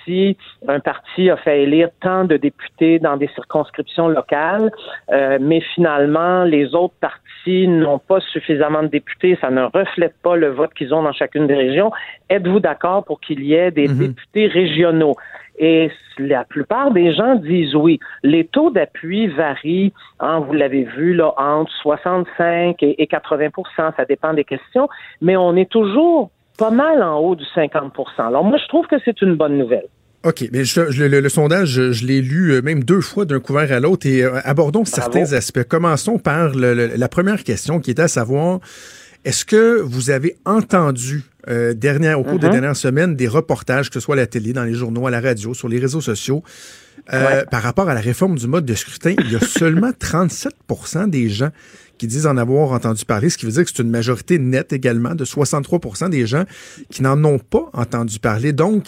si 0.04 0.38
un 0.68 0.80
parti 0.80 1.30
a 1.30 1.38
fait 1.38 1.64
élire 1.64 1.90
tant 2.02 2.26
de 2.26 2.38
députés 2.38 3.00
dans 3.00 3.18
des 3.18 3.28
circonscriptions 3.30 4.08
locales, 4.08 4.72
euh, 5.12 5.38
mais 5.42 5.62
finalement, 5.76 6.44
les 6.44 6.76
autres 6.76 6.94
partis 7.00 7.68
n'ont 7.68 8.00
pas 8.00 8.20
suffisamment 8.20 8.84
de 8.84 8.88
députés, 8.88 9.38
ça 9.42 9.50
ne 9.50 9.64
reflète 9.64 10.16
pas 10.22 10.36
le 10.36 10.50
vote 10.50 10.74
qu'ils 10.74 10.94
ont 10.94 11.04
dans 11.04 11.14
chacune 11.14 11.48
des 11.48 11.56
régions. 11.56 11.92
Êtes-vous 12.30 12.60
d'accord 12.60 13.04
pour 13.04 13.20
qu'il 13.20 13.44
y 13.44 13.54
ait 13.54 13.72
des 13.72 13.88
mhm. 13.88 13.98
députés 13.98 14.48
régionaux? 14.48 15.16
Et 15.58 15.92
la 16.18 16.44
plupart 16.44 16.92
des 16.92 17.14
gens 17.14 17.36
disent 17.36 17.76
oui. 17.76 18.00
Les 18.24 18.46
taux 18.46 18.70
d'appui 18.70 19.28
varient, 19.28 19.94
hein, 20.20 20.40
vous 20.40 20.54
l'avez 20.54 20.84
vu, 20.84 21.14
là, 21.14 21.34
entre 21.38 21.72
65 21.82 22.82
et 22.82 23.06
80% 23.06 23.96
ça 23.96 24.06
dépend 24.06 24.34
des 24.34 24.44
questions, 24.44 24.88
mais 25.22 25.36
on 25.38 25.56
est 25.56 25.70
toujours 25.70 26.32
pas 26.58 26.72
mal 26.72 27.02
en 27.02 27.18
haut 27.20 27.36
du 27.36 27.46
50 27.56 27.92
Alors 28.20 28.44
moi, 28.44 28.58
je 28.58 28.68
trouve 28.68 28.88
que 28.88 28.98
c'est 29.04 29.22
une 29.22 29.36
bonne 29.36 29.58
nouvelle. 29.58 29.88
OK, 30.24 30.48
mais 30.52 30.60
le, 30.60 31.30
sondage, 31.30 31.92
je, 31.92 32.06
l'ai 32.06 32.22
lu 32.22 32.52
euh, 32.52 32.62
même 32.62 32.84
deux 32.84 33.02
fois 33.02 33.26
d'un 33.26 33.40
couvert 33.40 33.72
à 33.72 33.80
l'autre 33.80 34.06
et 34.06 34.24
euh, 34.24 34.40
abordons 34.44 34.86
certains 34.86 35.34
aspects. 35.34 35.64
Commençons 35.64 36.20
par 36.20 36.54
la 36.54 37.10
première 37.10 37.44
question 37.44 37.80
qui 37.80 37.90
était 37.90 38.04
à 38.04 38.08
savoir, 38.08 38.60
est-ce 39.26 39.46
que 39.46 39.82
vous 39.82 40.12
avez 40.12 40.38
entendu 40.46 41.24
euh, 41.50 41.74
dernière, 41.74 42.20
au 42.20 42.24
cours 42.24 42.38
des 42.38 42.48
uh-huh. 42.48 42.52
dernières 42.52 42.76
semaines 42.76 43.16
des 43.16 43.28
reportages, 43.28 43.90
que 43.90 43.96
ce 43.96 44.00
soit 44.00 44.14
à 44.14 44.18
la 44.18 44.28
télé, 44.28 44.54
dans 44.54 44.64
les 44.64 44.76
journaux, 44.76 45.08
à 45.08 45.12
la 45.12 45.22
radio, 45.22 45.56
sur 45.56 45.68
les 45.68 45.80
réseaux 45.80 46.02
sociaux, 46.02 46.44
par 47.06 47.64
rapport 47.64 47.90
à 47.90 47.94
la 47.94 48.02
réforme 48.02 48.38
du 48.38 48.48
mode 48.48 48.66
de 48.66 48.74
scrutin, 48.74 49.16
il 49.18 49.32
y 49.32 49.36
a 49.36 49.40
seulement 49.46 49.92
37% 49.92 51.10
des 51.10 51.30
gens 51.30 51.50
qui 52.02 52.08
disent 52.08 52.26
en 52.26 52.38
avoir 52.38 52.72
entendu 52.72 53.06
parler, 53.06 53.30
ce 53.30 53.38
qui 53.38 53.46
veut 53.46 53.52
dire 53.52 53.64
que 53.64 53.70
c'est 53.70 53.84
une 53.84 53.92
majorité 53.92 54.40
nette 54.40 54.74
également 54.74 55.14
de 55.14 55.24
63% 55.24 56.10
des 56.10 56.26
gens 56.26 56.46
qui 56.90 57.04
n'en 57.04 57.24
ont 57.24 57.38
pas 57.38 57.70
entendu 57.74 58.18
parler. 58.18 58.54
Donc, 58.54 58.86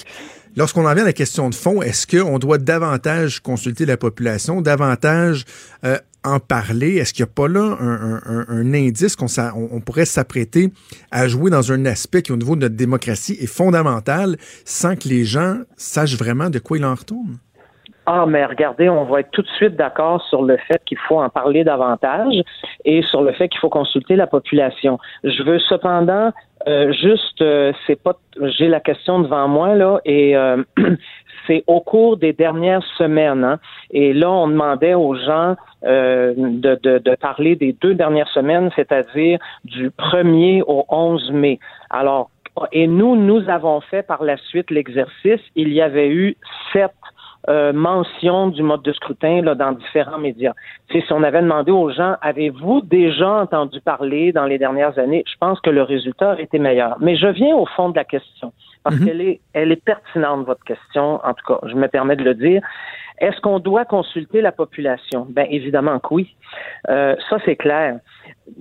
lorsqu'on 0.55 0.87
en 0.87 0.93
vient 0.95 1.03
à 1.03 1.07
la 1.07 1.13
question 1.13 1.47
de 1.47 1.53
fond, 1.53 1.83
est-ce 1.83 2.07
qu'on 2.07 2.39
doit 2.39 2.57
davantage 2.57 3.39
consulter 3.39 3.85
la 3.85 3.97
population, 3.97 4.61
davantage 4.61 5.45
euh, 5.83 5.99
en 6.23 6.39
parler? 6.39 6.95
Est-ce 6.95 7.13
qu'il 7.13 7.23
n'y 7.23 7.29
a 7.29 7.33
pas 7.33 7.47
là 7.47 7.77
un, 7.79 8.73
indice 8.73 9.15
qu'on 9.15 9.27
on 9.53 9.79
pourrait 9.79 10.05
s'apprêter 10.05 10.71
à 11.11 11.27
jouer 11.27 11.51
dans 11.51 11.71
un 11.71 11.85
aspect 11.85 12.23
qui, 12.23 12.31
au 12.31 12.37
niveau 12.37 12.55
de 12.55 12.61
notre 12.61 12.75
démocratie, 12.75 13.37
est 13.39 13.45
fondamental 13.45 14.37
sans 14.65 14.95
que 14.95 15.07
les 15.07 15.23
gens 15.23 15.59
sachent 15.77 16.17
vraiment 16.17 16.49
de 16.49 16.57
quoi 16.57 16.79
il 16.79 16.85
en 16.85 16.95
retourne? 16.95 17.37
Ah, 18.05 18.25
mais 18.27 18.45
regardez, 18.45 18.89
on 18.89 19.05
va 19.05 19.21
être 19.21 19.31
tout 19.31 19.41
de 19.41 19.47
suite 19.55 19.75
d'accord 19.75 20.21
sur 20.27 20.43
le 20.43 20.57
fait 20.57 20.81
qu'il 20.85 20.97
faut 20.97 21.21
en 21.21 21.29
parler 21.29 21.63
davantage 21.63 22.35
et 22.83 23.01
sur 23.03 23.21
le 23.21 23.31
fait 23.31 23.47
qu'il 23.47 23.59
faut 23.59 23.69
consulter 23.69 24.17
la 24.17 24.27
population. 24.27 24.99
Je 25.23 25.41
veux 25.43 25.59
cependant 25.59 26.31
euh, 26.67 26.91
juste, 26.93 27.41
euh, 27.41 27.71
c'est 27.87 28.01
pas, 28.01 28.13
j'ai 28.57 28.67
la 28.67 28.79
question 28.81 29.19
devant 29.19 29.47
moi 29.47 29.75
là 29.75 29.99
et 30.05 30.35
euh, 30.35 30.63
c'est 31.47 31.63
au 31.67 31.79
cours 31.79 32.17
des 32.17 32.33
dernières 32.33 32.83
semaines. 32.97 33.43
Hein, 33.45 33.59
et 33.91 34.13
là, 34.13 34.29
on 34.29 34.49
demandait 34.49 34.95
aux 34.95 35.15
gens 35.15 35.55
de, 35.83 36.79
de, 36.81 36.97
de, 36.97 37.15
parler 37.15 37.57
des 37.57 37.73
deux 37.73 37.93
dernières 37.93 38.29
semaines, 38.29 38.69
c'est-à-dire 38.75 39.37
du 39.65 39.89
1er 39.89 40.63
au 40.65 40.85
11 40.87 41.31
mai. 41.31 41.59
Alors, 41.89 42.29
et 42.71 42.87
nous, 42.87 43.17
nous 43.17 43.49
avons 43.49 43.81
fait 43.81 44.03
par 44.03 44.23
la 44.23 44.37
suite 44.37 44.71
l'exercice. 44.71 45.41
Il 45.55 45.73
y 45.73 45.81
avait 45.81 46.09
eu 46.09 46.37
sept 46.71 46.91
euh, 47.49 47.73
mention 47.73 48.47
du 48.47 48.63
mode 48.63 48.83
de 48.83 48.93
scrutin 48.93 49.41
là, 49.41 49.55
dans 49.55 49.73
différents 49.73 50.17
médias. 50.17 50.53
si 50.91 51.03
on 51.11 51.23
avait 51.23 51.41
demandé 51.41 51.71
aux 51.71 51.89
gens, 51.89 52.15
avez-vous 52.21 52.81
déjà 52.81 53.29
entendu 53.29 53.81
parler 53.81 54.31
dans 54.31 54.45
les 54.45 54.57
dernières 54.57 54.97
années, 54.97 55.23
je 55.27 55.35
pense 55.39 55.59
que 55.59 55.69
le 55.69 55.83
résultat 55.83 56.33
aurait 56.33 56.43
été 56.43 56.57
meilleur. 56.59 56.95
Mais 57.01 57.17
je 57.17 57.27
viens 57.27 57.55
au 57.55 57.65
fond 57.65 57.89
de 57.89 57.95
la 57.95 58.05
question, 58.05 58.53
parce 58.83 58.97
mhm. 58.97 59.05
qu'elle 59.05 59.21
est, 59.21 59.41
elle 59.53 59.71
est 59.71 59.83
pertinente, 59.83 60.45
votre 60.45 60.63
question, 60.63 61.19
en 61.23 61.33
tout 61.33 61.45
cas, 61.45 61.59
je 61.67 61.75
me 61.75 61.87
permets 61.87 62.15
de 62.15 62.23
le 62.23 62.33
dire. 62.33 62.61
Est-ce 63.19 63.39
qu'on 63.41 63.59
doit 63.59 63.85
consulter 63.85 64.41
la 64.41 64.51
population? 64.51 65.27
Ben 65.29 65.47
évidemment 65.49 65.99
que 65.99 66.13
oui. 66.13 66.35
Euh, 66.89 67.15
ça, 67.29 67.37
c'est 67.45 67.55
clair. 67.55 67.99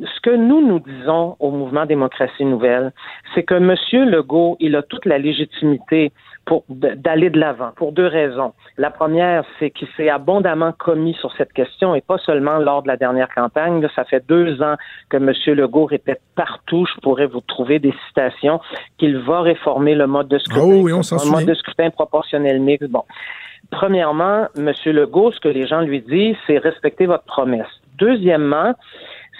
Ce 0.00 0.20
que 0.20 0.30
nous, 0.30 0.66
nous 0.66 0.78
disons 0.80 1.36
au 1.40 1.50
mouvement 1.50 1.86
Démocratie 1.86 2.44
Nouvelle, 2.44 2.92
c'est 3.34 3.42
que 3.42 3.54
M. 3.54 3.74
Legault, 4.08 4.56
il 4.60 4.76
a 4.76 4.82
toute 4.82 5.06
la 5.06 5.18
légitimité 5.18 6.12
pour 6.44 6.64
d'aller 6.68 7.30
de 7.30 7.38
l'avant 7.38 7.70
pour 7.76 7.92
deux 7.92 8.06
raisons. 8.06 8.52
La 8.76 8.90
première, 8.90 9.44
c'est 9.58 9.70
qu'il 9.70 9.88
s'est 9.96 10.08
abondamment 10.08 10.72
commis 10.72 11.14
sur 11.14 11.32
cette 11.36 11.52
question 11.52 11.94
et 11.94 12.00
pas 12.00 12.18
seulement 12.18 12.58
lors 12.58 12.82
de 12.82 12.88
la 12.88 12.96
dernière 12.96 13.28
campagne. 13.32 13.86
ça 13.94 14.04
fait 14.04 14.24
deux 14.26 14.60
ans 14.62 14.76
que 15.08 15.16
M. 15.16 15.32
Legault 15.54 15.86
répète 15.86 16.20
partout, 16.34 16.86
je 16.92 17.00
pourrais 17.00 17.26
vous 17.26 17.40
trouver 17.40 17.78
des 17.78 17.94
citations, 18.08 18.60
qu'il 18.98 19.18
va 19.18 19.42
réformer 19.42 19.94
le 19.94 20.06
mode 20.06 20.28
de 20.28 20.38
scrutin, 20.38 20.64
oh 20.64 20.82
oui, 20.82 20.92
on 20.92 21.00
le 21.00 21.30
mode 21.30 21.46
de 21.46 21.54
scrutin 21.54 21.90
proportionnel 21.90 22.60
mixte. 22.60 22.88
Bon. 22.88 23.04
premièrement, 23.70 24.46
M. 24.56 24.72
Legault, 24.86 25.32
ce 25.32 25.40
que 25.40 25.48
les 25.48 25.66
gens 25.66 25.80
lui 25.80 26.00
disent, 26.02 26.36
c'est 26.46 26.58
respecter 26.58 27.06
votre 27.06 27.24
promesse. 27.24 27.66
Deuxièmement, 27.98 28.74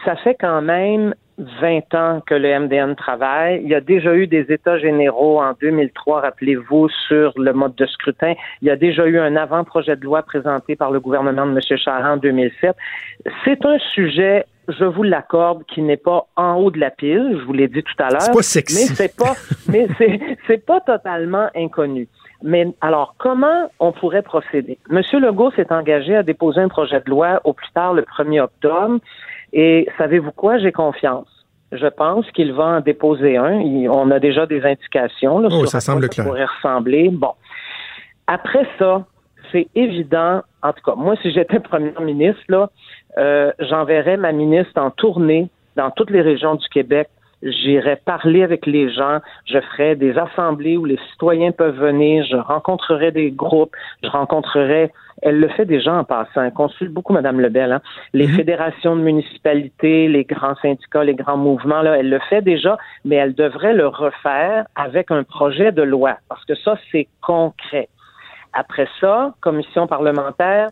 ça 0.04 0.16
fait 0.16 0.36
quand 0.38 0.62
même 0.62 1.14
20 1.38 1.94
ans 1.94 2.22
que 2.26 2.34
le 2.34 2.58
MDN 2.60 2.94
travaille. 2.94 3.60
Il 3.62 3.68
y 3.68 3.74
a 3.74 3.80
déjà 3.80 4.14
eu 4.14 4.26
des 4.26 4.46
États 4.52 4.78
généraux 4.78 5.40
en 5.40 5.54
2003, 5.60 6.20
rappelez-vous, 6.20 6.88
sur 7.08 7.32
le 7.36 7.52
mode 7.52 7.74
de 7.74 7.86
scrutin. 7.86 8.34
Il 8.60 8.68
y 8.68 8.70
a 8.70 8.76
déjà 8.76 9.06
eu 9.06 9.18
un 9.18 9.36
avant-projet 9.36 9.96
de 9.96 10.04
loi 10.04 10.22
présenté 10.22 10.76
par 10.76 10.90
le 10.90 11.00
gouvernement 11.00 11.46
de 11.46 11.52
M. 11.52 11.78
Charest 11.78 12.06
en 12.06 12.16
2007. 12.16 12.76
C'est 13.44 13.64
un 13.64 13.78
sujet 13.94 14.44
je 14.68 14.84
vous 14.84 15.02
l'accorde, 15.02 15.64
qui 15.66 15.82
n'est 15.82 15.96
pas 15.96 16.26
en 16.36 16.54
haut 16.54 16.70
de 16.70 16.78
la 16.78 16.90
pile, 16.90 17.36
je 17.38 17.44
vous 17.44 17.52
l'ai 17.52 17.66
dit 17.66 17.82
tout 17.82 17.94
à 17.98 18.10
l'heure. 18.10 18.22
C'est 18.22 18.32
pas 18.32 18.42
sexy. 18.42 18.88
Mais 18.88 18.94
c'est 18.94 19.16
pas, 19.16 19.34
mais 19.68 19.88
c'est, 19.98 20.20
c'est 20.46 20.64
pas 20.64 20.80
totalement 20.80 21.48
inconnu. 21.56 22.08
Mais 22.42 22.68
alors, 22.80 23.14
comment 23.18 23.70
on 23.78 23.92
pourrait 23.92 24.22
procéder? 24.22 24.78
Monsieur 24.88 25.20
Legault 25.20 25.52
s'est 25.52 25.72
engagé 25.72 26.16
à 26.16 26.22
déposer 26.22 26.60
un 26.60 26.68
projet 26.68 27.00
de 27.00 27.10
loi 27.10 27.40
au 27.44 27.52
plus 27.52 27.70
tard 27.72 27.94
le 27.94 28.02
1er 28.02 28.40
octobre. 28.40 28.98
Et 29.52 29.86
savez-vous 29.98 30.32
quoi? 30.32 30.58
J'ai 30.58 30.72
confiance. 30.72 31.28
Je 31.72 31.86
pense 31.86 32.30
qu'il 32.32 32.52
va 32.52 32.64
en 32.64 32.80
déposer 32.80 33.36
un. 33.36 33.60
on 33.90 34.10
a 34.10 34.18
déjà 34.18 34.46
des 34.46 34.62
indications 34.62 35.38
là, 35.38 35.48
oh, 35.50 35.60
sur 35.60 35.68
ça 35.68 35.80
semble 35.80 36.08
clair. 36.08 36.26
pourrait 36.26 36.44
ressembler. 36.44 37.08
Bon. 37.10 37.32
Après 38.26 38.66
ça, 38.78 39.06
c'est 39.50 39.68
évident. 39.74 40.42
En 40.62 40.72
tout 40.72 40.82
cas, 40.84 40.94
moi, 40.94 41.16
si 41.22 41.32
j'étais 41.32 41.60
premier 41.60 41.92
ministre, 42.00 42.42
là, 42.48 42.70
euh, 43.18 43.52
j'enverrais 43.58 44.16
ma 44.16 44.32
ministre 44.32 44.80
en 44.80 44.90
tournée 44.90 45.48
dans 45.76 45.90
toutes 45.90 46.10
les 46.10 46.20
régions 46.20 46.54
du 46.54 46.68
Québec. 46.68 47.08
J'irai 47.42 47.96
parler 47.96 48.42
avec 48.42 48.66
les 48.66 48.92
gens, 48.92 49.18
je 49.46 49.58
ferai 49.60 49.96
des 49.96 50.16
assemblées 50.16 50.76
où 50.76 50.84
les 50.84 50.98
citoyens 51.10 51.50
peuvent 51.50 51.78
venir, 51.78 52.24
je 52.24 52.36
rencontrerai 52.36 53.10
des 53.10 53.30
groupes, 53.30 53.74
je 54.02 54.08
rencontrerai 54.08 54.92
elle 55.22 55.38
le 55.38 55.48
fait 55.48 55.64
déjà 55.64 55.94
en 55.94 56.04
passant. 56.04 56.42
Elle 56.42 56.52
consulte 56.52 56.92
beaucoup 56.92 57.12
Mme 57.12 57.40
Lebel. 57.40 57.72
Hein. 57.72 57.80
Les 58.12 58.26
mhm. 58.26 58.34
fédérations 58.34 58.96
de 58.96 59.02
municipalités, 59.02 60.08
les 60.08 60.24
grands 60.24 60.56
syndicats, 60.56 61.04
les 61.04 61.14
grands 61.14 61.36
mouvements, 61.36 61.80
là, 61.80 61.96
elle 61.96 62.10
le 62.10 62.18
fait 62.28 62.42
déjà, 62.42 62.76
mais 63.04 63.16
elle 63.16 63.34
devrait 63.34 63.72
le 63.72 63.86
refaire 63.86 64.66
avec 64.74 65.10
un 65.10 65.22
projet 65.22 65.70
de 65.72 65.82
loi, 65.82 66.16
parce 66.28 66.44
que 66.44 66.54
ça, 66.56 66.76
c'est 66.90 67.06
concret. 67.20 67.88
Après 68.52 68.88
ça, 69.00 69.34
commission 69.40 69.86
parlementaire, 69.86 70.70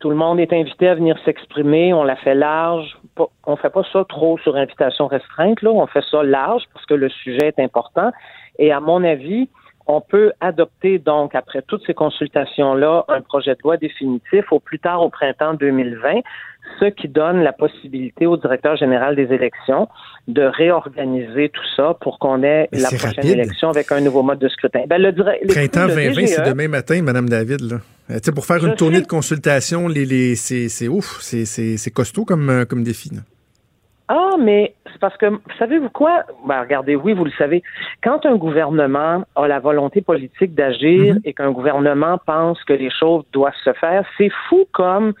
tout 0.00 0.10
le 0.10 0.16
monde 0.16 0.38
est 0.38 0.52
invité 0.52 0.88
à 0.88 0.94
venir 0.94 1.18
s'exprimer. 1.24 1.92
On 1.92 2.04
la 2.04 2.16
fait 2.16 2.34
large. 2.34 2.98
On 3.46 3.56
fait 3.56 3.70
pas 3.70 3.82
ça 3.92 4.04
trop 4.08 4.38
sur 4.38 4.56
invitation 4.56 5.06
restreinte. 5.08 5.60
Là, 5.62 5.70
on 5.70 5.86
fait 5.86 6.04
ça 6.10 6.22
large 6.22 6.62
parce 6.72 6.86
que 6.86 6.94
le 6.94 7.08
sujet 7.08 7.48
est 7.48 7.58
important. 7.58 8.10
Et 8.58 8.72
à 8.72 8.80
mon 8.80 9.02
avis, 9.02 9.48
on 9.88 10.00
peut 10.00 10.32
adopter 10.40 10.98
donc, 10.98 11.34
après 11.34 11.62
toutes 11.62 11.84
ces 11.86 11.94
consultations-là, 11.94 13.06
un 13.08 13.22
projet 13.22 13.54
de 13.54 13.60
loi 13.64 13.76
définitif 13.78 14.52
au 14.52 14.60
plus 14.60 14.78
tard 14.78 15.02
au 15.02 15.08
printemps 15.08 15.54
2020, 15.54 16.20
ce 16.78 16.84
qui 16.84 17.08
donne 17.08 17.42
la 17.42 17.52
possibilité 17.52 18.26
au 18.26 18.36
directeur 18.36 18.76
général 18.76 19.16
des 19.16 19.32
élections 19.32 19.88
de 20.28 20.42
réorganiser 20.42 21.48
tout 21.48 21.64
ça 21.74 21.96
pour 22.00 22.18
qu'on 22.18 22.42
ait 22.42 22.68
la 22.70 22.90
prochaine 22.90 23.26
élection 23.26 23.70
avec 23.70 23.90
un 23.90 24.02
nouveau 24.02 24.22
mode 24.22 24.38
de 24.38 24.48
scrutin. 24.48 24.82
Ben, 24.86 25.00
le, 25.00 25.12
printemps 25.48 25.86
2020, 25.86 26.26
c'est 26.26 26.48
demain 26.48 26.68
matin, 26.68 27.00
Madame 27.02 27.28
David. 27.28 27.62
Là. 27.62 27.78
Euh, 28.10 28.18
pour 28.34 28.46
faire 28.46 28.64
une 28.64 28.74
tournée 28.74 29.00
de 29.00 29.06
consultation, 29.06 29.88
les, 29.88 30.04
les, 30.04 30.34
c'est 30.34 30.88
ouf, 30.88 31.20
c'est 31.20 31.90
costaud 31.90 32.24
comme, 32.24 32.48
euh, 32.50 32.64
comme 32.64 32.82
défi. 32.82 33.10
Là. 33.14 33.20
Ah, 34.08 34.36
mais 34.40 34.74
c'est 34.90 34.98
parce 34.98 35.16
que, 35.18 35.26
savez-vous 35.58 35.90
quoi? 35.90 36.24
Ben, 36.46 36.60
regardez, 36.62 36.96
oui, 36.96 37.12
vous 37.12 37.26
le 37.26 37.30
savez. 37.32 37.62
Quand 38.02 38.24
un 38.24 38.36
gouvernement 38.36 39.24
a 39.36 39.46
la 39.46 39.60
volonté 39.60 40.00
politique 40.00 40.54
d'agir 40.54 41.14
mhm. 41.14 41.20
et 41.24 41.34
qu'un 41.34 41.50
gouvernement 41.50 42.18
pense 42.24 42.62
que 42.64 42.72
les 42.72 42.90
choses 42.90 43.24
doivent 43.32 43.52
se 43.62 43.72
faire, 43.74 44.04
c'est 44.16 44.30
fou 44.48 44.66
comme 44.72 45.12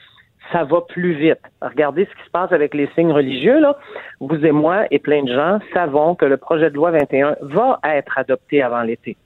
ça 0.50 0.64
va 0.64 0.80
plus 0.80 1.12
vite. 1.12 1.40
Regardez 1.60 2.06
ce 2.06 2.10
qui 2.10 2.24
se 2.24 2.30
passe 2.30 2.52
avec 2.52 2.72
les 2.72 2.88
signes 2.94 3.12
religieux, 3.12 3.60
là. 3.60 3.76
Vous 4.20 4.42
et 4.42 4.52
moi 4.52 4.86
et 4.90 4.98
plein 4.98 5.22
de 5.22 5.32
gens 5.34 5.58
savons 5.74 6.14
que 6.14 6.24
le 6.24 6.38
projet 6.38 6.70
de 6.70 6.76
loi 6.76 6.90
21 6.90 7.36
va 7.42 7.78
être 7.84 8.16
adopté 8.16 8.62
avant 8.62 8.80
l'été. 8.80 9.18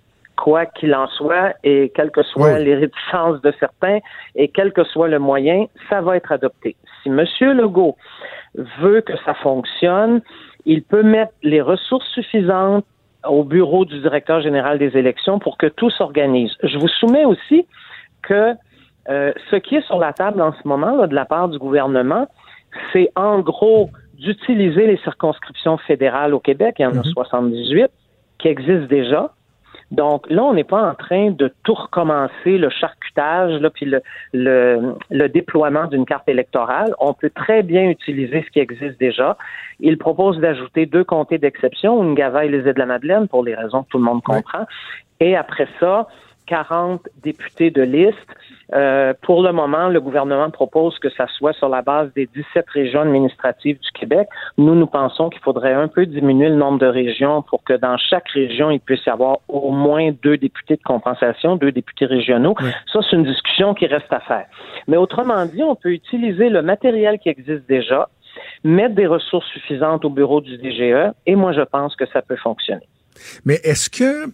Quoi 0.43 0.67
qu'il 0.67 0.93
en 0.93 1.07
soit, 1.07 1.55
et 1.63 1.93
quelles 1.95 2.11
que 2.11 2.25
soient 2.25 2.59
les 2.59 2.75
réticences 2.75 3.41
de 3.43 3.53
certains, 3.61 4.01
et 4.35 4.49
quel 4.49 4.73
que 4.73 4.83
soit 4.83 5.07
le 5.07 5.21
moyen, 5.21 5.67
ça 5.89 6.01
va 6.01 6.17
être 6.17 6.33
adopté. 6.33 6.75
Si 7.03 7.11
M. 7.11 7.25
Legault 7.41 7.97
veut 8.81 9.03
que 9.03 9.13
ça 9.25 9.35
fonctionne, 9.35 10.21
il 10.67 10.83
peut 10.83 11.05
mettre 11.05 11.33
les 11.45 11.61
ressources 11.61 12.09
suffisantes 12.09 12.85
au 13.25 13.45
bureau 13.45 13.85
du 13.85 14.01
directeur 14.01 14.41
général 14.41 14.81
des 14.81 14.97
élections 14.97 15.39
pour 15.39 15.59
que 15.59 15.69
tout 15.69 15.91
s'organise. 15.91 16.51
Je 16.65 16.77
vous 16.77 16.89
soumets 16.89 17.25
aussi 17.25 17.65
que 18.23 18.55
euh, 19.09 19.33
ce 19.49 19.57
qui 19.57 19.77
est 19.77 19.87
sur 19.87 19.99
la 19.99 20.13
table 20.13 20.41
en 20.43 20.53
ce 20.53 20.67
moment 20.67 20.97
là, 20.97 21.07
de 21.07 21.15
la 21.15 21.25
part 21.25 21.49
du 21.51 21.59
gouvernement, 21.59 22.27
c'est 22.93 23.13
en 23.15 23.39
gros 23.41 23.91
d'utiliser 24.15 24.89
les 24.89 24.97
circonscriptions 24.99 25.79
fédérales 25.79 26.35
au 26.35 26.41
Québec, 26.41 26.77
il 26.81 26.83
y 26.83 26.87
en 26.87 26.99
a 26.99 27.03
78 27.03 27.83
mhm. 27.83 27.89
qui 28.39 28.49
existent 28.49 28.89
déjà, 28.89 29.31
donc 29.93 30.25
là, 30.31 30.43
on 30.43 30.55
n'est 30.55 30.65
pas 30.65 30.83
en 30.83 30.95
train 30.95 31.33
de 31.33 31.53
tout 31.65 31.75
recommencer, 31.75 32.57
le 32.57 32.71
charcutage, 32.71 33.61
là, 33.61 33.69
puis 33.69 33.85
le, 33.85 34.01
le, 34.33 35.29
déploiement 35.29 35.87
d'une 35.87 36.07
carte 36.07 36.27
électorale. 36.31 36.95
On 36.99 37.13
peut 37.13 37.29
très 37.29 37.63
bien 37.63 37.91
utiliser 37.91 38.43
ce 38.43 38.51
qui 38.51 38.59
existe 38.59 38.99
déjà. 38.99 39.37
Il 39.81 39.99
propose 39.99 40.39
d'ajouter 40.39 40.87
deux 40.87 41.05
comtés 41.05 41.37
d'exception, 41.37 42.03
une 42.03 42.19
et 42.19 42.49
les 42.49 42.59
îles 42.61 42.73
de 42.73 42.79
la 42.79 42.87
Madeleine, 42.87 43.29
pour 43.29 43.45
les 43.45 43.55
raisons 43.55 43.83
que 43.83 43.91
tout 43.91 43.99
le 43.99 44.05
monde 44.05 44.23
comprend. 44.23 44.65
Et 45.21 45.37
après 45.37 45.69
ça, 45.79 46.09
40 46.47 47.09
députés 47.23 47.71
de 47.71 47.83
liste 47.83 48.17
euh, 48.75 49.13
pour 49.23 49.43
le 49.43 49.53
moment, 49.53 49.89
le 49.89 50.01
gouvernement 50.01 50.51
propose 50.51 50.99
que 50.99 51.11
ça 51.11 51.27
soit 51.37 51.53
sur 51.53 51.69
la 51.69 51.83
base 51.83 52.11
des 52.15 52.27
17 52.27 52.65
régions 52.71 53.03
administratives 53.03 53.79
du 53.79 53.91
Québec. 53.93 54.29
Nous, 54.57 54.75
nous 54.75 54.87
pensons 54.87 55.29
qu'il 55.29 55.43
faudrait 55.43 55.75
un 55.75 55.89
peu 55.89 56.07
diminuer 56.07 56.49
le 56.49 56.57
nombre 56.57 56.79
de 56.79 56.87
régions 56.87 57.43
pour 57.43 57.63
que 57.65 57.75
dans 57.75 57.99
chaque 57.99 58.29
région, 58.31 58.71
il 58.71 58.81
puisse 58.81 59.05
y 59.07 59.11
avoir 59.11 59.39
au 59.49 59.71
moins 59.73 60.13
deux 60.23 60.39
députés 60.39 60.77
de 60.77 60.83
compensation, 60.83 61.57
deux 61.57 61.73
députés 61.73 62.07
régionaux. 62.07 62.55
Ça, 62.93 63.01
c'est 63.03 63.17
une 63.17 63.25
discussion 63.25 63.75
qui 63.75 63.87
reste 63.87 64.11
à 64.13 64.21
faire. 64.21 64.47
Mais 64.89 64.97
autrement 64.97 65.45
dit, 65.45 65.63
on 65.63 65.75
peut 65.75 65.93
utiliser 65.93 66.49
le 66.49 66.63
matériel 66.63 67.19
qui 67.19 67.29
existe 67.29 67.69
déjà, 67.69 68.09
mettre 68.65 68.95
des 68.95 69.07
ressources 69.07 69.47
suffisantes 69.49 70.05
au 70.07 70.11
bureau 70.11 70.41
du 70.41 70.57
DGE, 70.57 71.13
et 71.27 71.37
moi, 71.37 71.53
je 71.53 71.61
pense 71.61 71.95
que 71.95 72.07
ça 72.07 72.23
peut 72.23 72.37
fonctionner. 72.37 72.89
Mais 73.45 73.57
est-ce 73.63 73.91
que 73.91 74.33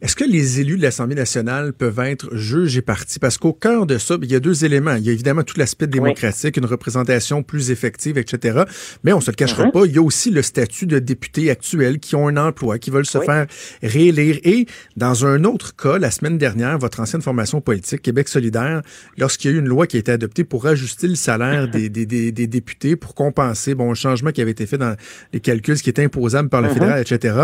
est-ce 0.00 0.16
que 0.16 0.24
les 0.24 0.60
élus 0.60 0.76
de 0.76 0.82
l'Assemblée 0.82 1.14
nationale 1.14 1.72
peuvent 1.72 1.98
être 2.00 2.34
juges 2.36 2.76
et 2.76 2.82
partis? 2.82 3.18
Parce 3.18 3.38
qu'au 3.38 3.52
cœur 3.52 3.86
de 3.86 3.98
ça, 3.98 4.16
il 4.20 4.30
y 4.30 4.34
a 4.34 4.40
deux 4.40 4.64
éléments. 4.64 4.94
Il 4.96 5.04
y 5.04 5.08
a 5.08 5.12
évidemment 5.12 5.42
tout 5.42 5.58
l'aspect 5.58 5.86
démocratique, 5.86 6.56
une 6.56 6.66
représentation 6.66 7.42
plus 7.42 7.70
effective, 7.70 8.18
etc. 8.18 8.64
Mais 9.02 9.12
on 9.12 9.20
se 9.20 9.30
le 9.30 9.36
cachera 9.36 9.64
uh-huh. 9.64 9.72
pas, 9.72 9.86
il 9.86 9.92
y 9.92 9.98
a 9.98 10.02
aussi 10.02 10.30
le 10.30 10.42
statut 10.42 10.86
de 10.86 10.98
députés 10.98 11.50
actuels 11.50 11.98
qui 11.98 12.16
ont 12.16 12.28
un 12.28 12.36
emploi, 12.36 12.78
qui 12.78 12.90
veulent 12.90 13.06
se 13.06 13.20
faire 13.20 13.46
réélire. 13.82 14.38
Et 14.44 14.66
dans 14.96 15.24
un 15.24 15.44
autre 15.44 15.74
cas, 15.74 15.98
la 15.98 16.10
semaine 16.10 16.38
dernière, 16.38 16.78
votre 16.78 17.00
ancienne 17.00 17.22
formation 17.22 17.60
politique, 17.60 18.02
Québec 18.02 18.28
solidaire, 18.28 18.82
lorsqu'il 19.16 19.50
y 19.50 19.54
a 19.54 19.56
eu 19.56 19.60
une 19.60 19.68
loi 19.68 19.86
qui 19.86 19.96
a 19.96 20.00
été 20.00 20.12
adoptée 20.12 20.44
pour 20.44 20.66
ajuster 20.66 21.08
le 21.08 21.14
salaire 21.14 21.68
des, 21.68 21.88
des, 21.88 22.06
des, 22.06 22.46
députés 22.46 22.96
pour 22.96 23.14
compenser 23.14 23.74
bon, 23.74 23.90
un 23.90 23.94
changement 23.94 24.32
qui 24.32 24.42
avait 24.42 24.50
été 24.50 24.66
fait 24.66 24.78
dans 24.78 24.96
les 25.32 25.40
calculs, 25.40 25.78
ce 25.78 25.82
qui 25.82 25.90
est 25.90 25.98
imposable 25.98 26.48
par 26.48 26.60
le 26.60 26.68
uh-huh. 26.68 26.74
fédéral, 26.74 27.00
etc., 27.00 27.36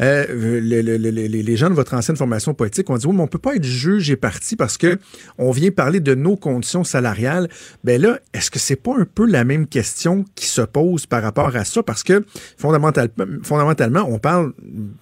euh, 0.00 0.60
les 0.60 1.56
gens 1.58 1.68
de 1.68 1.74
votre 1.74 1.94
ancienne 1.94 2.16
formation 2.16 2.54
politique 2.54 2.88
ont 2.88 2.96
dit 2.96 3.06
oui, 3.06 3.14
mais 3.14 3.22
on 3.22 3.26
peut 3.26 3.38
pas 3.38 3.54
être 3.54 3.64
juge 3.64 4.10
et 4.10 4.16
parti 4.16 4.56
parce 4.56 4.78
que 4.78 4.98
on 5.36 5.50
vient 5.50 5.70
parler 5.70 6.00
de 6.00 6.14
nos 6.14 6.36
conditions 6.36 6.84
salariales. 6.84 7.48
Ben 7.84 8.00
là, 8.00 8.18
est-ce 8.32 8.50
que 8.50 8.58
c'est 8.58 8.76
pas 8.76 8.94
un 8.96 9.04
peu 9.04 9.26
la 9.26 9.44
même 9.44 9.66
question 9.66 10.24
qui 10.34 10.46
se 10.46 10.62
pose 10.62 11.06
par 11.06 11.22
rapport 11.22 11.54
à 11.54 11.64
ça? 11.64 11.82
Parce 11.82 12.02
que 12.02 12.24
fondamentalement, 12.56 14.06
on 14.08 14.18
parle 14.18 14.52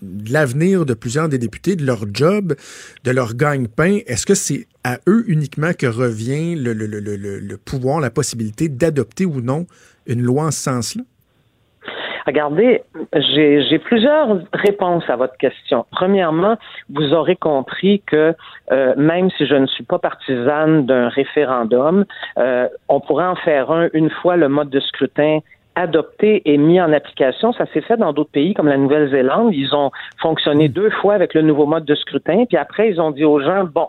de 0.03 0.33
l'avenir 0.33 0.87
de 0.87 0.95
plusieurs 0.95 1.29
des 1.29 1.38
députés, 1.38 1.77
de 1.77 1.85
leur 1.85 2.05
job, 2.12 2.55
de 3.05 3.11
leur 3.11 3.35
gagne-pain. 3.35 4.01
Est-ce 4.07 4.27
que 4.27 4.35
c'est 4.35 4.66
à 4.85 4.99
eux 5.09 5.25
uniquement 5.29 5.73
que 5.73 5.87
revient 5.87 6.55
le, 6.57 6.73
le, 6.73 7.57
pouvoir, 7.59 8.01
la 8.01 8.11
possibilité 8.11 8.69
d'adopter 8.69 9.27
ou 9.27 9.40
non 9.40 9.66
une 10.07 10.23
loi 10.23 10.47
en 10.47 10.51
ce 10.51 10.61
sens-là? 10.61 11.03
Regardez, 12.27 12.83
j'ai 13.15 13.79
plusieurs 13.79 14.39
réponses 14.53 15.05
à 15.09 15.15
votre 15.15 15.37
question. 15.37 15.87
Premièrement, 15.93 16.57
vous 16.91 17.15
aurez 17.15 17.37
compris 17.37 18.03
que 18.05 18.35
euh, 18.73 18.95
même 18.97 19.31
si 19.31 19.47
je 19.47 19.55
ne 19.55 19.67
suis 19.67 19.85
pas 19.85 20.01
partisane 20.01 20.87
d'un 20.87 21.09
référendum, 21.09 22.05
euh, 22.39 22.69
on 22.89 22.99
pourrait 22.99 23.27
en 23.27 23.37
faire 23.37 23.71
un 23.71 23.89
une 23.93 24.11
fois 24.11 24.37
le 24.37 24.49
mode 24.49 24.71
de 24.71 24.81
scrutin 24.81 25.39
adopté 25.77 26.43
et 26.47 26.57
mis 26.57 26.81
en 26.81 26.93
application. 26.93 27.53
Ça 27.53 27.67
s'est 27.73 27.83
fait 27.83 27.97
dans 27.97 28.12
d'autres 28.12 28.31
pays 28.31 28.55
comme 28.55 28.67
la 28.67 28.79
Nouvelle-Zélande. 28.79 29.55
Ils 29.55 29.75
ont 29.75 29.93
fonctionné 30.21 30.69
deux 30.69 30.91
fois 30.91 31.15
avec 31.15 31.35
le 31.35 31.43
nouveau 31.43 31.67
mode 31.67 31.85
de 31.85 31.95
scrutin, 31.95 32.45
puis 32.47 32.57
après 32.57 32.89
ils 32.91 33.01
ont 33.01 33.12
dit 33.12 33.25
aux 33.25 33.41
gens 33.41 33.65
bon, 33.65 33.87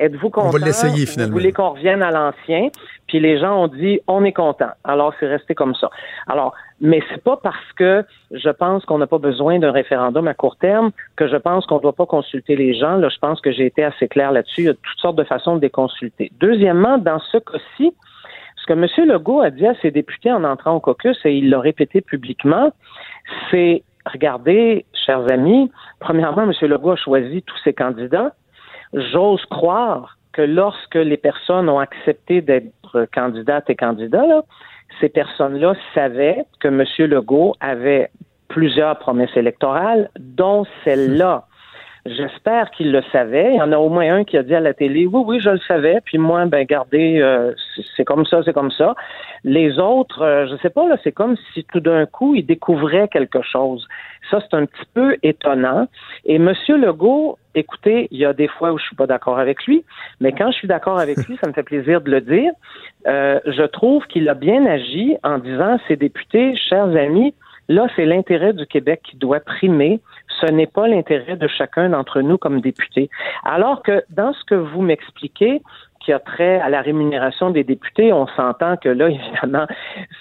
Êtes-vous 0.00 0.30
content? 0.30 0.48
On 0.48 0.50
va 0.50 0.64
l'essayer 0.64 1.04
finalement. 1.04 1.32
Vous 1.32 1.38
voulez 1.38 1.52
qu'on 1.52 1.68
revienne 1.68 2.02
à 2.02 2.10
l'ancien? 2.10 2.70
Puis 3.06 3.20
les 3.20 3.38
gens 3.38 3.64
ont 3.64 3.68
dit, 3.68 4.00
on 4.06 4.24
est 4.24 4.32
content. 4.32 4.70
Alors, 4.82 5.12
c'est 5.20 5.26
resté 5.26 5.54
comme 5.54 5.74
ça. 5.74 5.90
Alors, 6.26 6.54
mais 6.80 7.02
c'est 7.10 7.22
pas 7.22 7.36
parce 7.36 7.72
que 7.76 8.02
je 8.30 8.48
pense 8.48 8.84
qu'on 8.86 8.96
n'a 8.96 9.06
pas 9.06 9.18
besoin 9.18 9.58
d'un 9.58 9.72
référendum 9.72 10.26
à 10.26 10.32
court 10.32 10.56
terme 10.56 10.90
que 11.16 11.28
je 11.28 11.36
pense 11.36 11.66
qu'on 11.66 11.76
ne 11.76 11.82
doit 11.82 11.92
pas 11.92 12.06
consulter 12.06 12.56
les 12.56 12.72
gens. 12.72 12.96
Là, 12.96 13.10
je 13.10 13.18
pense 13.18 13.42
que 13.42 13.52
j'ai 13.52 13.66
été 13.66 13.84
assez 13.84 14.08
clair 14.08 14.32
là-dessus. 14.32 14.62
Il 14.62 14.66
y 14.66 14.70
a 14.70 14.74
toutes 14.74 15.00
sortes 15.00 15.16
de 15.16 15.24
façons 15.24 15.56
de 15.56 15.60
les 15.60 15.70
consulter. 15.70 16.32
Deuxièmement, 16.40 16.96
dans 16.96 17.18
ce 17.18 17.36
cas-ci, 17.36 17.92
ce 18.56 18.66
que 18.66 18.72
M. 18.72 18.86
Legault 19.06 19.42
a 19.42 19.50
dit 19.50 19.66
à 19.66 19.74
ses 19.82 19.90
députés 19.90 20.32
en 20.32 20.44
entrant 20.44 20.74
au 20.76 20.80
caucus, 20.80 21.18
et 21.26 21.34
il 21.34 21.50
l'a 21.50 21.60
répété 21.60 22.00
publiquement, 22.00 22.72
c'est 23.50 23.82
regardez, 24.06 24.86
chers 24.94 25.30
amis, 25.30 25.70
premièrement, 25.98 26.42
M. 26.42 26.52
Legault 26.62 26.92
a 26.92 26.96
choisi 26.96 27.42
tous 27.42 27.58
ses 27.64 27.74
candidats. 27.74 28.32
J'ose 28.92 29.44
croire 29.46 30.18
que 30.32 30.42
lorsque 30.42 30.96
les 30.96 31.16
personnes 31.16 31.68
ont 31.68 31.78
accepté 31.78 32.40
d'être 32.40 33.06
candidates 33.12 33.68
et 33.70 33.76
candidats, 33.76 34.42
ces 35.00 35.08
personnes-là 35.08 35.74
savaient 35.94 36.44
que 36.60 36.68
M. 36.68 36.84
Legault 37.08 37.54
avait 37.60 38.10
plusieurs 38.48 38.98
promesses 38.98 39.36
électorales, 39.36 40.10
dont 40.18 40.66
celle-là. 40.84 41.46
J'espère 42.06 42.70
qu'il 42.70 42.92
le 42.92 43.02
savait. 43.12 43.52
Il 43.52 43.56
y 43.58 43.62
en 43.62 43.72
a 43.72 43.76
au 43.76 43.90
moins 43.90 44.14
un 44.14 44.24
qui 44.24 44.38
a 44.38 44.42
dit 44.42 44.54
à 44.54 44.60
la 44.60 44.72
télé, 44.72 45.06
oui, 45.06 45.22
oui, 45.26 45.40
je 45.40 45.50
le 45.50 45.60
savais. 45.68 46.00
Puis 46.04 46.16
moi, 46.16 46.46
ben, 46.46 46.64
gardez, 46.64 47.20
euh, 47.20 47.52
c'est 47.96 48.04
comme 48.04 48.24
ça, 48.24 48.40
c'est 48.44 48.54
comme 48.54 48.70
ça. 48.70 48.94
Les 49.44 49.78
autres, 49.78 50.22
euh, 50.22 50.46
je 50.46 50.56
sais 50.62 50.70
pas, 50.70 50.88
là, 50.88 50.96
c'est 51.04 51.12
comme 51.12 51.36
si 51.52 51.64
tout 51.64 51.80
d'un 51.80 52.06
coup, 52.06 52.34
ils 52.34 52.44
découvraient 52.44 53.08
quelque 53.08 53.42
chose. 53.42 53.86
Ça, 54.30 54.40
c'est 54.40 54.56
un 54.56 54.64
petit 54.64 54.86
peu 54.94 55.16
étonnant. 55.22 55.88
Et 56.24 56.38
Monsieur 56.38 56.78
Legault, 56.78 57.38
écoutez, 57.54 58.08
il 58.10 58.18
y 58.18 58.24
a 58.24 58.32
des 58.32 58.48
fois 58.48 58.72
où 58.72 58.78
je 58.78 58.84
suis 58.84 58.96
pas 58.96 59.06
d'accord 59.06 59.38
avec 59.38 59.64
lui, 59.66 59.84
mais 60.20 60.32
quand 60.32 60.50
je 60.52 60.56
suis 60.56 60.68
d'accord 60.68 60.98
avec 60.98 61.18
lui, 61.26 61.36
ça 61.42 61.48
me 61.48 61.52
fait 61.52 61.62
plaisir 61.62 62.00
de 62.00 62.10
le 62.10 62.20
dire. 62.20 62.52
Euh, 63.06 63.40
je 63.46 63.62
trouve 63.62 64.06
qu'il 64.06 64.28
a 64.28 64.34
bien 64.34 64.64
agi 64.66 65.16
en 65.22 65.38
disant 65.38 65.78
ses 65.88 65.96
députés, 65.96 66.54
chers 66.56 66.96
amis, 66.96 67.34
Là, 67.70 67.86
c'est 67.94 68.04
l'intérêt 68.04 68.52
du 68.52 68.66
Québec 68.66 69.00
qui 69.04 69.16
doit 69.16 69.38
primer. 69.38 70.00
Ce 70.40 70.46
n'est 70.46 70.66
pas 70.66 70.88
l'intérêt 70.88 71.36
de 71.36 71.46
chacun 71.46 71.90
d'entre 71.90 72.20
nous 72.20 72.36
comme 72.36 72.60
députés. 72.60 73.08
Alors 73.44 73.84
que 73.84 74.02
dans 74.10 74.32
ce 74.32 74.42
que 74.44 74.56
vous 74.56 74.82
m'expliquez, 74.82 75.62
qui 76.00 76.12
a 76.12 76.18
trait 76.18 76.58
à 76.58 76.68
la 76.68 76.80
rémunération 76.80 77.50
des 77.50 77.62
députés, 77.62 78.12
on 78.12 78.26
s'entend 78.26 78.76
que 78.76 78.88
là, 78.88 79.08
évidemment, 79.10 79.68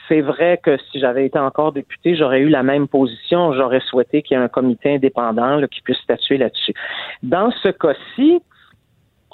c'est 0.08 0.22
vrai 0.22 0.60
que 0.62 0.78
si 0.78 1.00
j'avais 1.00 1.26
été 1.26 1.40
encore 1.40 1.72
député, 1.72 2.16
j'aurais 2.16 2.42
eu 2.42 2.50
la 2.50 2.62
même 2.62 2.88
position. 2.88 3.52
J'aurais 3.54 3.80
souhaité 3.80 4.22
qu'il 4.22 4.38
y 4.38 4.40
ait 4.40 4.44
un 4.44 4.48
comité 4.48 4.94
indépendant 4.94 5.60
qui 5.72 5.82
puisse 5.82 5.98
statuer 6.04 6.38
là-dessus. 6.38 6.76
Dans 7.24 7.50
ce 7.64 7.70
cas-ci, 7.70 8.44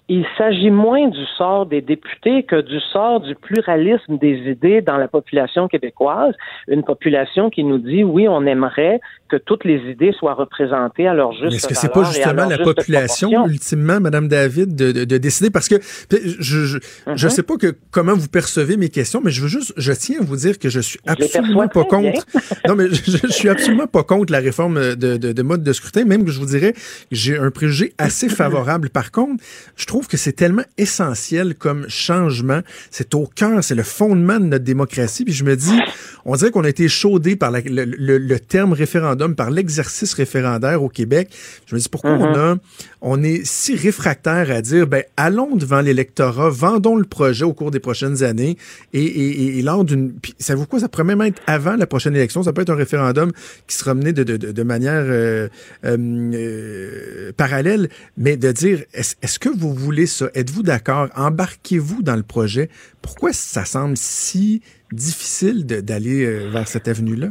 il 0.07 0.25
s'agit 0.37 0.69
moins 0.69 1.07
du 1.07 1.25
sort 1.37 1.65
des 1.65 1.81
députés 1.81 2.43
que 2.43 2.61
du 2.61 2.79
sort 2.79 3.21
du 3.21 3.33
pluralisme 3.33 4.17
des 4.19 4.37
idées 4.51 4.81
dans 4.81 4.97
la 4.97 5.07
population 5.07 5.67
québécoise, 5.67 6.35
une 6.67 6.83
population 6.83 7.49
qui 7.49 7.63
nous 7.63 7.79
dit 7.79 8.03
oui, 8.03 8.27
on 8.27 8.45
aimerait 8.45 8.99
que 9.29 9.37
toutes 9.37 9.65
les 9.65 9.79
idées 9.89 10.11
soient 10.11 10.35
représentées 10.35 11.07
à 11.07 11.15
leur 11.15 11.31
juste 11.31 11.45
Mais 11.45 11.55
est-ce 11.55 11.67
que 11.67 11.73
c'est 11.73 11.91
pas 11.91 12.03
justement 12.03 12.45
la 12.45 12.59
population, 12.59 13.47
ultimement, 13.47 13.99
Madame 13.99 14.27
David, 14.27 14.75
de, 14.75 14.91
de, 14.91 15.17
décider? 15.17 15.49
Parce 15.49 15.67
que 15.67 15.75
je 16.11 16.15
je, 16.39 16.77
je 16.77 16.77
mm-hmm. 17.11 17.29
sais 17.29 17.43
pas 17.43 17.57
que 17.57 17.75
comment 17.89 18.13
vous 18.13 18.27
percevez 18.27 18.77
mes 18.77 18.89
questions, 18.89 19.21
mais 19.23 19.31
je 19.31 19.41
veux 19.41 19.47
juste, 19.47 19.73
je 19.77 19.91
tiens 19.93 20.19
à 20.21 20.23
vous 20.23 20.35
dire 20.35 20.59
que 20.59 20.69
je 20.69 20.79
suis 20.79 20.99
absolument 21.07 21.67
pas 21.67 21.83
contre. 21.83 22.25
non, 22.67 22.75
mais 22.75 22.89
je, 22.89 23.17
je, 23.17 23.27
suis 23.27 23.49
absolument 23.49 23.87
pas 23.87 24.03
contre 24.03 24.31
la 24.31 24.39
réforme 24.39 24.95
de, 24.95 25.17
de, 25.17 25.31
de 25.31 25.41
mode 25.41 25.63
de 25.63 25.73
scrutin, 25.73 26.05
même 26.05 26.23
que 26.25 26.31
je 26.31 26.39
vous 26.39 26.45
dirais, 26.45 26.73
j'ai 27.11 27.37
un 27.37 27.49
préjugé 27.49 27.93
assez 27.97 28.29
favorable. 28.41 28.89
Par 28.91 29.11
contre, 29.11 29.43
je 29.75 29.85
trouve 29.87 29.94
trouve 29.95 30.07
que 30.09 30.17
c'est 30.17 30.33
tellement 30.33 30.65
essentiel 30.77 31.55
comme 31.55 31.87
changement. 31.87 32.59
C'est 32.91 33.15
au 33.15 33.27
cœur, 33.33 33.63
c'est 33.63 33.75
le 33.75 33.83
fondement 33.83 34.41
de 34.41 34.45
notre 34.45 34.65
démocratie. 34.65 35.23
Puis 35.23 35.33
je 35.33 35.45
me 35.45 35.55
dis, 35.55 35.79
on 36.25 36.35
dirait 36.35 36.51
qu'on 36.51 36.65
a 36.65 36.67
été 36.67 36.89
chaudé 36.89 37.37
par 37.37 37.49
le, 37.49 38.37
terme 38.39 38.73
référendum, 38.73 39.35
par 39.35 39.51
l'exercice 39.51 40.13
référendaire 40.13 40.83
au 40.83 40.89
Québec. 40.89 41.29
Je 41.65 41.75
me 41.75 41.79
dis, 41.79 41.87
pourquoi 41.87 42.11
on 42.11 42.33
mm-hmm. 42.33 42.57
a, 42.57 42.57
on 43.07 43.21
est 43.21 43.45
si 43.45 43.75
réfractaire 43.75 44.49
à 44.49 44.63
dire, 44.63 44.87
ben, 44.87 45.03
allons 45.15 45.55
devant 45.55 45.79
l'électorat, 45.79 46.49
vendons 46.49 46.95
le 46.95 47.03
projet 47.03 47.45
au 47.45 47.53
cours 47.53 47.69
des 47.69 47.79
prochaines 47.79 48.23
années 48.23 48.57
et, 48.93 49.59
et, 49.59 49.61
lors 49.61 49.85
d'une, 49.85 50.15
ça 50.39 50.55
vous 50.55 50.65
quoi, 50.65 50.79
ça 50.79 50.89
pourrait 50.89 51.03
même 51.03 51.21
être 51.21 51.39
avant 51.45 51.75
la 51.75 51.85
prochaine 51.85 52.15
élection, 52.15 52.41
ça 52.41 52.51
peut 52.51 52.63
être 52.63 52.71
un 52.71 52.75
référendum 52.75 53.31
qui 53.67 53.75
sera 53.75 53.93
mené 53.93 54.11
de, 54.11 54.63
manière 54.63 55.03
euh, 55.05 55.47
euh, 55.85 55.97
euh, 56.33 57.31
parallèle, 57.37 57.89
mais 58.17 58.37
de 58.37 58.51
dire, 58.51 58.83
est-ce 58.95 59.37
que 59.37 59.49
vous 59.49 59.71
voulez 59.71 60.07
ça? 60.07 60.31
Êtes-vous 60.33 60.63
d'accord? 60.63 61.09
Embarquez-vous 61.15 62.01
dans 62.01 62.15
le 62.15 62.23
projet? 62.23 62.69
Pourquoi 63.03 63.33
ça 63.33 63.65
semble 63.65 63.97
si 63.97 64.63
difficile 64.91 65.67
d'aller 65.67 66.49
vers 66.49 66.67
cette 66.67 66.87
avenue-là? 66.87 67.29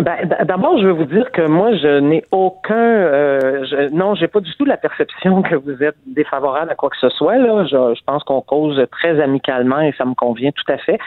Ben, 0.00 0.28
D'abord, 0.44 0.78
je 0.78 0.86
veux 0.86 0.92
vous 0.92 1.04
dire 1.04 1.30
que 1.30 1.42
moi, 1.42 1.74
je 1.76 2.00
n'ai 2.00 2.24
aucun, 2.30 2.74
euh, 2.74 3.64
je, 3.64 3.92
non, 3.94 4.14
j'ai 4.14 4.28
pas 4.28 4.40
du 4.40 4.54
tout 4.56 4.64
la 4.64 4.76
perception 4.76 5.42
que 5.42 5.54
vous 5.54 5.82
êtes 5.82 5.96
défavorable 6.06 6.70
à 6.70 6.74
quoi 6.74 6.90
que 6.90 6.96
ce 6.98 7.08
soit. 7.10 7.36
Là, 7.36 7.64
je, 7.64 8.00
pense 8.06 8.24
qu'on 8.24 8.40
cause 8.40 8.82
très 8.90 9.20
amicalement 9.20 9.80
et 9.80 9.92
ça 9.98 10.04
me 10.04 10.14
convient 10.14 10.52
tout 10.52 10.72
à 10.72 10.78
fait. 10.78 10.98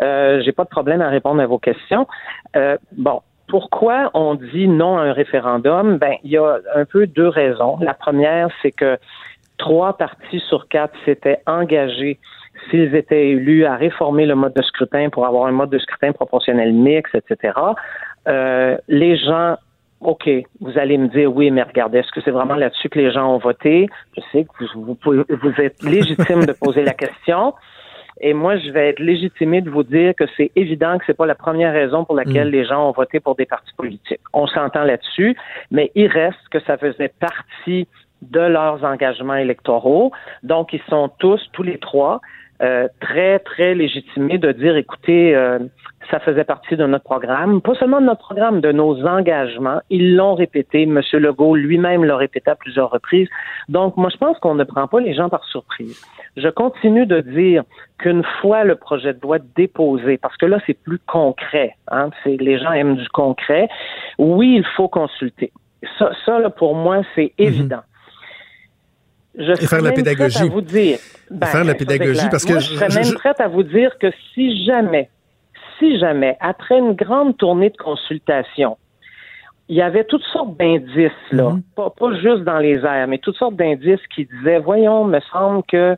Euh, 0.00 0.40
j'ai 0.44 0.52
pas 0.52 0.64
de 0.64 0.70
problème 0.70 1.02
à 1.02 1.08
répondre 1.08 1.42
à 1.42 1.46
vos 1.46 1.58
questions. 1.58 2.06
Euh, 2.56 2.78
bon, 2.92 3.20
pourquoi 3.48 4.10
on 4.14 4.34
dit 4.34 4.68
non 4.68 4.98
à 4.98 5.02
un 5.02 5.12
référendum? 5.12 5.98
Ben, 5.98 6.14
il 6.24 6.30
y 6.30 6.38
a 6.38 6.58
un 6.74 6.84
peu 6.84 7.06
deux 7.06 7.28
raisons. 7.28 7.78
La 7.80 7.94
première, 7.94 8.48
c'est 8.62 8.72
que 8.72 8.98
trois 9.58 9.96
partis 9.96 10.40
sur 10.48 10.68
quatre 10.68 10.94
s'étaient 11.04 11.40
engagés 11.46 12.18
s'ils 12.70 12.94
étaient 12.94 13.30
élus 13.30 13.64
à 13.64 13.76
réformer 13.76 14.26
le 14.26 14.34
mode 14.34 14.54
de 14.54 14.62
scrutin 14.62 15.08
pour 15.10 15.26
avoir 15.26 15.46
un 15.46 15.52
mode 15.52 15.70
de 15.70 15.78
scrutin 15.78 16.12
proportionnel 16.12 16.72
mixte, 16.72 17.14
etc. 17.14 17.52
Euh, 18.26 18.76
les 18.88 19.16
gens 19.16 19.56
OK, 20.00 20.30
vous 20.60 20.78
allez 20.78 20.96
me 20.96 21.08
dire 21.08 21.34
oui, 21.34 21.50
mais 21.50 21.62
regardez, 21.62 21.98
est-ce 21.98 22.12
que 22.12 22.20
c'est 22.20 22.30
vraiment 22.30 22.54
là-dessus 22.54 22.88
que 22.88 22.98
les 22.98 23.10
gens 23.10 23.34
ont 23.34 23.38
voté? 23.38 23.88
Je 24.16 24.22
sais 24.30 24.44
que 24.44 24.64
vous, 24.74 24.96
vous, 25.02 25.24
vous 25.28 25.60
êtes 25.60 25.82
légitime 25.82 26.44
de 26.44 26.52
poser 26.52 26.84
la 26.84 26.94
question. 26.94 27.54
Et 28.20 28.32
moi, 28.32 28.56
je 28.56 28.70
vais 28.70 28.90
être 28.90 29.00
légitimé 29.00 29.60
de 29.60 29.70
vous 29.70 29.82
dire 29.82 30.14
que 30.14 30.24
c'est 30.36 30.50
évident 30.56 30.98
que 30.98 31.04
c'est 31.06 31.16
pas 31.16 31.26
la 31.26 31.34
première 31.34 31.72
raison 31.72 32.04
pour 32.04 32.16
laquelle 32.16 32.48
mm. 32.48 32.52
les 32.52 32.64
gens 32.64 32.88
ont 32.88 32.92
voté 32.92 33.20
pour 33.20 33.34
des 33.34 33.46
partis 33.46 33.72
politiques. 33.76 34.20
On 34.32 34.46
s'entend 34.46 34.84
là-dessus, 34.84 35.36
mais 35.70 35.90
il 35.94 36.08
reste 36.08 36.48
que 36.50 36.60
ça 36.60 36.76
faisait 36.76 37.12
partie 37.20 37.86
de 38.22 38.40
leurs 38.40 38.84
engagements 38.84 39.36
électoraux. 39.36 40.12
Donc, 40.42 40.72
ils 40.72 40.82
sont 40.88 41.10
tous, 41.18 41.40
tous 41.52 41.62
les 41.62 41.78
trois, 41.78 42.20
euh, 42.60 42.88
très, 43.00 43.38
très 43.38 43.74
légitimés 43.74 44.38
de 44.38 44.50
dire, 44.50 44.76
écoutez, 44.76 45.36
euh, 45.36 45.60
ça 46.10 46.20
faisait 46.20 46.44
partie 46.44 46.76
de 46.76 46.86
notre 46.86 47.04
programme, 47.04 47.60
pas 47.60 47.74
seulement 47.74 48.00
de 48.00 48.06
notre 48.06 48.20
programme, 48.20 48.60
de 48.60 48.72
nos 48.72 49.06
engagements. 49.06 49.80
Ils 49.90 50.16
l'ont 50.16 50.34
répété, 50.34 50.82
M. 50.82 51.00
Legault 51.12 51.54
lui-même 51.54 52.04
l'a 52.04 52.16
répété 52.16 52.50
à 52.50 52.54
plusieurs 52.54 52.90
reprises. 52.90 53.28
Donc, 53.68 53.96
moi, 53.96 54.08
je 54.10 54.16
pense 54.16 54.38
qu'on 54.38 54.54
ne 54.54 54.64
prend 54.64 54.86
pas 54.88 55.00
les 55.00 55.14
gens 55.14 55.28
par 55.28 55.44
surprise. 55.44 56.00
Je 56.36 56.48
continue 56.48 57.06
de 57.06 57.20
dire 57.20 57.64
qu'une 57.98 58.24
fois 58.40 58.64
le 58.64 58.76
projet 58.76 59.12
de 59.12 59.20
loi 59.20 59.38
déposé, 59.56 60.18
parce 60.18 60.36
que 60.36 60.46
là, 60.46 60.58
c'est 60.66 60.78
plus 60.78 61.00
concret, 61.06 61.76
hein, 61.90 62.10
les 62.24 62.58
gens 62.58 62.72
aiment 62.72 62.96
du 62.96 63.08
concret, 63.08 63.68
oui, 64.18 64.56
il 64.56 64.64
faut 64.76 64.88
consulter. 64.88 65.52
Ça, 65.98 66.10
ça 66.24 66.38
là, 66.38 66.50
pour 66.50 66.74
moi, 66.74 67.02
c'est 67.14 67.32
mhm. 67.38 67.46
évident 67.46 67.82
je 69.38 69.52
et 69.52 69.66
faire 69.66 69.82
la 69.82 69.92
pédagogie. 69.92 70.38
À 70.38 70.46
vous 70.46 70.60
dire, 70.60 70.98
ben, 71.30 71.46
faire 71.46 71.64
la 71.64 71.74
pédagogie 71.74 72.28
parce 72.30 72.44
que 72.44 72.58
je 72.58 72.74
serais 72.74 72.88
même 72.88 73.14
prête 73.14 73.40
à 73.40 73.48
vous 73.48 73.62
dire 73.62 73.96
que 73.98 74.08
si 74.34 74.64
jamais, 74.64 75.08
si 75.78 75.98
jamais, 75.98 76.36
après 76.40 76.78
une 76.78 76.92
grande 76.92 77.36
tournée 77.36 77.70
de 77.70 77.76
consultation, 77.76 78.76
il 79.68 79.76
y 79.76 79.82
avait 79.82 80.04
toutes 80.04 80.24
sortes 80.24 80.56
d'indices, 80.56 81.12
là, 81.30 81.50
mhm. 81.50 81.62
pas, 81.76 81.90
pas, 81.90 82.14
juste 82.14 82.44
dans 82.44 82.58
les 82.58 82.84
airs, 82.84 83.06
mais 83.06 83.18
toutes 83.18 83.36
sortes 83.36 83.56
d'indices 83.56 84.06
qui 84.14 84.26
disaient, 84.26 84.58
voyons, 84.58 85.04
me 85.04 85.20
semble 85.32 85.62
que 85.64 85.96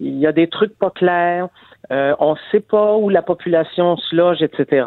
il 0.00 0.18
y 0.18 0.26
a 0.26 0.32
des 0.32 0.48
trucs 0.48 0.76
pas 0.78 0.90
clairs, 0.90 1.48
euh, 1.92 2.14
on 2.18 2.32
ne 2.32 2.38
sait 2.50 2.60
pas 2.60 2.96
où 2.96 3.08
la 3.08 3.22
population 3.22 3.96
se 3.96 4.16
loge, 4.16 4.42
etc. 4.42 4.86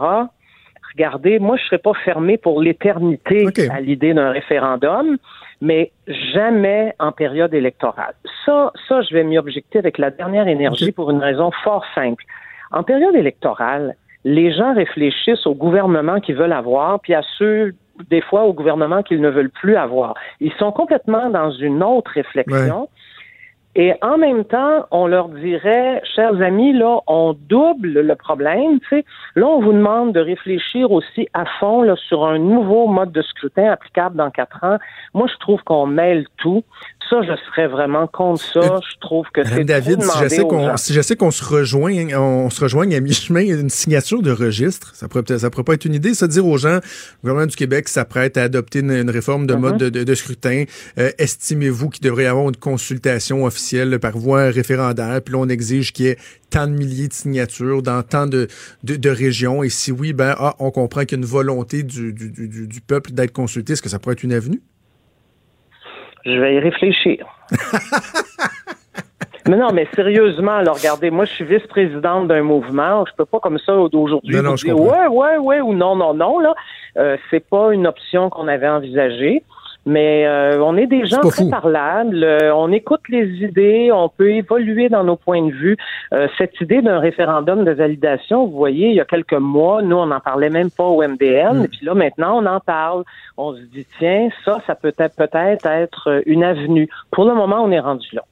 Regardez, 0.94 1.40
moi, 1.40 1.56
je 1.56 1.64
ne 1.64 1.68
serais 1.68 1.78
pas 1.78 1.94
fermé 1.94 2.38
pour 2.38 2.62
l'éternité 2.62 3.48
à 3.72 3.80
l'idée 3.80 4.14
d'un 4.14 4.32
référendum 4.32 5.18
mais 5.62 5.92
jamais 6.08 6.94
en 7.00 7.12
période 7.12 7.54
électorale. 7.54 8.14
Ça, 8.46 8.72
ça, 8.88 9.02
je 9.02 9.14
vais 9.14 9.24
m'y 9.24 9.38
objecter 9.38 9.80
avec 9.80 9.98
la 9.98 10.12
dernière 10.12 10.48
énergie 10.48 10.92
pour 10.92 11.12
une 11.12 11.20
raison 11.20 11.52
fort 11.64 11.86
simple. 11.94 12.24
En 12.72 12.84
période 12.84 13.16
électorale, 13.16 13.96
les 14.26 14.52
gens 14.52 14.74
réfléchissent 14.74 15.46
au 15.46 15.54
gouvernement 15.54 16.20
qu'ils 16.20 16.36
veulent 16.36 16.52
avoir, 16.52 17.00
puis 17.00 17.14
à 17.14 17.22
ceux, 17.38 17.76
des 18.10 18.22
fois, 18.22 18.44
au 18.44 18.54
gouvernement 18.54 19.04
qu'ils 19.04 19.22
ne 19.22 19.30
veulent 19.30 19.52
plus 19.52 19.78
avoir. 19.78 20.16
Ils 20.42 20.52
sont 20.54 20.72
complètement 20.72 21.30
dans 21.30 21.52
une 21.52 21.84
autre 21.84 22.12
réflexion. 22.12 22.90
Et 23.78 23.94
en 24.02 24.18
même 24.18 24.46
temps, 24.46 24.86
on 24.90 25.06
leur 25.06 25.28
dirait, 25.28 26.02
chers 26.16 26.42
amis, 26.42 26.72
là, 26.72 27.02
on 27.08 27.34
double 27.34 28.00
le 28.00 28.16
problème. 28.16 28.80
Là, 29.36 29.48
on 29.48 29.60
vous 29.60 29.74
demande 29.74 30.14
de 30.14 30.22
réfléchir 30.22 30.92
aussi 30.92 31.28
à 31.34 31.44
fond 31.60 31.82
là, 31.82 31.96
sur 32.08 32.26
un 32.26 32.40
nouveau 32.40 32.88
mode 32.88 33.12
de 33.12 33.22
scrutin 33.22 33.70
applicable 33.72 34.16
dans 34.16 34.32
quatre 34.32 34.64
ans. 34.64 34.78
Moi, 35.14 35.28
je 35.28 35.38
trouve 35.40 35.62
qu'on 35.64 35.88
mêle 35.88 36.26
tout. 36.38 36.64
Ça, 37.10 37.22
je 37.22 37.34
serais 37.50 37.68
vraiment 37.68 38.08
contre 38.08 38.42
ça. 38.42 38.60
Euh, 38.60 38.80
Je 38.94 39.00
trouve 39.00 39.26
que 39.34 39.44
c'est 39.44 39.64
David, 39.64 40.00
trop 40.00 40.12
si 40.12 40.24
je 40.24 40.28
sais 40.30 40.42
qu'on 40.44 40.78
si 40.78 40.94
je 40.94 41.02
sais 41.02 41.16
qu'on 41.16 41.32
se 41.32 41.44
rejoint, 41.44 41.94
on 42.18 42.50
se 42.50 42.62
rejoigne 42.62 42.96
à 42.96 43.00
mi-chemin, 43.00 43.42
une 43.42 43.70
signature 43.70 44.22
de 44.24 44.32
registre, 44.32 44.92
ça 44.96 45.08
pourrait 45.08 45.38
ça 45.38 45.50
pourrait 45.50 45.64
pas 45.64 45.74
être 45.74 45.86
une 45.86 45.94
idée, 45.94 46.14
ça 46.14 46.28
dire 46.28 46.46
aux 46.48 46.58
gens, 46.58 46.76
le 46.76 46.82
gouvernement 47.22 47.46
du 47.48 47.56
Québec 47.56 47.90
s'apprête 47.90 48.38
à 48.38 48.44
adopter 48.44 48.80
une, 48.80 48.92
une 48.92 49.10
réforme 49.10 49.46
de 49.46 49.54
Mm-hmm. 49.54 49.60
mode 49.60 49.78
de, 49.78 49.90
de- 49.90 50.04
de 50.04 50.16
scrutin. 50.16 50.64
Euh, 50.98 51.12
Estimez-vous 51.18 51.90
qu'il 51.90 52.04
devrait 52.04 52.24
y 52.24 52.28
avoir 52.28 52.50
une 52.50 52.56
consultation 52.58 53.46
officielle 53.46 54.00
par 54.00 54.18
voie 54.18 54.46
référendaire, 54.50 55.22
puis 55.24 55.34
là 55.34 55.40
on 55.40 55.48
exige 55.50 55.94
qu'il 55.94 56.06
y 56.06 56.10
ait 56.10 56.18
tant 56.50 56.68
de 56.68 56.74
milliers 56.74 57.08
de 57.08 57.14
signatures 57.14 57.82
dans 57.82 58.02
tant 58.04 58.28
de, 58.28 58.48
de, 58.84 58.96
de 58.96 59.10
régions, 59.10 59.64
et 59.64 59.70
si 59.70 59.92
oui, 59.92 60.14
ben 60.14 60.36
ah, 60.40 60.56
on 60.60 60.72
comprend 60.72 61.02
qu'il 61.02 61.18
y 61.18 61.22
a 61.22 61.24
une 61.24 61.30
volonté 61.30 61.84
du, 61.84 62.14
du, 62.14 62.30
du, 62.32 62.68
du 62.68 62.82
peuple 62.82 63.12
d'être 63.12 63.32
consulté. 63.34 63.74
Est-ce 63.74 63.82
que 63.82 63.90
ça 63.90 64.00
pourrait 64.00 64.14
être 64.14 64.24
une 64.24 64.34
avenue? 64.34 64.62
Je 66.26 66.40
vais 66.40 66.56
y 66.56 66.60
réfléchir. 66.60 67.26
mais 69.48 69.58
non, 69.58 69.72
mais 69.74 69.88
sérieusement, 69.96 70.54
alors 70.54 70.78
regardez, 70.78 71.12
moi 71.12 71.26
je 71.26 71.34
suis 71.34 71.46
vice-présidente 71.46 72.28
d'un 72.28 72.42
mouvement, 72.42 73.06
je 73.06 73.12
peux 73.16 73.26
pas 73.26 73.40
comme 73.40 73.60
ça 73.60 73.74
d'aujourd'hui 73.92 74.36
dire 74.36 74.80
ouais, 74.80 75.08
ouais, 75.08 75.38
ouais 75.38 75.62
ou 75.62 75.74
non, 75.74 75.96
non, 75.96 76.14
non 76.14 76.40
là. 76.40 76.56
Euh, 76.98 77.18
c'est 77.30 77.48
pas 77.48 77.74
une 77.74 77.86
option 77.86 78.30
qu'on 78.30 78.48
avait 78.48 78.70
envisagée. 78.70 79.44
Mais 79.88 80.26
euh, 80.26 80.60
on 80.64 80.78
est 80.78 80.88
des 80.88 81.06
gens 81.06 81.22
très 81.22 81.44
fou. 81.44 81.50
parlables, 81.50 82.24
euh, 82.24 82.56
on 82.56 82.72
écoute 82.72 83.02
les 83.08 83.28
idées, 83.44 83.92
on 83.92 84.10
peut 84.10 84.32
évoluer 84.32 84.90
dans 84.90 85.04
nos 85.04 85.16
points 85.16 85.46
de 85.46 85.52
vue. 85.52 85.78
Euh, 86.12 86.28
cette 86.40 86.60
idée 86.60 86.82
d'un 86.82 86.98
référendum 87.00 87.64
de 87.64 87.72
validation, 87.72 88.48
vous 88.48 88.58
voyez, 88.58 88.90
il 88.90 88.96
y 88.96 89.00
a 89.00 89.06
quelques 89.06 89.34
mois, 89.34 89.84
nous, 89.84 89.96
on 89.96 90.08
n'en 90.08 90.20
parlait 90.20 90.50
même 90.50 90.72
pas 90.72 90.86
au 90.86 91.04
MDN, 91.04 91.60
Mm. 91.60 91.66
et 91.66 91.68
puis 91.68 91.86
là, 91.86 91.94
maintenant, 91.94 92.42
on 92.42 92.46
en 92.48 92.60
parle. 92.60 93.04
On 93.38 93.54
se 93.54 93.62
dit, 93.62 93.86
tiens, 94.00 94.30
ça, 94.44 94.60
ça 94.66 94.74
peut 94.74 94.94
être 94.98 95.16
peut-être 95.16 95.66
être 95.68 96.24
une 96.26 96.44
avenue. 96.44 96.90
Pour 97.12 97.26
le 97.26 97.36
moment, 97.36 97.62
on 97.64 97.72
est 97.72 97.80
rendu 97.80 98.08
là. 98.14 98.24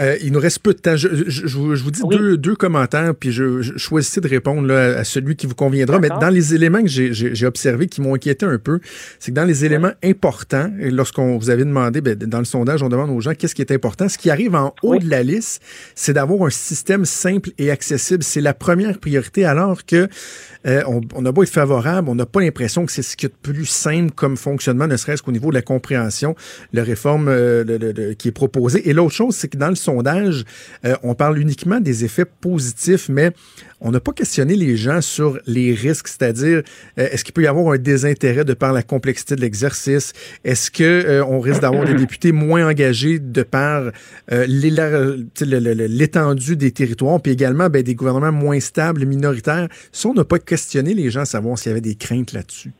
Euh, 0.00 0.16
il 0.22 0.32
nous 0.32 0.40
reste 0.40 0.60
peu 0.60 0.72
de 0.72 0.78
temps. 0.78 0.96
Je, 0.96 1.08
je- 1.26 1.46
je 1.46 1.58
vous, 1.58 1.90
dis 1.90 2.00
Oui. 2.04 2.16
deux, 2.16 2.36
deux 2.38 2.54
commentaires, 2.56 3.14
puis 3.14 3.30
je, 3.30 3.60
je 3.60 3.76
choisissez 3.76 4.22
de 4.22 4.28
répondre 4.28 4.66
là, 4.66 4.98
à 4.98 5.04
celui 5.04 5.36
qui 5.36 5.46
vous 5.46 5.54
conviendra. 5.54 5.98
Mais 5.98 6.08
dans 6.08 6.30
les 6.30 6.54
éléments 6.54 6.80
que 6.82 6.88
j'ai- 6.88 7.46
observés 7.46 7.88
qui 7.88 8.00
m'ont 8.00 8.14
inquiété 8.14 8.46
un 8.46 8.56
peu, 8.58 8.80
c'est 9.18 9.32
que 9.32 9.36
dans 9.36 9.44
les 9.44 9.64
éléments 9.66 9.92
importants, 10.02 10.70
lorsqu'on 10.78 11.36
vous 11.36 11.50
avait 11.50 11.64
demandé, 11.66 12.00
ben, 12.00 12.16
dans 12.16 12.38
le 12.38 12.44
sondage, 12.46 12.82
on 12.82 12.88
demande 12.88 13.10
aux 13.10 13.20
gens 13.20 13.34
qu'est-ce 13.34 13.54
qui 13.54 13.60
est 13.60 13.70
important. 13.72 14.08
Ce 14.08 14.16
qui 14.16 14.30
arrive 14.30 14.54
en 14.54 14.74
haut 14.82 14.92
Oui. 14.92 14.98
de 15.00 15.10
la 15.10 15.22
liste, 15.22 15.60
c'est 15.94 16.14
d'avoir 16.14 16.46
un 16.46 16.50
système 16.50 17.04
simple 17.04 17.50
et 17.58 17.70
accessible. 17.70 18.22
C'est 18.22 18.40
la 18.40 18.54
première 18.54 18.98
priorité, 18.98 19.44
alors 19.44 19.84
que 19.84 20.08
euh, 20.66 20.82
on, 20.86 21.00
on 21.14 21.26
a 21.26 21.32
beau 21.32 21.42
être 21.42 21.50
favorable, 21.50 22.08
on 22.08 22.14
n'a 22.14 22.24
pas 22.24 22.40
l'impression 22.40 22.86
que 22.86 22.92
c'est 22.92 23.02
ce 23.02 23.16
qu'il 23.16 23.28
y 23.28 23.32
a 23.32 23.34
de 23.34 23.52
plus 23.52 23.66
simple 23.66 24.12
comme 24.14 24.36
fonctionnement, 24.38 24.86
ne 24.86 24.96
serait-ce 24.96 25.22
qu'au 25.22 25.32
niveau 25.32 25.50
de 25.50 25.54
la 25.54 25.62
compréhension, 25.62 26.34
la 26.72 26.82
réforme 26.84 27.28
euh, 27.28 27.62
le- 27.64 27.76
le- 27.76 27.92
le- 27.92 28.14
qui 28.14 28.28
est 28.28 28.32
proposée. 28.32 28.88
Et 28.88 28.92
l'autre 28.94 29.12
chose, 29.14 29.34
c'est 29.34 29.48
que 29.48 29.56
dans 29.58 29.68
le 29.68 29.74
sondage, 29.82 30.44
euh, 30.84 30.96
on 31.02 31.14
parle 31.14 31.38
uniquement 31.38 31.80
des 31.80 32.04
effets 32.04 32.24
positifs, 32.24 33.08
mais 33.08 33.32
on 33.80 33.90
n'a 33.90 34.00
pas 34.00 34.12
questionné 34.12 34.54
les 34.54 34.76
gens 34.76 35.00
sur 35.00 35.38
les 35.46 35.74
risques, 35.74 36.08
c'est-à-dire 36.08 36.62
euh, 36.98 37.08
est-ce 37.10 37.24
qu'il 37.24 37.34
peut 37.34 37.42
y 37.42 37.46
avoir 37.46 37.74
un 37.74 37.78
désintérêt 37.78 38.44
de 38.44 38.54
par 38.54 38.72
la 38.72 38.82
complexité 38.82 39.36
de 39.36 39.40
l'exercice? 39.40 40.12
Est-ce 40.44 40.70
que 40.70 40.84
euh, 40.84 41.24
risque 41.40 41.60
d'avoir 41.60 41.84
des 41.84 41.94
députés 41.94 42.30
moins 42.30 42.68
engagés 42.68 43.18
de 43.18 43.42
par 43.42 43.90
l'étendue 44.30 46.56
des 46.56 46.70
territoires, 46.70 47.20
puis 47.20 47.32
également 47.32 47.68
ben, 47.68 47.82
des 47.82 47.94
gouvernements 47.94 48.32
moins 48.32 48.60
stables, 48.60 49.04
minoritaires? 49.04 49.68
Ça, 49.90 50.08
on 50.08 50.14
n'a 50.14 50.24
pas 50.24 50.38
questionné 50.38 50.94
les 50.94 51.10
gens 51.10 51.22
à 51.22 51.26
savoir 51.26 51.58
s'il 51.58 51.70
y 51.70 51.72
avait 51.72 51.80
des 51.80 51.96
craintes 51.96 52.32
là-dessus. 52.32 52.70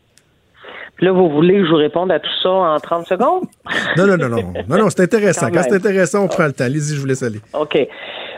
Là, 1.02 1.10
vous 1.10 1.28
voulez 1.28 1.54
que 1.54 1.64
je 1.64 1.70
vous 1.70 1.76
réponde 1.76 2.12
à 2.12 2.20
tout 2.20 2.30
ça 2.42 2.50
en 2.50 2.78
30 2.78 3.06
secondes? 3.06 3.42
Non, 3.96 4.06
non, 4.06 4.16
non, 4.16 4.28
non. 4.28 4.52
Non, 4.68 4.78
non, 4.78 4.88
c'est 4.88 5.02
intéressant. 5.02 5.48
Quand 5.48 5.56
Quand 5.56 5.62
c'est 5.68 5.74
intéressant, 5.74 6.24
on 6.24 6.28
prend 6.28 6.46
le 6.46 6.52
temps. 6.52 6.64
Allez-y, 6.64 6.94
je 6.94 7.00
vous 7.00 7.06
laisse 7.06 7.22
aller. 7.22 7.40
OK. 7.52 7.76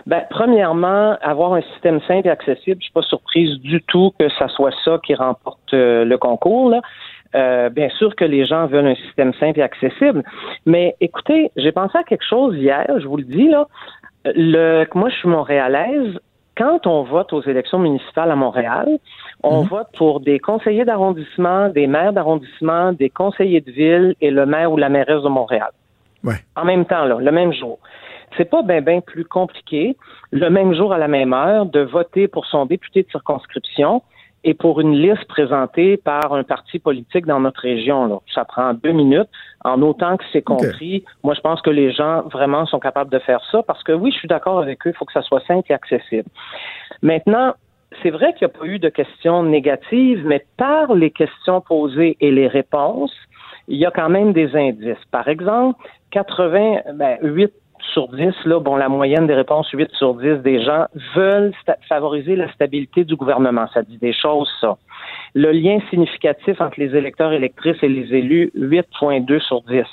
Ben, 0.07 0.23
premièrement, 0.31 1.17
avoir 1.23 1.55
un 1.55 1.63
système 1.73 2.01
simple 2.09 2.27
et 2.27 2.31
accessible, 2.31 2.79
je 2.81 2.85
suis 2.85 2.93
pas 2.93 3.03
surprise 3.03 3.59
du 3.61 3.83
tout 3.83 4.13
que 4.19 4.29
ça 4.39 4.49
soit 4.49 4.73
ça 4.85 4.99
qui 5.05 5.15
remporte 5.15 5.73
euh, 5.75 6.05
le 6.05 6.19
concours. 6.19 6.71
Là. 6.71 6.81
Euh, 7.35 7.69
bien 7.69 7.89
sûr 7.91 8.15
que 8.17 8.25
les 8.25 8.45
gens 8.45 8.67
veulent 8.67 8.87
un 8.87 8.95
système 8.95 9.33
simple 9.35 9.59
et 9.59 9.63
accessible, 9.63 10.23
mais 10.67 10.95
écoutez, 11.01 11.51
j'ai 11.57 11.73
pensé 11.73 11.99
à 11.99 12.05
quelque 12.05 12.25
chose 12.25 12.57
hier, 12.57 12.87
je 12.99 13.07
vous 13.07 13.17
le 13.17 13.25
dis 13.25 13.49
là. 13.49 13.67
Le, 14.25 14.87
moi, 14.95 15.11
je 15.11 15.17
suis 15.17 15.29
montréalaise. 15.29 16.19
Quand 16.57 16.87
on 16.87 17.03
vote 17.03 17.33
aux 17.33 17.43
élections 17.43 17.79
municipales 17.79 18.31
à 18.31 18.37
Montréal, 18.37 18.87
on 19.45 19.63
vote 19.63 19.89
pour 19.97 20.21
des 20.21 20.39
conseillers 20.39 20.85
d'arrondissement, 20.85 21.69
des 21.69 21.87
maires 21.87 22.13
d'arrondissement, 22.13 22.93
des 22.93 23.11
conseillers 23.11 23.61
de 23.61 23.71
ville 23.71 24.15
et 24.21 24.31
le 24.31 24.47
maire 24.47 24.73
ou 24.73 24.77
la 24.77 24.89
mairesse 24.89 25.23
de 25.23 25.29
Montréal 25.29 25.71
Ouais. 26.25 26.37
en 26.57 26.65
même 26.65 26.87
temps, 26.87 27.05
là, 27.05 27.19
le 27.21 27.33
même 27.33 27.53
jour. 27.53 27.79
C'est 28.39 28.49
pas 28.49 28.63
bien 28.63 28.81
ben 28.81 29.03
plus 29.03 29.27
compliqué, 29.27 29.95
le 30.31 30.49
même 30.49 30.75
jour 30.75 30.95
à 30.95 30.99
la 30.99 31.07
même 31.07 31.35
heure, 31.35 31.67
de 31.67 31.81
voter 31.81 32.29
pour 32.29 32.47
son 32.47 32.65
député 32.65 33.03
de 33.03 33.11
circonscription 33.11 34.03
et 34.43 34.55
pour 34.55 34.81
une 34.81 34.95
liste 34.95 35.25
présentée 35.27 35.97
par 35.97 36.33
un 36.33 36.43
parti 36.43 36.79
politique 36.79 37.27
dans 37.27 37.41
notre 37.41 37.61
région. 37.61 38.07
Là. 38.07 38.19
Ça 38.35 38.45
prend 38.45 38.75
deux 38.75 38.93
minutes, 38.93 39.29
en 39.65 39.81
autant 39.83 40.17
que 40.17 40.25
c'est 40.33 40.43
compris. 40.43 41.05
Moi, 41.23 41.35
je 41.35 41.41
pense 41.41 41.63
que 41.63 41.71
les 41.71 41.93
gens 41.93 42.23
vraiment 42.23 42.67
sont 42.67 42.79
capables 42.79 43.11
de 43.11 43.19
faire 43.19 43.41
ça 43.51 43.63
parce 43.63 43.83
que 43.83 43.93
oui, 43.93 44.11
je 44.13 44.19
suis 44.19 44.29
d'accord 44.29 44.59
avec 44.59 44.87
eux, 44.87 44.91
il 44.91 44.97
faut 44.97 45.05
que 45.05 45.13
ça 45.13 45.23
soit 45.23 45.45
simple 45.47 45.71
et 45.71 45.75
accessible. 45.75 46.29
Maintenant, 47.03 47.55
c'est 48.03 48.11
vrai 48.11 48.33
qu'il 48.35 48.47
n'y 48.47 48.55
a 48.55 48.59
pas 48.59 48.67
eu 48.67 48.79
de 48.79 48.89
questions 48.89 49.43
négatives, 49.43 50.23
mais 50.25 50.45
par 50.57 50.95
les 50.95 51.11
questions 51.11 51.61
posées 51.61 52.17
et 52.21 52.31
les 52.31 52.49
réponses, 52.49 53.15
il 53.69 53.79
y 53.79 53.87
a 53.87 53.91
quand 53.91 54.09
même 54.09 54.33
des 54.33 54.55
indices. 54.55 55.05
Par 55.11 55.29
exemple, 55.29 55.81
80, 56.11 56.95
ben, 56.95 57.19
8 57.23 57.53
sur 57.93 58.09
10, 58.09 58.33
là, 58.47 58.61
bon, 58.61 58.77
la 58.77 58.89
moyenne 58.89 59.27
des 59.27 59.35
réponses, 59.35 59.69
8 59.71 59.91
sur 59.93 60.15
10 60.15 60.43
des 60.43 60.63
gens 60.63 60.87
veulent 61.15 61.53
favoriser 61.89 62.37
la 62.37 62.51
stabilité 62.53 63.05
du 63.05 63.17
gouvernement. 63.17 63.67
Ça 63.75 63.83
dit 63.83 63.99
des 63.99 64.13
choses, 64.13 64.51
ça. 64.61 64.77
Le 65.35 65.53
lien 65.53 65.79
significatif 65.91 66.61
entre 66.61 66.81
les 66.81 66.97
électeurs 66.97 67.33
électrices 67.33 67.83
et 67.83 67.89
les 67.89 68.15
élus, 68.15 68.51
8,2 68.57 69.41
sur 69.41 69.63
10. 69.63 69.85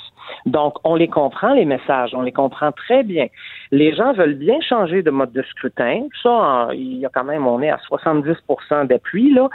Donc, 0.46 0.74
on 0.84 0.94
les 0.94 1.08
comprend, 1.08 1.54
les 1.54 1.64
messages, 1.64 2.14
on 2.14 2.22
les 2.22 2.32
comprend 2.32 2.72
très 2.72 3.02
bien. 3.02 3.26
Les 3.70 3.94
gens 3.94 4.12
veulent 4.12 4.34
bien 4.34 4.60
changer 4.60 5.02
de 5.02 5.10
mode 5.10 5.32
de 5.32 5.42
scrutin. 5.42 6.06
Ça, 6.22 6.68
il 6.72 6.98
y 6.98 7.06
a 7.06 7.08
quand 7.08 7.24
même, 7.24 7.46
on 7.46 7.60
est 7.62 7.70
à 7.70 7.78
70% 7.90 8.86
d'appui, 8.86 9.32
là. 9.32 9.48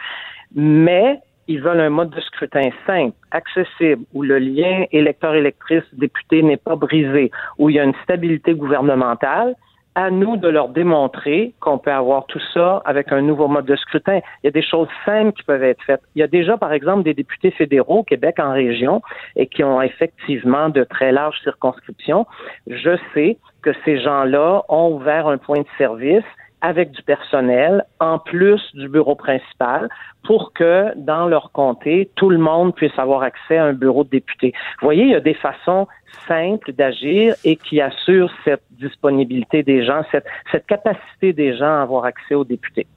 Mais 0.55 1.19
ils 1.47 1.61
veulent 1.61 1.79
un 1.79 1.89
mode 1.89 2.09
de 2.09 2.21
scrutin 2.21 2.69
simple, 2.85 3.15
accessible, 3.31 4.03
où 4.13 4.23
le 4.23 4.37
lien 4.37 4.85
électeur-électrice-député 4.91 6.43
n'est 6.43 6.57
pas 6.57 6.75
brisé, 6.75 7.31
où 7.57 7.69
il 7.69 7.75
y 7.75 7.79
a 7.79 7.83
une 7.83 7.95
stabilité 8.03 8.53
gouvernementale. 8.53 9.55
À 9.99 10.11
nous 10.11 10.37
de 10.37 10.47
leur 10.47 10.69
démontrer 10.69 11.55
qu'on 11.59 11.79
peut 11.79 11.91
avoir 11.91 12.27
tout 12.27 12.39
ça 12.53 12.83
avec 12.85 13.11
un 13.11 13.21
nouveau 13.23 13.47
mode 13.47 13.65
de 13.65 13.75
scrutin. 13.75 14.19
Il 14.43 14.45
y 14.45 14.47
a 14.47 14.51
des 14.51 14.61
choses 14.61 14.87
simples 15.07 15.31
qui 15.31 15.41
peuvent 15.41 15.63
être 15.63 15.81
faites. 15.81 16.03
Il 16.13 16.19
y 16.19 16.23
a 16.23 16.27
déjà, 16.27 16.55
par 16.55 16.71
exemple, 16.71 17.01
des 17.01 17.15
députés 17.15 17.49
fédéraux 17.49 18.01
au 18.01 18.03
Québec 18.03 18.35
en 18.37 18.53
région 18.53 19.01
et 19.35 19.47
qui 19.47 19.63
ont 19.63 19.81
effectivement 19.81 20.69
de 20.69 20.83
très 20.83 21.11
larges 21.11 21.41
circonscriptions. 21.41 22.27
Je 22.67 22.95
sais 23.15 23.39
que 23.63 23.71
ces 23.85 23.99
gens-là 23.99 24.61
ont 24.69 24.93
ouvert 24.93 25.27
un 25.29 25.39
point 25.39 25.61
de 25.61 25.67
service 25.79 26.23
avec 26.61 26.91
du 26.91 27.01
personnel 27.03 27.85
en 27.99 28.19
plus 28.19 28.61
du 28.73 28.89
bureau 28.89 29.15
principal 29.15 29.89
pour 30.25 30.53
que 30.53 30.97
dans 30.97 31.27
leur 31.27 31.51
comté, 31.51 32.09
tout 32.15 32.29
le 32.29 32.37
monde 32.37 32.75
puisse 32.75 32.97
avoir 32.97 33.21
accès 33.21 33.57
à 33.57 33.65
un 33.65 33.73
bureau 33.73 34.03
de 34.03 34.09
député. 34.09 34.53
Vous 34.81 34.87
voyez, 34.87 35.03
il 35.03 35.11
y 35.11 35.15
a 35.15 35.19
des 35.19 35.35
façons 35.35 35.87
simples 36.27 36.73
d'agir 36.73 37.35
et 37.43 37.55
qui 37.55 37.79
assurent 37.79 38.31
cette 38.43 38.63
disponibilité 38.71 39.63
des 39.63 39.85
gens, 39.85 40.03
cette, 40.11 40.25
cette 40.51 40.65
capacité 40.65 41.33
des 41.33 41.55
gens 41.55 41.79
à 41.79 41.81
avoir 41.81 42.05
accès 42.05 42.35
aux 42.35 42.45
députés. 42.45 42.87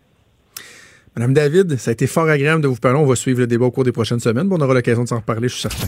Madame 1.16 1.34
David, 1.34 1.76
ça 1.76 1.90
a 1.90 1.92
été 1.92 2.06
fort 2.06 2.28
agréable 2.28 2.62
de 2.62 2.68
vous 2.68 2.76
parler. 2.76 2.98
On 2.98 3.06
va 3.06 3.16
suivre 3.16 3.40
le 3.40 3.46
débat 3.46 3.66
au 3.66 3.70
cours 3.70 3.84
des 3.84 3.92
prochaines 3.92 4.20
semaines. 4.20 4.48
Bon, 4.48 4.56
on 4.58 4.64
aura 4.64 4.74
l'occasion 4.74 5.02
de 5.02 5.08
s'en 5.08 5.16
reparler, 5.16 5.48
je 5.48 5.54
suis 5.54 5.68
certain. 5.68 5.86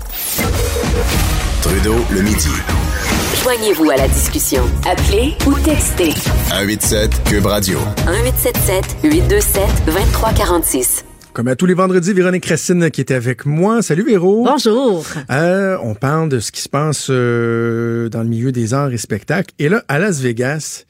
Trudeau, 1.62 1.96
le 2.12 2.22
midi. 2.22 3.11
Joignez-vous 3.42 3.90
à 3.90 3.96
la 3.96 4.06
discussion. 4.06 4.62
Appelez 4.88 5.34
ou 5.48 5.54
textez 5.64 6.12
187 6.12 7.24
Cube 7.24 7.46
Radio. 7.46 7.76
1877 8.06 8.98
827 9.02 9.62
2346. 9.84 11.04
Comme 11.32 11.48
à 11.48 11.56
tous 11.56 11.66
les 11.66 11.74
vendredis, 11.74 12.12
Véronique 12.12 12.46
Racine 12.46 12.88
qui 12.92 13.00
était 13.00 13.14
avec 13.14 13.44
moi. 13.44 13.82
Salut 13.82 14.04
Véro. 14.04 14.44
Bonjour. 14.44 15.04
Euh, 15.30 15.76
on 15.82 15.94
parle 15.96 16.28
de 16.28 16.38
ce 16.38 16.52
qui 16.52 16.60
se 16.60 16.68
passe 16.68 17.08
euh, 17.10 18.08
dans 18.10 18.22
le 18.22 18.28
milieu 18.28 18.52
des 18.52 18.74
arts 18.74 18.92
et 18.92 18.98
spectacles. 18.98 19.52
Et 19.58 19.68
là, 19.68 19.82
à 19.88 19.98
Las 19.98 20.20
Vegas, 20.20 20.84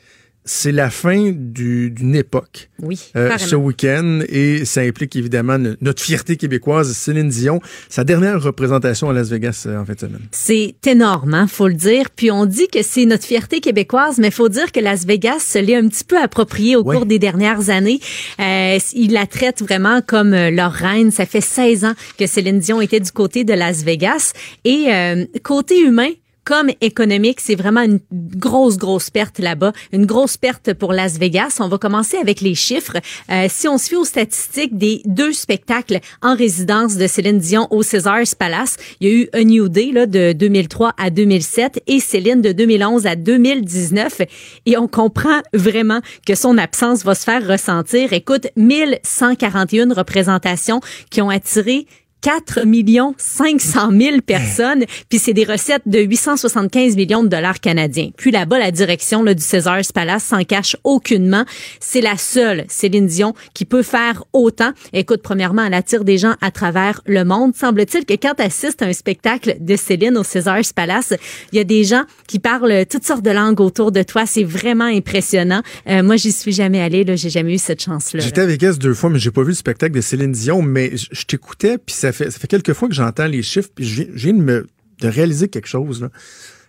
c'est 0.45 0.73
la 0.73 0.91
fin 0.91 1.31
du- 1.35 1.91
d'une 1.91 2.15
époque. 2.17 2.69
Oui, 2.81 2.99
euh, 3.17 3.37
ce 3.39 3.55
week-end 3.55 4.21
et 4.29 4.65
ça 4.65 4.81
implique 4.81 5.15
évidemment 5.15 5.57
no- 5.59 5.75
notre 5.81 6.03
fierté 6.03 6.37
québécoise, 6.37 6.93
Céline 6.93 7.29
Dion, 7.29 7.61
sa 7.89 8.03
dernière 8.03 8.43
représentation 8.43 9.09
à 9.09 9.13
Las 9.13 9.29
Vegas 9.29 9.65
euh, 9.67 9.79
en 9.81 9.85
fin 9.85 9.93
de 9.95 10.01
semaine. 10.01 10.21
C'est 10.33 10.75
énorme, 10.87 11.35
hein, 11.35 11.47
faut 11.47 11.69
le 11.69 11.75
dire. 11.75 12.07
Puis 12.15 12.31
on 12.33 12.47
dit 12.47 12.67
que 12.69 12.83
c'est 12.83 13.05
notre 13.05 13.25
fierté 13.25 13.61
québécoise, 13.61 14.19
mais 14.19 14.31
faut 14.33 14.49
dire 14.49 14.73
que 14.73 14.81
Las 14.81 15.07
Vegas 15.07 15.39
se 15.41 15.59
l'est 15.59 15.77
un 15.77 15.87
petit 15.89 16.05
peu 16.05 16.21
approprié 16.21 16.75
au 16.75 16.83
Ouais. 16.83 16.97
cours 16.97 17.07
des 17.07 17.21
dernières 17.21 17.71
années. 17.71 18.01
Euh, 18.41 18.79
ils 18.95 19.13
la 19.13 19.27
traitent 19.27 19.63
vraiment 19.63 20.01
comme 20.05 20.33
euh, 20.35 20.51
leur 20.51 20.73
reine. 20.73 21.11
Ça 21.13 21.25
fait 21.27 21.41
16 21.41 21.85
ans 21.85 21.95
que 22.19 22.27
Céline 22.27 22.59
Dion 22.59 22.81
était 22.81 22.99
du 23.01 23.13
côté 23.13 23.45
de 23.45 23.53
Las 23.53 23.85
Vegas. 23.85 24.33
Et 24.65 24.87
euh, 24.89 25.25
côté 25.45 25.79
humain, 25.81 26.09
comme 26.45 26.71
économique, 26.81 27.41
c'est 27.41 27.55
vraiment 27.55 27.83
une 27.83 28.01
grosse, 28.11 28.77
grosse 28.77 29.11
perte 29.11 29.39
là-bas, 29.39 29.73
une 29.93 30.07
grosse 30.07 30.37
perte 30.37 30.75
pour 30.75 30.93
Las 30.93 31.19
Vegas. 31.19 31.59
On 31.61 31.69
va 31.69 31.79
commencer 31.79 32.17
avec 32.17 32.41
les 32.41 32.55
chiffres. 32.55 32.97
Euh, 33.31 33.47
si 33.49 33.69
on 33.69 33.79
se 33.79 33.89
fie 33.89 33.97
aux 33.97 34.05
statistiques 34.05 34.77
des 34.77 35.03
deux 35.05 35.33
spectacles 35.33 36.01
en 36.21 36.35
résidence 36.35 36.97
de 36.97 37.07
Céline 37.07 37.39
Dion 37.39 37.69
au 37.71 37.83
Caesars 37.83 38.35
Palace, 38.39 38.77
il 39.01 39.09
y 39.09 39.11
a 39.11 39.15
eu 39.15 39.29
A 39.33 39.45
New 39.45 39.69
Day 39.69 39.93
là, 39.93 40.07
de 40.07 40.33
2003 40.33 40.95
à 40.99 41.11
2007 41.11 41.83
et 41.87 42.01
Céline 42.01 42.43
de 42.43 42.53
2011 42.53 43.07
à 43.07 43.17
2019. 43.17 44.23
Et 44.67 44.77
on 44.77 44.89
comprend 44.89 45.41
vraiment 45.53 46.01
que 46.27 46.35
son 46.35 46.59
absence 46.59 47.05
va 47.05 47.15
se 47.15 47.25
faire 47.25 47.47
ressentir. 47.47 48.13
Écoute, 48.13 48.49
1141 48.57 49.95
représentations 49.95 50.81
qui 51.11 51.23
ont 51.23 51.31
attiré 51.31 51.87
4 52.23 52.65
millions 52.65 53.15
500 53.19 53.91
000 53.97 54.21
personnes, 54.21 54.85
puis 55.09 55.19
c'est 55.19 55.33
des 55.33 55.45
recettes 55.45 55.83
de 55.87 56.01
875 56.01 56.97
millions 56.97 57.23
de 57.23 57.29
dollars 57.29 57.61
canadiens. 57.61 58.11
Puis 58.17 58.31
là-bas, 58.31 58.59
la 58.59 58.71
direction 58.71 59.23
là, 59.23 59.35
du 59.35 59.43
Caesars 59.43 59.93
Palace 59.95 60.25
s'en 60.25 60.45
cache 60.45 60.77
aucunement. 60.85 61.45
C'est 61.81 62.01
la 62.01 62.17
seule 62.17 62.65
Céline 62.69 63.07
Dion 63.07 63.35
qui 63.55 63.65
peut 63.65 63.83
faire 63.83 64.25
autant. 64.33 64.73
Écoute, 64.93 65.23
premièrement, 65.23 65.65
elle 65.65 65.75
attire 65.75 66.05
des 66.05 66.19
gens 66.19 66.35
à 66.41 66.51
travers 66.51 67.01
le 67.07 67.25
monde. 67.25 67.55
Semble-t-il 67.55 68.05
que 68.05 68.15
quand 68.15 68.35
tu 68.37 68.43
assistes 68.43 68.83
à 68.83 68.87
un 68.87 68.93
spectacle 68.93 69.57
de 69.61 69.77
Céline 69.77 70.17
au 70.17 70.23
Caesars 70.23 70.73
Palace, 70.75 71.15
il 71.53 71.59
y 71.59 71.61
a 71.61 71.65
des 71.65 71.85
gens 71.85 72.03
qui 72.29 72.39
parlent 72.39 72.87
toutes 72.87 73.05
sortes 73.05 73.25
de 73.25 73.31
langues 73.31 73.61
autour 73.61 73.93
de 73.93 74.03
toi. 74.03 74.27
C'est 74.27 74.45
vraiment 74.45 74.85
impressionnant. 74.85 75.63
Euh, 75.89 76.03
moi, 76.03 76.17
j'y 76.17 76.33
suis 76.33 76.53
jamais 76.53 76.81
allée. 76.81 77.05
Là, 77.05 77.17
j'ai 77.17 77.31
jamais 77.31 77.55
eu 77.55 77.59
cette 77.59 77.83
chance-là. 77.83 78.21
là. 78.21 78.27
J'étais 78.27 78.41
à 78.43 78.47
Vegas 78.47 78.75
deux 78.75 78.95
fois, 78.95 79.11
mais 79.11 79.19
j'ai 79.19 79.31
pas 79.31 79.43
vu 79.43 79.49
le 79.49 79.55
spectacle 79.55 79.95
de 79.95 80.01
Céline 80.01 80.33
Dion, 80.33 80.63
mais 80.63 80.97
je 80.97 81.23
je 81.23 81.27
t'écoutais, 81.27 81.79
puis 81.79 81.95
ça 81.95 82.12
fait, 82.13 82.31
ça 82.31 82.39
fait 82.39 82.49
quelques 82.49 82.73
fois 82.75 82.89
que 82.89 82.95
j'entends 82.95 83.27
les 83.27 83.43
chiffres, 83.43 83.71
puis 83.75 83.85
je 83.85 84.05
viens- 84.15 84.33
de, 84.35 84.43
me, 84.43 84.67
de 85.01 85.09
réaliser 85.09 85.49
quelque 85.49 85.69
chose. 85.69 86.01
Là. 86.03 86.11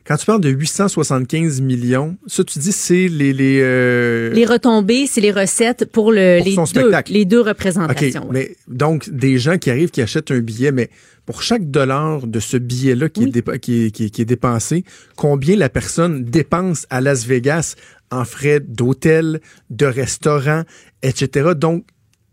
Quand 0.05 0.17
tu 0.17 0.25
parles 0.25 0.41
de 0.41 0.49
875 0.49 1.61
millions, 1.61 2.17
ça, 2.27 2.43
tu 2.43 2.59
dis, 2.59 2.73
c'est 2.73 3.07
les... 3.07 3.31
les, 3.31 3.59
euh, 3.61 4.33
Les 4.33 4.45
retombées, 4.45 5.07
c'est 5.07 5.21
les 5.21 5.31
recettes 5.31 5.85
pour, 5.91 6.11
le, 6.11 6.39
Pour 6.39 6.45
les, 6.49 6.55
deux, 6.55 6.65
spectacle. 6.65 7.13
les 7.13 7.23
deux 7.25 7.39
représentations. 7.39 8.23
ouais. 8.23 8.31
mais 8.33 8.55
donc, 8.67 9.09
des 9.09 9.37
gens 9.37 9.57
qui 9.57 9.69
arrivent, 9.69 9.91
qui 9.91 10.01
achètent 10.01 10.31
un 10.31 10.39
billet, 10.39 10.73
mais 10.73 10.89
pour 11.25 11.41
chaque 11.41 11.71
dollar 11.71 12.27
de 12.27 12.39
ce 12.41 12.57
billet-là 12.57 13.07
qui, 13.07 13.21
est 13.21 13.25
Oui. 13.27 13.31
dépa- 13.31 13.59
qui, 13.59 13.85
est, 13.85 13.91
qui 13.91 14.05
est- 14.05 14.09
qui 14.09 14.21
est 14.21 14.25
dépensé, 14.25 14.83
combien 15.15 15.55
la 15.55 15.69
personne 15.69 16.25
dépense 16.25 16.85
à 16.89 16.99
Las 16.99 17.25
Vegas 17.25 17.75
en 18.11 18.25
frais 18.25 18.59
d'hôtel, 18.59 19.39
de 19.69 19.85
restaurant, 19.85 20.63
etc. 21.01 21.51
Donc, 21.55 21.85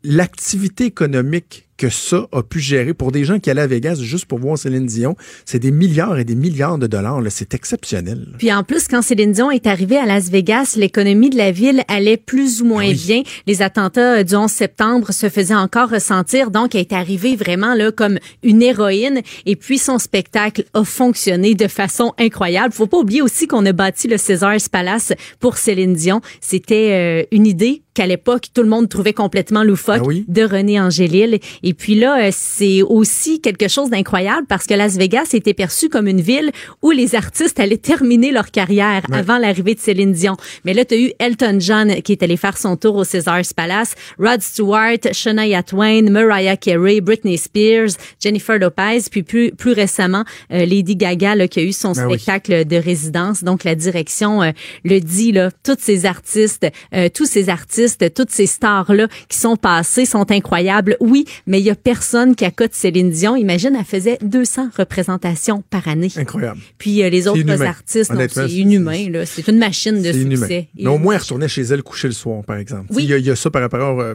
l'activité 0.02 0.86
économique 0.86 1.68
que 1.80 1.88
ça 1.88 2.26
a 2.30 2.42
pu 2.42 2.60
gérer 2.60 2.92
pour 2.92 3.10
des 3.10 3.24
gens 3.24 3.38
qui 3.38 3.48
allaient 3.48 3.62
à 3.62 3.66
Vegas 3.66 3.94
juste 4.02 4.26
pour 4.26 4.38
voir 4.38 4.58
Céline 4.58 4.84
Dion, 4.84 5.16
c'est 5.46 5.58
des 5.58 5.70
milliards 5.70 6.18
et 6.18 6.24
des 6.24 6.34
milliards 6.34 6.76
de 6.76 6.86
dollars. 6.86 7.22
là. 7.22 7.30
C'est 7.30 7.54
exceptionnel. 7.54 8.26
Puis 8.36 8.52
en 8.52 8.62
plus, 8.64 8.86
quand 8.86 9.00
Céline 9.00 9.32
Dion 9.32 9.50
est 9.50 9.66
arrivée 9.66 9.96
à 9.96 10.04
Las 10.04 10.28
Vegas, 10.28 10.74
l'économie 10.76 11.30
de 11.30 11.38
la 11.38 11.52
ville 11.52 11.82
allait 11.88 12.18
plus 12.18 12.60
ou 12.60 12.66
moins 12.66 12.86
Oui. 12.86 12.94
bien. 13.06 13.22
Les 13.46 13.62
attentats 13.62 14.18
euh, 14.18 14.22
du 14.24 14.34
11 14.34 14.50
septembre 14.50 15.10
se 15.12 15.30
faisaient 15.30 15.54
encore 15.54 15.88
ressentir. 15.88 16.50
Donc, 16.50 16.74
elle 16.74 16.82
est 16.82 16.92
arrivée 16.92 17.34
vraiment 17.34 17.74
là 17.74 17.90
comme 17.92 18.18
une 18.42 18.60
héroïne. 18.62 19.22
Et 19.46 19.56
puis, 19.56 19.78
son 19.78 19.98
spectacle 19.98 20.64
a 20.74 20.84
fonctionné 20.84 21.54
de 21.54 21.66
façon 21.66 22.12
incroyable. 22.18 22.74
Faut 22.74 22.88
pas 22.88 22.98
oublier 22.98 23.22
aussi 23.22 23.46
qu'on 23.46 23.64
a 23.64 23.72
bâti 23.72 24.06
le 24.06 24.18
Caesars 24.18 24.68
Palace 24.70 25.14
pour 25.38 25.56
Céline 25.56 25.94
Dion. 25.94 26.20
C'était 26.42 27.22
euh, 27.22 27.24
une 27.34 27.46
idée 27.46 27.82
qu'à 27.94 28.06
l'époque, 28.06 28.46
tout 28.54 28.62
le 28.62 28.68
monde 28.68 28.88
trouvait 28.88 29.12
complètement 29.14 29.64
loufoque 29.64 30.00
Ah 30.02 30.06
oui? 30.06 30.24
de 30.28 30.42
René 30.42 30.78
Angélil. 30.80 31.40
Et 31.62 31.69
puis 31.74 31.94
là, 31.94 32.26
euh, 32.26 32.30
c'est 32.32 32.82
aussi 32.82 33.40
quelque 33.40 33.68
chose 33.68 33.90
d'incroyable 33.90 34.46
parce 34.48 34.66
que 34.66 34.74
Las 34.74 34.96
Vegas 34.96 35.30
était 35.32 35.54
perçu 35.54 35.88
comme 35.88 36.06
une 36.06 36.20
ville 36.20 36.50
où 36.82 36.90
les 36.90 37.14
artistes 37.14 37.58
allaient 37.60 37.76
terminer 37.76 38.30
leur 38.32 38.50
carrière 38.50 39.02
Ouais. 39.10 39.18
avant 39.18 39.38
l'arrivée 39.38 39.74
de 39.74 39.80
Céline 39.80 40.12
Dion. 40.12 40.36
Mais 40.64 40.74
là, 40.74 40.84
tu 40.84 40.94
as 40.94 40.98
eu 40.98 41.12
Elton 41.18 41.58
John 41.60 42.02
qui 42.02 42.12
est 42.12 42.22
allé 42.22 42.36
faire 42.36 42.56
son 42.56 42.76
tour 42.76 42.96
au 42.96 43.04
Caesars 43.04 43.42
Palace, 43.56 43.94
Rod 44.18 44.40
Stewart, 44.42 44.98
Shania 45.12 45.62
Twain, 45.62 46.02
Mariah 46.10 46.56
Carey, 46.56 47.00
Britney 47.00 47.36
Spears, 47.38 47.90
Jennifer 48.22 48.58
Lopez, 48.58 49.00
puis 49.10 49.22
plus, 49.22 49.50
plus 49.52 49.72
récemment, 49.72 50.24
euh, 50.52 50.64
Lady 50.64 50.96
Gaga 50.96 51.34
là, 51.34 51.48
qui 51.48 51.60
a 51.60 51.62
eu 51.62 51.72
son 51.72 51.92
Ben 51.92 52.06
oui. 52.06 52.14
spectacle 52.18 52.64
de 52.66 52.76
résidence. 52.76 53.42
Donc, 53.44 53.64
la 53.64 53.74
direction 53.74 54.42
euh, 54.42 54.50
le 54.84 55.00
dit, 55.00 55.32
là, 55.32 55.50
tous 55.64 55.76
ces 55.78 56.06
artistes, 56.06 56.66
euh, 56.94 57.08
tous 57.12 57.26
ces 57.26 57.48
artistes, 57.48 58.14
toutes 58.14 58.30
ces 58.30 58.46
stars-là 58.46 59.08
qui 59.28 59.38
sont 59.38 59.56
passés 59.56 60.04
sont 60.06 60.30
incroyables. 60.30 60.96
Oui, 61.00 61.24
mais 61.46 61.59
il 61.60 61.66
y 61.66 61.70
a 61.70 61.74
personne 61.76 62.34
qui 62.34 62.44
accote 62.44 62.74
Céline 62.74 63.10
Dion. 63.10 63.36
Imagine, 63.36 63.76
elle 63.78 63.84
faisait 63.84 64.18
200 64.22 64.70
représentations 64.76 65.62
par 65.70 65.86
année. 65.88 66.08
Incroyable. 66.16 66.60
Puis 66.78 67.02
euh, 67.02 67.08
les 67.10 67.28
autres 67.28 67.38
inhumain. 67.40 67.66
artistes, 67.66 68.12
c'est 68.32 68.50
inhumain. 68.50 69.24
C'est 69.26 69.46
une 69.48 69.58
machine 69.58 69.98
de 70.02 70.12
C'est 70.12 70.18
inhumain. 70.20 70.36
succès. 70.46 70.68
Mais 70.76 70.86
au 70.88 70.98
moins, 70.98 71.14
elle 71.14 71.20
retournait 71.20 71.48
chez 71.48 71.62
elle 71.62 71.82
coucher 71.82 72.08
le 72.08 72.14
soir, 72.14 72.42
par 72.44 72.56
exemple. 72.56 72.86
Oui. 72.90 73.04
Il 73.04 73.10
y, 73.10 73.14
a- 73.14 73.18
il 73.18 73.24
y 73.26 73.30
a 73.30 73.36
ça 73.36 73.50
par 73.50 73.62
rapport 73.62 74.00
euh, 74.00 74.14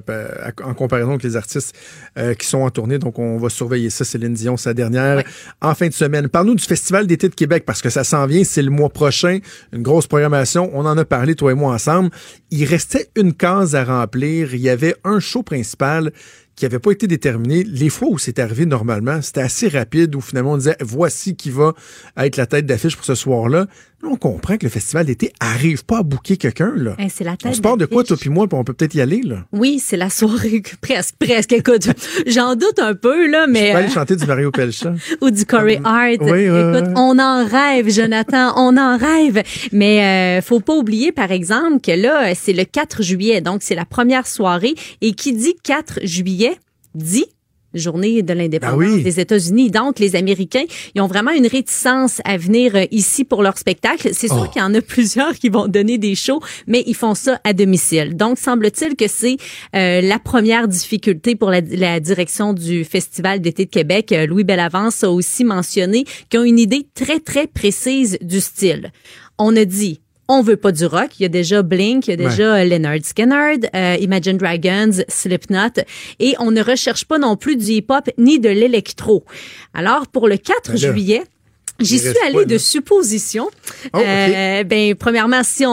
en 0.64 0.74
comparaison 0.74 1.12
avec 1.12 1.24
les 1.24 1.36
artistes 1.36 1.74
euh, 2.18 2.34
qui 2.34 2.48
sont 2.48 2.60
en 2.60 2.70
tournée. 2.70 2.98
Donc, 3.00 3.20
on 3.20 3.38
va 3.38 3.50
surveiller 3.50 3.90
ça. 3.90 4.04
Céline 4.06 4.34
Dion, 4.34 4.58
sa 4.58 4.74
dernière 4.74 5.18
Ouais. 5.18 5.26
en 5.62 5.76
fin 5.76 5.88
de 5.88 5.94
semaine. 5.94 6.28
Parle-nous 6.30 6.56
du 6.56 6.64
Festival 6.66 7.08
d'été 7.08 7.30
de 7.30 7.36
Québec 7.36 7.64
parce 7.66 7.82
que 7.82 7.90
ça 7.90 8.04
s'en 8.04 8.26
vient. 8.26 8.44
C'est 8.44 8.62
le 8.62 8.72
mois 8.72 8.90
prochain. 8.90 9.40
Une 9.74 9.82
grosse 9.84 10.08
programmation. 10.08 10.70
On 10.74 10.86
en 10.86 10.98
a 10.98 11.06
parlé, 11.06 11.36
toi 11.36 11.52
et 11.52 11.56
moi, 11.56 11.74
ensemble. 11.74 12.10
Il 12.52 12.66
restait 12.66 13.08
une 13.16 13.34
case 13.34 13.76
à 13.76 13.84
remplir. 13.84 14.54
Il 14.56 14.62
y 14.62 14.70
avait 14.70 14.96
un 15.04 15.20
show 15.20 15.44
principal 15.44 16.12
qui 16.56 16.66
n'avait 16.66 16.80
pas 16.80 16.92
été 16.92 17.08
déterminé. 17.08 17.64
Les 17.64 17.90
fois 17.90 18.08
où 18.10 18.18
c'est 18.18 18.40
arrivé 18.40 18.66
normalement, 18.66 19.22
c'était 19.22 19.42
assez 19.42 19.68
rapide 19.68 20.16
où 20.16 20.22
finalement 20.22 20.54
on 20.54 20.58
disait 20.58 20.78
voici 20.80 21.36
qui 21.36 21.50
va 21.50 21.74
être 22.18 22.38
la 22.38 22.46
tête 22.46 22.66
d'affiche 22.66 22.96
pour 22.96 23.06
ce 23.06 23.16
soir-là. 23.16 23.68
On 24.08 24.18
comprend 24.18 24.58
que 24.58 24.66
le 24.66 24.70
festival 24.70 25.06
d'été 25.06 25.32
arrive 25.40 25.84
pas 25.86 26.00
à 26.00 26.04
bouquer 26.04 26.38
quelqu'un. 26.38 26.74
là. 26.76 26.96
C'est 27.10 27.24
la 27.24 27.38
tête 27.38 27.52
On 27.52 27.54
se 27.54 27.62
parle 27.62 27.80
de 27.80 27.86
quoi, 27.86 28.04
toi 28.04 28.18
puis 28.20 28.30
moi, 28.30 28.48
puis 28.48 28.58
on 28.58 28.64
peut 28.64 28.74
peut-être 28.74 28.94
y 28.94 29.02
aller, 29.02 29.22
là? 29.24 29.46
Oui, 29.52 29.80
c'est 29.80 29.98
la 29.98 30.10
soirée. 30.10 30.62
presque, 30.82 31.16
presque. 31.20 31.54
Écoute, 31.54 31.88
j'en 32.28 32.56
doute 32.56 32.80
un 32.80 32.94
peu, 32.94 33.28
là, 33.30 33.46
Je 33.48 33.52
mais... 33.52 33.72
peux 33.72 33.78
aller 33.78 33.88
euh, 33.88 33.92
chanter 33.92 34.16
du 34.16 34.26
Mario 34.26 34.52
Pelcha. 34.52 34.94
ou 35.22 35.32
du 35.32 35.46
Corey 35.46 35.80
Hart. 35.84 36.18
Oui, 36.22 36.50
oui, 36.50 36.78
Écoute, 36.78 36.92
on 36.96 37.20
en 37.20 37.46
rêve, 37.46 37.90
Jonathan, 37.90 38.54
on 38.58 38.78
en 38.78 38.98
rêve. 38.98 39.44
Mais 39.72 40.40
euh, 40.40 40.42
faut 40.42 40.60
pas 40.60 40.76
oublier, 40.76 41.12
par 41.12 41.32
exemple, 41.32 41.80
que 41.82 41.92
là, 41.92 42.34
c'est 42.36 42.54
le 42.54 42.64
4 42.64 43.04
juillet, 43.04 43.42
donc 43.42 43.64
c'est 43.64 43.76
la 43.76 43.86
première 43.86 44.28
soirée. 44.28 44.76
Et 45.02 45.14
qui 45.14 45.34
dit 45.34 45.56
4 45.64 46.00
juillet, 46.04 46.58
dit 46.94 47.26
journée 47.76 48.22
de 48.22 48.34
l'indépendance 48.34 48.78
oui. 48.78 49.04
des 49.04 49.20
États-Unis. 49.20 49.70
Donc, 49.72 50.00
les 50.00 50.16
Américains, 50.16 50.66
ils 50.96 51.02
ont 51.02 51.08
vraiment 51.08 51.32
une 51.32 51.48
réticence 51.48 52.22
à 52.26 52.38
venir 52.38 52.76
euh, 52.76 52.86
ici 52.92 53.24
pour 53.24 53.44
leur 53.44 53.58
spectacle. 53.58 54.10
C'est 54.14 54.28
sûr 54.28 54.46
Oh. 54.46 54.52
qu'il 54.52 54.62
y 54.62 54.66
en 54.66 54.74
a 54.74 54.82
plusieurs 54.96 55.34
qui 55.36 55.50
vont 55.50 55.68
donner 55.68 55.98
des 55.98 56.16
shows, 56.16 56.40
mais 56.68 56.84
ils 56.88 56.96
font 56.96 57.16
ça 57.16 57.40
à 57.44 57.54
domicile. 57.54 58.16
Donc, 58.16 58.38
semble-t-il 58.38 58.96
que 58.96 59.08
c'est 59.08 59.38
euh, 59.76 60.02
la 60.02 60.20
première 60.20 60.68
difficulté 60.68 61.36
pour 61.36 61.50
la, 61.50 61.62
la 61.62 62.00
direction 62.00 62.54
du 62.54 62.84
Festival 62.84 63.40
d'été 63.42 63.66
de 63.66 63.70
Québec. 63.70 64.12
Euh, 64.12 64.26
Louis 64.26 64.44
Bellavance 64.44 65.04
a 65.04 65.12
aussi 65.12 65.44
mentionné 65.44 66.06
qu'ils 66.30 66.40
ont 66.40 66.44
une 66.44 66.60
idée 66.60 66.88
très, 66.94 67.20
très 67.20 67.48
précise 67.48 68.18
du 68.22 68.40
style. 68.42 68.92
On 69.38 69.56
a 69.56 69.66
dit 69.66 70.00
on 70.28 70.42
veut 70.42 70.58
pas 70.58 70.72
du 70.72 70.86
rock. 70.86 71.20
Il 71.20 71.24
y 71.24 71.26
a 71.26 71.30
déjà 71.30 71.62
Blink, 71.62 72.08
il 72.08 72.12
y 72.12 72.14
a 72.14 72.18
déjà 72.18 72.56
euh, 72.56 72.64
Leonard 72.64 73.04
Skinner, 73.04 73.58
euh, 73.76 73.98
Imagine 74.00 74.38
Dragons, 74.38 75.04
Slipknot, 75.08 75.84
et 76.20 76.36
on 76.40 76.52
ne 76.52 76.64
recherche 76.64 77.06
pas 77.06 77.18
non 77.18 77.36
plus 77.36 77.56
du 77.56 77.66
hip-hop 77.66 78.10
ni 78.18 78.40
de 78.40 78.50
l'électro. 78.50 79.24
Alors 79.74 80.08
pour 80.08 80.28
le 80.28 80.38
4 80.38 80.72
Ben 80.72 80.78
juillet. 80.78 81.24
J'y 81.80 82.00
suis 82.00 82.14
allée 82.26 82.46
de 82.46 82.58
supposition. 82.58 83.50
Oh, 83.94 83.98
ok. 84.00 84.04
Euh, 84.06 84.64
ben, 84.64 84.96
premièrement, 84.96 85.42
si 85.44 85.66
on, 85.66 85.72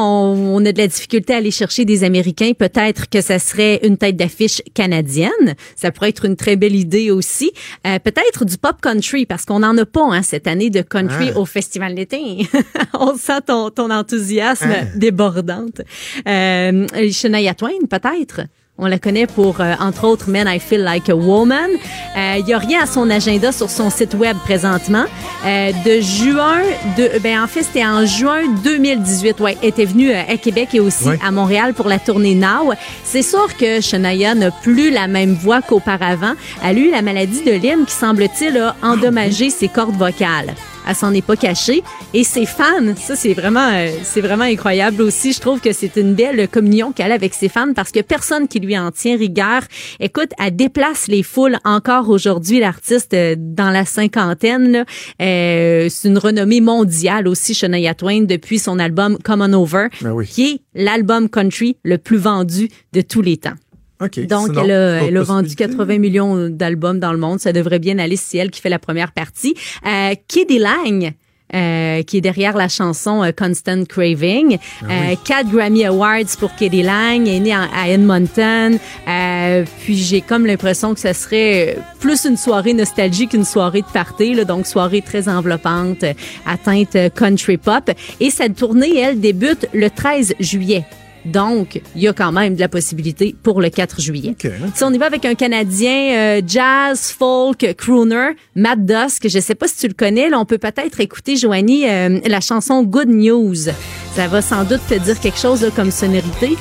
on 0.57 0.65
a 0.65 0.73
de 0.73 0.79
la 0.79 0.89
difficulté 0.89 1.33
à 1.33 1.37
aller 1.37 1.51
chercher 1.53 1.85
des 1.85 2.03
Américains, 2.05 2.53
peut-être 2.59 3.09
que 3.09 3.21
ça 3.21 3.39
serait 3.39 3.81
une 3.85 3.97
tête 3.97 4.17
d'affiche 4.17 4.63
canadienne. 4.75 5.55
Ça 5.77 5.93
pourrait 5.93 6.09
être 6.09 6.25
une 6.25 6.35
très 6.37 6.57
belle 6.57 6.75
idée 6.75 7.11
aussi. 7.11 7.53
Euh, 7.87 7.99
peut-être 8.01 8.45
du 8.45 8.59
pop 8.59 8.77
country, 8.83 9.27
parce 9.27 9.45
qu'on 9.45 9.61
n'en 9.61 9.77
a 9.79 9.87
pas 9.87 10.03
hein, 10.03 10.23
cette 10.23 10.47
année 10.49 10.71
de 10.71 10.83
country 10.83 11.31
Ah. 11.35 11.39
au 11.39 11.45
Festival 11.45 11.95
d'été. 11.95 12.49
on 12.95 13.17
sent 13.17 13.41
ton, 13.47 13.71
ton 13.71 13.91
enthousiasme 13.91 14.71
Ah. 14.75 14.85
débordante. 14.97 15.83
Euh, 16.27 16.87
Shania 17.13 17.55
Twain, 17.55 17.71
peut-être? 17.89 18.41
On 18.79 18.87
la 18.87 18.99
connaît 18.99 19.27
pour, 19.27 19.61
euh, 19.61 19.75
entre 19.81 20.05
autres, 20.05 20.29
Men 20.31 20.49
I 20.49 20.59
Feel 20.59 20.81
Like 20.83 21.09
a 21.11 21.15
Woman. 21.15 21.69
Euh, 22.17 22.37
Il 22.39 22.49
y 22.49 22.55
a 22.55 22.59
rien 22.59 22.83
à 22.83 22.87
son 22.87 23.11
agenda 23.11 23.53
sur 23.53 23.69
son 23.71 23.91
site 23.91 24.15
web 24.15 24.37
présentement. 24.45 25.05
Euh, 25.45 25.73
de 25.85 26.01
juin, 26.01 26.63
de, 26.97 27.19
ben 27.21 27.43
en 27.43 27.47
fait, 27.47 27.63
c'était 27.65 27.85
en 27.85 28.07
juin 28.07 28.41
2018. 28.65 29.39
Ouais, 29.41 29.59
elle 29.63 29.69
était 29.69 29.85
venue 29.85 30.11
euh, 30.11 30.23
à 30.27 30.37
Québec 30.39 30.71
et 30.73 30.81
aussi 30.81 31.05
Ouais. 31.07 31.19
à 31.25 31.31
Montréal 31.31 31.75
pour 31.75 31.87
la 31.87 31.99
tournée 31.99 32.35
Now. 32.35 32.73
C'est 33.05 33.23
sûr 33.23 33.55
que 33.59 33.81
Shania 33.83 34.35
n'a 34.35 34.51
plus 34.51 34.91
la 34.91 35.07
même 35.07 35.35
voix 35.35 35.61
qu'auparavant. 35.61 36.33
Elle 36.65 36.79
a 36.79 36.81
eu 36.81 36.91
la 36.91 37.03
maladie 37.03 37.45
de 37.45 37.53
Lyme 37.53 37.85
qui, 37.87 37.93
semble-t-il, 37.95 38.57
a 38.57 38.75
endommagé 38.83 39.51
ses 39.51 39.69
cordes 39.69 39.97
vocales. 39.97 40.55
Elle 40.89 40.95
s'en 40.95 41.13
est 41.15 41.25
pas 41.25 41.37
cachée. 41.37 41.83
Et 42.15 42.25
ses 42.25 42.47
fans, 42.47 42.95
ça 42.97 43.17
c'est 43.17 43.35
vraiment, 43.35 43.69
euh, 43.73 43.89
c'est 44.03 44.21
vraiment 44.21 44.45
incroyable 44.45 45.03
aussi. 45.03 45.33
Je 45.33 45.41
trouve 45.41 45.61
que 45.61 45.73
c'est 45.73 45.97
une 45.97 46.15
belle 46.15 46.49
communion 46.49 46.93
qu'elle 46.93 47.13
a 47.13 47.15
avec 47.15 47.35
ses 47.35 47.49
fans 47.49 47.73
parce 47.75 47.93
que 47.93 48.01
personne 48.01 48.49
qui 48.49 48.59
lui 48.61 48.77
en 48.79 48.91
tient 48.91 49.17
rigueur. 49.17 49.63
Écoute, 50.01 50.31
elle 50.39 50.57
déplace 50.57 51.07
les 51.09 51.23
foules 51.23 51.59
encore 51.65 52.09
aujourd'hui. 52.09 52.59
L'artiste 52.61 53.15
euh, 53.15 53.35
dans 53.39 53.71
la 53.71 53.85
cinquantaine, 53.85 54.73
là, 54.73 54.85
euh, 55.21 55.89
c'est 55.89 56.09
une 56.09 56.19
renommée 56.19 56.61
mondiale 56.61 57.29
aussi, 57.29 57.55
Shania 57.55 57.95
Twain, 57.95 58.23
depuis 58.23 58.59
son 58.59 58.79
album 58.79 59.19
Come 59.23 59.43
On 59.43 59.53
Over, 59.53 59.87
Ben 60.01 60.13
oui. 60.13 60.27
qui 60.27 60.47
est 60.47 60.61
l'album 60.75 61.29
country 61.29 61.77
le 61.85 61.99
plus 61.99 62.17
vendu 62.19 62.69
de 62.93 63.01
tous 63.01 63.23
les 63.23 63.37
temps. 63.37 63.55
OK. 64.03 64.27
Donc, 64.27 64.49
Sinon, 64.49 64.63
elle 64.65 64.71
a, 64.73 65.03
elle 65.05 65.17
a 65.17 65.23
vendu 65.23 65.49
possibilités? 65.55 65.77
80 65.77 65.99
millions 65.99 66.49
d'albums 66.49 66.99
dans 66.99 67.13
le 67.13 67.19
monde. 67.19 67.41
Ça 67.41 67.53
devrait 67.53 67.79
bien 67.79 67.99
aller 67.99 68.17
si 68.17 68.39
elle 68.39 68.51
qui 68.51 68.61
fait 68.61 68.69
la 68.71 68.79
première 68.79 69.13
partie. 69.13 69.55
Euh, 69.87 70.15
Kiddy 70.29 70.59
Lang. 70.59 71.13
euh, 71.55 72.03
qui 72.05 72.17
est 72.17 72.21
derrière 72.23 72.57
la 72.57 72.69
chanson 72.71 73.23
euh, 73.23 73.31
Constant 73.31 73.85
Craving. 73.85 74.57
Ah 74.81 74.85
Euh, 74.91 75.15
quatre 75.23 75.51
Grammy 75.51 75.85
Awards 75.85 76.25
pour 76.41 76.55
Kiddy 76.55 76.83
Lang. 76.83 77.29
Est 77.29 77.41
née 77.41 77.55
en- 77.55 77.69
à 77.77 77.89
Edmonton. 77.91 78.79
Euh, 79.07 79.65
puis 79.83 79.97
j'ai 79.99 80.23
comme 80.23 80.47
l'impression 80.47 80.95
que 80.95 81.01
ça 81.01 81.13
serait 81.13 81.77
plus 82.01 82.25
une 82.25 82.39
soirée 82.39 82.73
nostalgique 82.73 83.33
qu'une 83.33 83.45
soirée 83.45 83.83
de 83.83 83.93
party. 83.93 84.33
Là, 84.33 84.45
donc 84.47 84.67
soirée 84.67 85.03
très 85.03 85.29
enveloppante, 85.29 86.05
euh, 86.05 86.15
atteinte 86.47 86.97
euh, 86.97 87.11
country 87.11 87.59
pop. 87.59 87.91
Et 88.19 88.31
cette 88.31 88.57
tournée, 88.57 88.99
elle, 88.99 89.21
débute 89.21 89.67
le 89.75 89.91
13 89.91 90.33
juillet. 90.41 90.87
Donc, 91.25 91.81
il 91.95 92.03
y 92.03 92.09
a 92.09 92.13
quand 92.13 92.33
même 92.33 92.55
de 92.55 92.61
la 92.61 92.69
possibilité 92.69 93.35
pour 93.43 93.61
le 93.61 93.71
4 93.71 94.01
juillet. 94.01 94.31
OK. 94.31 94.51
Si 94.75 94.85
on 94.85 94.93
y 94.93 94.99
va 94.99 95.07
avec 95.07 95.25
un 95.25 95.35
Canadien 95.35 96.15
euh, 96.15 96.43
jazz, 96.47 97.15
folk, 97.17 97.75
crooner, 97.77 98.31
Matt 98.57 98.85
Dusk, 98.85 99.29
je 99.29 99.39
sais 99.39 99.55
pas 99.55 99.69
si 99.69 99.77
tu 99.77 99.89
le 99.89 99.95
connais, 99.95 100.29
là, 100.29 100.39
on 100.39 100.45
peut 100.45 100.59
peut-être 100.59 101.01
écouter, 101.01 101.37
Joanie, 101.37 101.89
euh, 101.89 102.21
la 102.27 102.41
chanson 102.41 102.83
Good 102.83 103.09
News. 103.09 103.71
Ça 104.15 104.29
va 104.29 104.43
sans 104.43 104.65
doute 104.65 104.81
te 104.89 104.95
dire 104.95 105.19
quelque 105.21 105.39
chose 105.39 105.63
là, 105.63 105.71
comme 105.75 105.91
sonorité. 105.91 106.57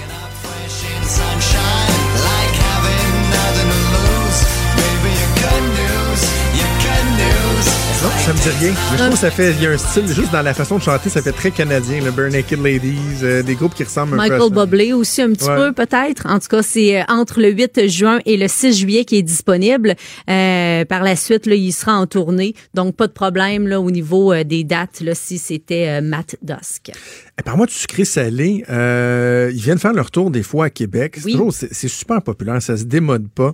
Ça 8.25 8.33
me 8.33 8.37
dit 8.37 8.49
rien. 8.59 8.71
Mais 8.91 8.97
je 8.97 9.01
trouve 9.03 9.13
que 9.13 9.17
ça 9.19 9.31
fait, 9.31 9.51
il 9.53 9.63
y 9.63 9.65
a 9.65 9.71
un 9.71 9.77
style, 9.77 10.07
juste 10.07 10.31
dans 10.31 10.41
la 10.43 10.53
façon 10.53 10.77
de 10.77 10.83
chanter, 10.83 11.09
ça 11.09 11.21
fait 11.21 11.31
très 11.31 11.49
canadien, 11.51 12.03
le 12.03 12.11
Bare 12.11 12.29
Naked 12.29 12.61
Ladies, 12.61 12.97
euh, 13.23 13.41
des 13.41 13.55
groupes 13.55 13.73
qui 13.73 13.83
ressemblent 13.83 14.13
un 14.13 14.27
peu 14.27 14.33
à 14.35 14.37
Michael. 14.37 14.51
Bublé 14.53 14.93
aussi 14.93 15.21
un 15.23 15.31
petit 15.33 15.49
Ouais. 15.49 15.55
peu 15.55 15.73
peut-être. 15.73 16.27
En 16.27 16.39
tout 16.39 16.47
cas, 16.47 16.61
c'est 16.61 17.01
euh, 17.01 17.03
entre 17.07 17.39
le 17.41 17.49
8 17.49 17.87
juin 17.87 18.19
et 18.25 18.37
le 18.37 18.47
6 18.47 18.77
juillet 18.77 19.05
qui 19.05 19.17
est 19.17 19.23
disponible. 19.23 19.95
Euh, 20.29 20.85
par 20.85 21.03
la 21.03 21.15
suite, 21.15 21.45
là, 21.47 21.55
il 21.55 21.71
sera 21.71 21.93
en 21.93 22.05
tournée, 22.05 22.53
donc 22.75 22.95
pas 22.95 23.07
de 23.07 23.11
problème 23.13 23.67
là 23.67 23.81
au 23.81 23.89
niveau 23.89 24.31
euh, 24.31 24.43
des 24.43 24.63
dates 24.63 25.01
là 25.01 25.15
si 25.15 25.37
c'était 25.39 25.99
Matt 26.01 26.35
Dusk. 26.43 26.91
Et 27.39 27.43
par 27.43 27.57
moi, 27.57 27.65
du 27.65 27.73
sucré 27.73 28.05
salé, 28.05 28.63
ils 28.69 29.61
viennent 29.61 29.79
faire 29.79 29.93
leur 29.93 30.11
tour 30.11 30.29
des 30.29 30.43
fois 30.43 30.65
à 30.65 30.69
Québec. 30.69 31.15
C'est 31.17 31.25
Oui. 31.25 31.31
toujours, 31.33 31.53
c'est 31.53 31.69
c'est 31.73 31.87
super 31.87 32.21
populaire, 32.21 32.61
ça 32.61 32.77
se 32.77 32.83
démode 32.83 33.29
pas. 33.29 33.53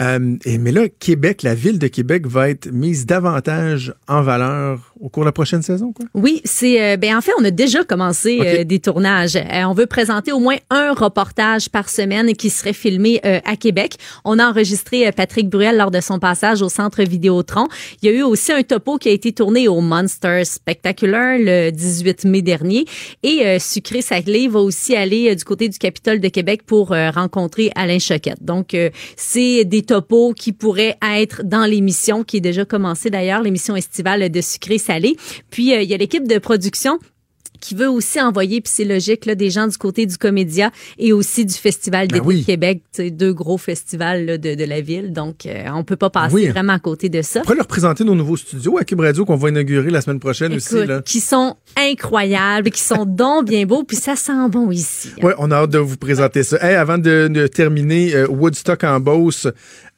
Euh, 0.00 0.36
et, 0.44 0.58
mais 0.58 0.72
là, 0.72 0.88
Québec, 0.88 1.42
la 1.42 1.54
ville 1.54 1.78
de 1.78 1.86
Québec 1.86 2.26
va 2.26 2.48
être 2.48 2.70
mise 2.70 3.06
davantage 3.06 3.94
en 4.08 4.22
valeur 4.22 4.93
au 5.00 5.08
cours 5.08 5.22
de 5.22 5.28
la 5.28 5.32
prochaine 5.32 5.62
saison, 5.62 5.92
quoi? 5.92 6.06
Oui, 6.14 6.40
c'est 6.44 6.82
euh, 6.82 6.96
ben 6.96 7.16
en 7.16 7.20
fait 7.20 7.32
on 7.40 7.44
a 7.44 7.50
déjà 7.50 7.84
commencé 7.84 8.38
euh, 8.40 8.64
des 8.64 8.78
tournages. 8.78 9.36
Euh, 9.36 9.64
on 9.64 9.74
veut 9.74 9.86
présenter 9.86 10.32
au 10.32 10.38
moins 10.38 10.56
un 10.70 10.92
reportage 10.92 11.68
par 11.68 11.88
semaine 11.88 12.34
qui 12.34 12.50
serait 12.50 12.72
filmé 12.72 13.20
euh, 13.24 13.40
à 13.44 13.56
Québec. 13.56 13.96
On 14.24 14.38
a 14.38 14.48
enregistré 14.48 15.10
Patrick 15.12 15.48
Bruel 15.48 15.76
lors 15.76 15.90
de 15.90 16.00
son 16.00 16.18
passage 16.18 16.62
au 16.62 16.68
centre 16.68 17.02
Vidéotron. 17.02 17.66
Il 18.02 18.10
y 18.10 18.12
a 18.12 18.16
eu 18.16 18.22
aussi 18.22 18.52
un 18.52 18.62
topo 18.62 18.98
qui 18.98 19.08
a 19.08 19.12
été 19.12 19.32
tourné 19.32 19.68
au 19.68 19.80
Monster 19.80 20.44
Spectacular 20.44 21.38
le 21.38 21.70
18 21.70 22.24
mai 22.24 22.42
dernier 22.42 22.84
et 23.22 23.46
euh, 23.46 23.58
Sucré 23.58 24.02
Salé 24.02 24.48
va 24.48 24.60
aussi 24.60 24.94
aller 24.94 25.34
du 25.34 25.44
côté 25.44 25.68
du 25.68 25.78
Capitole 25.78 26.20
de 26.20 26.28
Québec 26.28 26.62
pour 26.64 26.88
rencontrer 26.88 27.70
Alain 27.74 27.98
Choquette. 27.98 28.42
Donc 28.42 28.74
euh, 28.74 28.90
c'est 29.16 29.64
des 29.64 29.82
topos 29.82 30.34
qui 30.34 30.52
pourraient 30.52 30.96
être 31.02 31.42
dans 31.44 31.64
l'émission 31.64 32.24
qui 32.24 32.38
est 32.38 32.40
déjà 32.40 32.64
commencée 32.64 33.10
d'ailleurs, 33.10 33.42
l'émission 33.42 33.76
estivale 33.76 34.30
de 34.30 34.40
Sucré 34.40 34.78
Salé. 34.84 35.16
Puis 35.50 35.74
euh, 35.74 35.82
il 35.82 35.88
y 35.90 35.94
a 35.94 35.96
l'équipe 35.96 36.26
de 36.28 36.38
production 36.38 36.98
qui 37.60 37.74
veut 37.74 37.88
aussi 37.88 38.20
envoyer, 38.20 38.60
puis 38.60 38.70
c'est 38.74 38.84
logique, 38.84 39.24
là, 39.24 39.34
des 39.34 39.48
gens 39.48 39.66
du 39.66 39.78
côté 39.78 40.04
du 40.04 40.18
Comédia 40.18 40.70
et 40.98 41.14
aussi 41.14 41.46
du 41.46 41.54
Festival 41.54 42.08
Ben 42.08 42.16
d'été 42.18 42.26
oui. 42.26 42.40
de 42.40 42.44
Québec, 42.46 42.82
deux 42.98 43.32
gros 43.32 43.56
festivals 43.56 44.26
là, 44.26 44.36
de, 44.36 44.54
de 44.54 44.64
la 44.64 44.82
ville. 44.82 45.14
Donc, 45.14 45.46
euh, 45.46 45.64
on 45.72 45.82
peut 45.82 45.96
pas 45.96 46.10
passer 46.10 46.34
Oui. 46.34 46.46
vraiment 46.48 46.74
à 46.74 46.78
côté 46.78 47.08
de 47.08 47.22
ça. 47.22 47.40
On 47.40 47.42
pourrait 47.44 47.56
leur 47.56 47.66
présenter 47.66 48.04
nos 48.04 48.14
nouveaux 48.14 48.36
studios 48.36 48.76
à 48.76 48.84
Cube 48.84 49.00
Radio 49.00 49.24
qu'on 49.24 49.36
va 49.36 49.48
inaugurer 49.48 49.88
la 49.88 50.02
semaine 50.02 50.20
prochaine 50.20 50.52
aussi. 50.52 50.84
Là. 50.84 51.00
qui 51.00 51.20
sont 51.20 51.56
incroyables, 51.78 52.70
qui 52.70 52.82
sont 52.82 53.06
donc 53.06 53.46
bien 53.46 53.64
beaux, 53.64 53.82
puis 53.84 53.96
ça 53.96 54.14
sent 54.16 54.32
bon 54.50 54.70
ici. 54.70 55.10
hein. 55.22 55.26
Ouais, 55.26 55.34
on 55.38 55.50
a 55.50 55.56
hâte 55.56 55.70
de 55.70 55.78
vous 55.78 55.96
présenter 55.96 56.42
ça. 56.42 56.58
Hey, 56.60 56.74
avant 56.74 56.98
de, 56.98 57.28
de 57.28 57.46
terminer, 57.46 58.14
euh, 58.14 58.26
Woodstock 58.28 58.84
en 58.84 59.00
Beauce, 59.00 59.46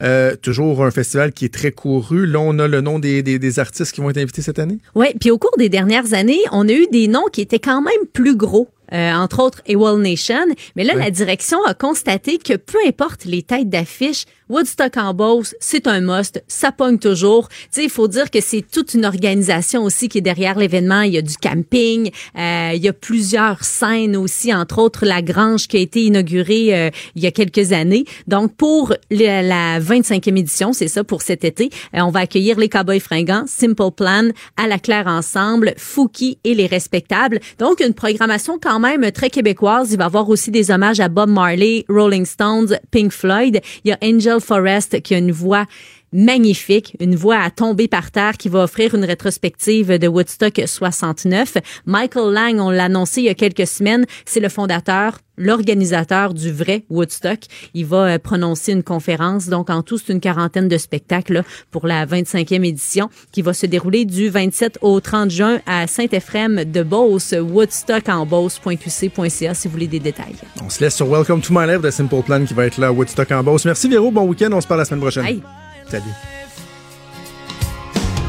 euh, 0.02 0.36
toujours 0.36 0.84
un 0.84 0.90
festival 0.90 1.32
qui 1.32 1.44
est 1.44 1.54
très 1.54 1.72
couru. 1.72 2.26
Là, 2.26 2.40
on 2.40 2.58
a 2.58 2.68
le 2.68 2.80
nom 2.80 2.98
des, 2.98 3.22
des, 3.22 3.38
des 3.38 3.58
artistes 3.58 3.92
qui 3.92 4.00
vont 4.00 4.10
être 4.10 4.18
invités 4.18 4.42
cette 4.42 4.58
année. 4.58 4.78
Oui, 4.94 5.06
puis 5.20 5.30
au 5.30 5.38
cours 5.38 5.56
des 5.58 5.68
dernières 5.68 6.12
années, 6.12 6.40
on 6.52 6.68
a 6.68 6.72
eu 6.72 6.86
des 6.92 7.08
noms 7.08 7.24
qui 7.32 7.40
étaient 7.40 7.58
quand 7.58 7.80
même 7.82 8.06
plus 8.12 8.36
gros. 8.36 8.68
euh, 8.92 9.12
entre 9.12 9.42
autres 9.42 9.62
AWOL 9.68 10.00
Nation. 10.00 10.46
Mais 10.76 10.84
là, 10.84 10.94
la 10.94 11.10
direction 11.10 11.58
a 11.66 11.74
constaté 11.74 12.38
que 12.38 12.54
peu 12.56 12.78
importe 12.86 13.24
les 13.24 13.42
têtes 13.42 13.68
d'affiche, 13.68 14.26
Woodstock 14.48 14.96
en 14.96 15.12
Beauce, 15.12 15.56
c'est 15.58 15.88
un 15.88 16.00
must, 16.00 16.42
ça 16.46 16.70
pogne 16.70 16.98
toujours. 16.98 17.48
Tu 17.48 17.56
sais, 17.70 17.84
il 17.84 17.90
faut 17.90 18.06
dire 18.06 18.30
que 18.30 18.40
c'est 18.40 18.62
toute 18.62 18.94
une 18.94 19.04
organisation 19.04 19.82
aussi 19.82 20.08
qui 20.08 20.18
est 20.18 20.22
derrière 20.22 20.56
l'événement. 20.56 21.00
Il 21.00 21.14
y 21.14 21.18
a 21.18 21.22
du 21.22 21.36
camping, 21.36 22.10
euh, 22.38 22.70
il 22.72 22.80
y 22.80 22.86
a 22.86 22.92
plusieurs 22.92 23.64
scènes 23.64 24.16
aussi, 24.16 24.54
entre 24.54 24.78
autres 24.78 25.04
la 25.04 25.20
Grange 25.20 25.66
qui 25.66 25.78
a 25.78 25.80
été 25.80 26.04
inaugurée 26.04 26.76
euh, 26.76 26.90
il 27.16 27.24
y 27.24 27.26
a 27.26 27.32
quelques 27.32 27.72
années. 27.72 28.04
Donc, 28.28 28.54
pour 28.54 28.94
la 29.10 29.80
25e 29.80 30.38
édition, 30.38 30.72
c'est 30.72 30.88
ça 30.88 31.02
pour 31.02 31.22
cet 31.22 31.44
été, 31.44 31.70
euh, 31.94 32.00
on 32.02 32.10
va 32.10 32.20
accueillir 32.20 32.56
les 32.58 32.68
Cowboys 32.68 33.00
fringants, 33.00 33.44
Simple 33.48 33.90
Plan, 33.96 34.28
À 34.56 34.68
la 34.68 34.78
Claire 34.78 35.08
Ensemble, 35.08 35.74
Fouki 35.76 36.38
et 36.44 36.54
les 36.54 36.66
Respectables. 36.66 37.40
Donc, 37.58 37.80
une 37.80 37.94
programmation 37.94 38.60
quand 38.62 38.78
même 38.78 39.10
très 39.10 39.30
québécoise. 39.30 39.90
Il 39.90 39.98
va 39.98 40.04
y 40.04 40.06
avoir 40.06 40.28
aussi 40.28 40.52
des 40.52 40.70
hommages 40.70 41.00
à 41.00 41.08
Bob 41.08 41.30
Marley, 41.30 41.84
Rolling 41.88 42.26
Stones, 42.26 42.78
Pink 42.92 43.10
Floyd. 43.10 43.60
Il 43.84 43.88
y 43.88 43.92
a 43.92 43.98
Angel 44.04 44.35
Forrest 44.40 45.00
qui 45.02 45.14
a 45.14 45.18
une 45.18 45.32
voix 45.32 45.66
magnifique, 46.12 46.96
une 47.00 47.16
voix 47.16 47.38
à 47.38 47.50
tomber 47.50 47.88
par 47.88 48.10
terre 48.10 48.36
qui 48.36 48.48
va 48.48 48.64
offrir 48.64 48.94
une 48.94 49.04
rétrospective 49.04 49.98
de 49.98 50.08
Woodstock 50.08 50.62
69. 50.66 51.58
Michael 51.86 52.32
Lang, 52.32 52.58
on 52.60 52.70
l'a 52.70 52.84
annoncé 52.84 53.20
il 53.20 53.24
y 53.24 53.28
a 53.28 53.34
quelques 53.34 53.66
semaines, 53.66 54.06
c'est 54.24 54.40
le 54.40 54.48
fondateur, 54.48 55.18
l'organisateur 55.36 56.34
du 56.34 56.50
vrai 56.50 56.84
Woodstock. 56.90 57.40
Il 57.74 57.86
va 57.86 58.06
euh, 58.06 58.18
prononcer 58.18 58.72
une 58.72 58.82
conférence. 58.82 59.48
Donc, 59.48 59.70
en 59.70 59.82
tout, 59.82 59.98
c'est 59.98 60.12
une 60.12 60.20
quarantaine 60.20 60.68
de 60.68 60.78
spectacles 60.78 61.42
pour 61.70 61.86
la 61.86 62.06
25e 62.06 62.64
édition 62.64 63.10
qui 63.32 63.42
va 63.42 63.52
se 63.52 63.66
dérouler 63.66 64.04
du 64.04 64.28
27 64.28 64.78
au 64.82 65.00
30 65.00 65.30
juin 65.30 65.60
à 65.66 65.86
Saint-Ephrem 65.86 66.64
de 66.64 66.82
Beauce, 66.82 67.34
Woodstock 67.38 68.08
en 68.08 68.24
Beauce.qc.ca 68.26 69.54
si 69.54 69.68
vous 69.68 69.72
voulez 69.72 69.86
des 69.86 70.00
détails. 70.00 70.36
On 70.64 70.70
se 70.70 70.82
laisse 70.82 70.96
sur 70.96 71.06
Welcome 71.06 71.40
to 71.40 71.52
My 71.52 71.66
Life 71.66 71.82
de 71.82 71.90
Simple 71.90 72.22
Plan 72.22 72.44
qui 72.44 72.54
va 72.54 72.66
être 72.66 72.78
là 72.78 72.88
à 72.88 72.92
Woodstock 72.92 73.30
en 73.32 73.42
Beauce. 73.42 73.64
Merci 73.64 73.88
Véro, 73.88 74.10
bon 74.10 74.22
week-end. 74.22 74.50
On 74.52 74.60
se 74.60 74.66
parle 74.66 74.80
la 74.80 74.84
semaine 74.84 75.00
prochaine. 75.00 75.42
Salut. 75.88 76.04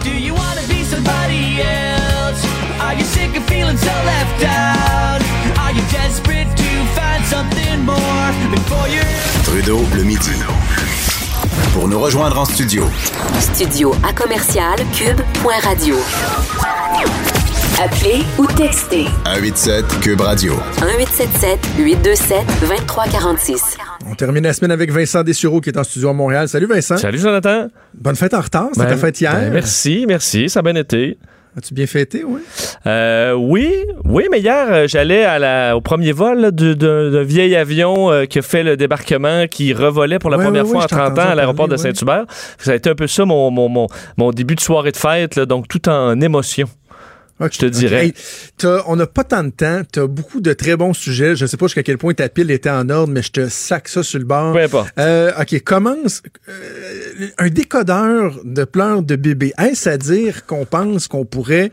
Do 0.04 0.12
you 0.12 0.34
wanna 0.34 0.62
be 0.68 0.84
somebody 0.84 1.62
else? 1.62 2.42
Are 2.80 2.94
you 2.94 3.04
sick 3.04 3.36
of 3.36 3.44
feeling 3.46 3.78
so 3.78 3.92
left 4.06 4.44
out? 4.46 5.22
Are 5.58 5.72
you 5.72 5.82
desperate 5.92 6.48
to 6.56 6.86
find 6.98 7.24
something 7.26 7.84
more 7.84 8.32
before 8.52 8.88
you're 8.88 9.44
Trudeau, 9.44 9.82
le 9.96 10.04
midi. 10.04 10.32
Pour 11.74 11.88
nous 11.88 12.00
rejoindre 12.00 12.38
en 12.40 12.46
studio, 12.46 12.84
Studio 13.40 13.96
à 14.04 14.14
commercial 14.14 14.76
cube.radio. 14.94 15.96
Appelez 17.84 18.24
ou 18.40 18.46
textez 18.58 19.06
187 19.26 19.86
Cube 20.02 20.22
Radio. 20.22 20.54
1877 20.82 21.60
827 21.78 22.38
2346. 22.62 23.78
On 24.10 24.16
termine 24.16 24.44
la 24.44 24.54
semaine 24.54 24.72
avec 24.72 24.92
Vincent 24.92 25.24
Dessureau 25.24 25.62
qui 25.62 25.70
est 25.70 25.78
en 25.78 25.84
studio 25.84 26.10
à 26.10 26.14
Montréal. 26.14 26.48
Salut 26.48 26.66
Vincent. 26.66 26.98
Salut 26.98 27.20
Jonathan. 27.20 27.68
Bonne 27.94 28.16
fête 28.16 28.34
en 28.34 28.42
retard. 28.42 28.70
C'était 28.74 28.86
Ben, 28.86 28.92
ta 28.92 28.98
fête 28.98 29.22
hier. 29.22 29.34
ben, 29.34 29.52
merci, 29.54 30.06
merci. 30.08 30.50
Ça 30.50 30.60
a 30.60 30.64
bien 30.64 30.76
été. 30.76 31.18
As-tu 31.58 31.74
bien 31.74 31.88
fêté, 31.88 32.24
oui? 32.24 32.40
Euh, 32.86 33.34
oui, 33.34 33.74
oui, 34.06 34.26
mais 34.32 34.40
hier, 34.40 34.68
euh, 34.70 34.88
j'allais 34.88 35.24
à 35.26 35.40
la, 35.40 35.76
au 35.76 35.82
premier 35.82 36.12
vol 36.12 36.52
d'un 36.52 37.24
vieil 37.24 37.56
avion 37.56 38.12
euh, 38.12 38.26
qui 38.26 38.38
a 38.40 38.42
fait 38.44 38.62
le 38.64 38.78
débarquement, 38.78 39.48
qui 39.50 39.74
revolait 39.74 40.20
pour 40.20 40.30
la 40.30 40.38
Ouais, 40.38 40.44
première 40.46 40.66
ouais, 40.66 40.70
fois 40.72 40.80
ouais, 40.80 40.84
en 40.86 40.88
je 40.88 40.96
t'ai 40.96 41.16
30 41.16 41.18
ans 41.20 41.30
à 41.32 41.36
l'aéroport 41.36 41.68
de 41.68 41.74
ouais. 41.74 41.78
Saint-Hubert. 41.94 42.26
Ça 42.60 42.72
a 42.72 42.76
été 42.76 42.92
un 42.92 42.96
peu 42.96 43.08
ça 43.08 43.26
mon, 43.26 43.50
mon, 43.50 43.70
mon, 43.70 43.88
mon 44.18 44.30
début 44.32 44.54
de 44.56 44.60
soirée 44.62 44.92
de 44.92 44.98
fête, 44.98 45.36
là, 45.36 45.46
donc 45.48 45.68
tout 45.68 45.90
en 45.90 46.20
émotion. 46.22 46.68
Ok, 47.40 47.52
Je 47.54 47.60
te 47.60 47.66
dirais. 47.68 48.06
Hey, 48.08 48.14
on 48.88 48.96
n'a 48.96 49.06
pas 49.06 49.24
tant 49.24 49.44
de 49.44 49.52
temps. 49.52 49.82
Tu 49.92 50.00
as 50.00 50.08
beaucoup 50.08 50.42
de 50.42 50.54
très 50.54 50.76
bons 50.76 50.94
sujets. 50.94 51.36
Je 51.36 51.46
sais 51.46 51.58
pas 51.58 51.68
jusqu'à 51.68 51.84
quel 51.84 51.98
point 52.00 52.14
ta 52.14 52.30
pile 52.30 52.50
était 52.50 52.70
en 52.70 52.90
ordre, 52.90 53.14
mais 53.14 53.22
je 53.22 53.32
te 53.32 53.48
sac 53.48 53.88
ça 53.88 54.02
sur 54.02 54.18
le 54.20 54.26
bord. 54.26 54.54
Peu 54.54 54.62
importe. 54.64 54.90
Euh, 54.98 55.32
OK, 55.40 55.60
commence. 55.64 56.24
euh, 56.50 57.28
un 57.38 57.50
décodeur 57.50 58.40
de 58.44 58.64
pleurs 58.64 59.04
de 59.04 59.16
bébé. 59.16 59.54
Est-ce 59.60 59.88
à 59.88 59.98
dire 59.98 60.46
qu'on 60.48 60.66
pense 60.66 61.08
qu'on 61.08 61.26
pourrait 61.26 61.72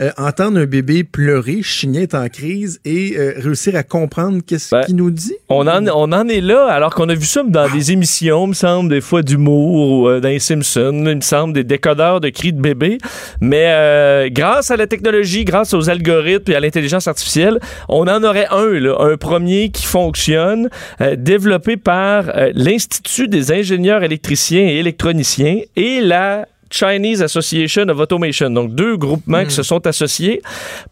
euh, 0.00 0.10
entendre 0.18 0.58
un 0.58 0.66
bébé 0.66 1.04
pleurer, 1.04 1.62
chigner, 1.62 2.02
être 2.02 2.14
en 2.14 2.28
crise 2.28 2.80
et 2.84 3.14
euh, 3.16 3.34
réussir 3.36 3.76
à 3.76 3.82
comprendre 3.82 4.40
qu'est-ce 4.46 4.74
Ben, 4.74 4.82
qu'il 4.84 4.96
nous 4.96 5.10
dit? 5.10 5.34
On 5.48 5.66
en, 5.66 5.86
on 5.88 6.12
en 6.12 6.28
est 6.28 6.40
là, 6.40 6.66
alors 6.66 6.94
qu'on 6.94 7.08
a 7.08 7.14
vu 7.14 7.24
ça 7.24 7.42
dans 7.46 7.68
des 7.70 7.92
émissions, 7.92 8.46
me 8.46 8.54
semble, 8.54 8.90
des 8.90 9.00
fois 9.00 9.22
d'humour, 9.22 9.74
ou 9.74 10.08
euh, 10.08 10.20
dans 10.20 10.28
les 10.28 10.38
Simpsons, 10.38 11.04
il 11.06 11.16
me 11.16 11.20
semble, 11.20 11.54
des 11.54 11.64
décodeurs 11.64 12.20
de 12.20 12.28
cris 12.28 12.52
de 12.52 12.60
bébé. 12.60 12.98
Mais 13.40 13.66
euh, 13.68 14.28
grâce 14.30 14.70
à 14.70 14.76
la 14.76 14.86
technologie, 14.86 15.44
grâce 15.44 15.72
aux 15.74 15.88
algorithmes 15.88 16.50
et 16.52 16.54
à 16.54 16.60
l'intelligence 16.60 17.08
artificielle, 17.08 17.60
on 17.88 18.06
en 18.06 18.22
aurait 18.24 18.48
un, 18.50 18.78
là, 18.80 18.96
un 19.00 19.16
premier 19.16 19.70
qui 19.70 19.86
fonctionne, 19.86 20.68
euh, 21.00 21.16
développé 21.16 21.76
par 21.76 22.28
euh, 22.28 22.50
l'Institut 22.54 23.28
des 23.28 23.52
ingénieurs 23.52 24.02
électriciens 24.02 24.66
et 24.66 24.76
électroniciens 24.76 25.60
et 25.76 26.00
la 26.00 26.46
Chinese 26.70 27.22
Association 27.22 27.88
of 27.88 27.98
Automation, 27.98 28.50
donc 28.50 28.74
deux 28.74 28.96
groupements 28.96 29.44
qui 29.44 29.52
se 29.52 29.62
sont 29.62 29.86
associés 29.86 30.42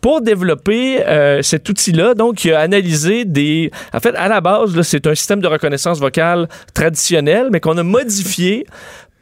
pour 0.01 0.21
développer 0.21 1.05
euh, 1.05 1.43
cet 1.43 1.69
outil-là. 1.69 2.15
Donc, 2.15 2.45
il 2.45 2.53
a 2.53 2.61
analysé 2.61 3.25
des... 3.25 3.71
En 3.93 4.01
fait, 4.01 4.15
à 4.15 4.29
la 4.29 4.41
base, 4.41 4.81
c'est 4.83 5.07
un 5.07 5.15
système 5.15 5.41
de 5.41 5.49
reconnaissance 5.49 5.99
vocale 5.99 6.49
traditionnel, 6.75 7.49
mais 7.51 7.61
qu'on 7.61 7.79
a 7.79 7.83
modifié 7.83 8.67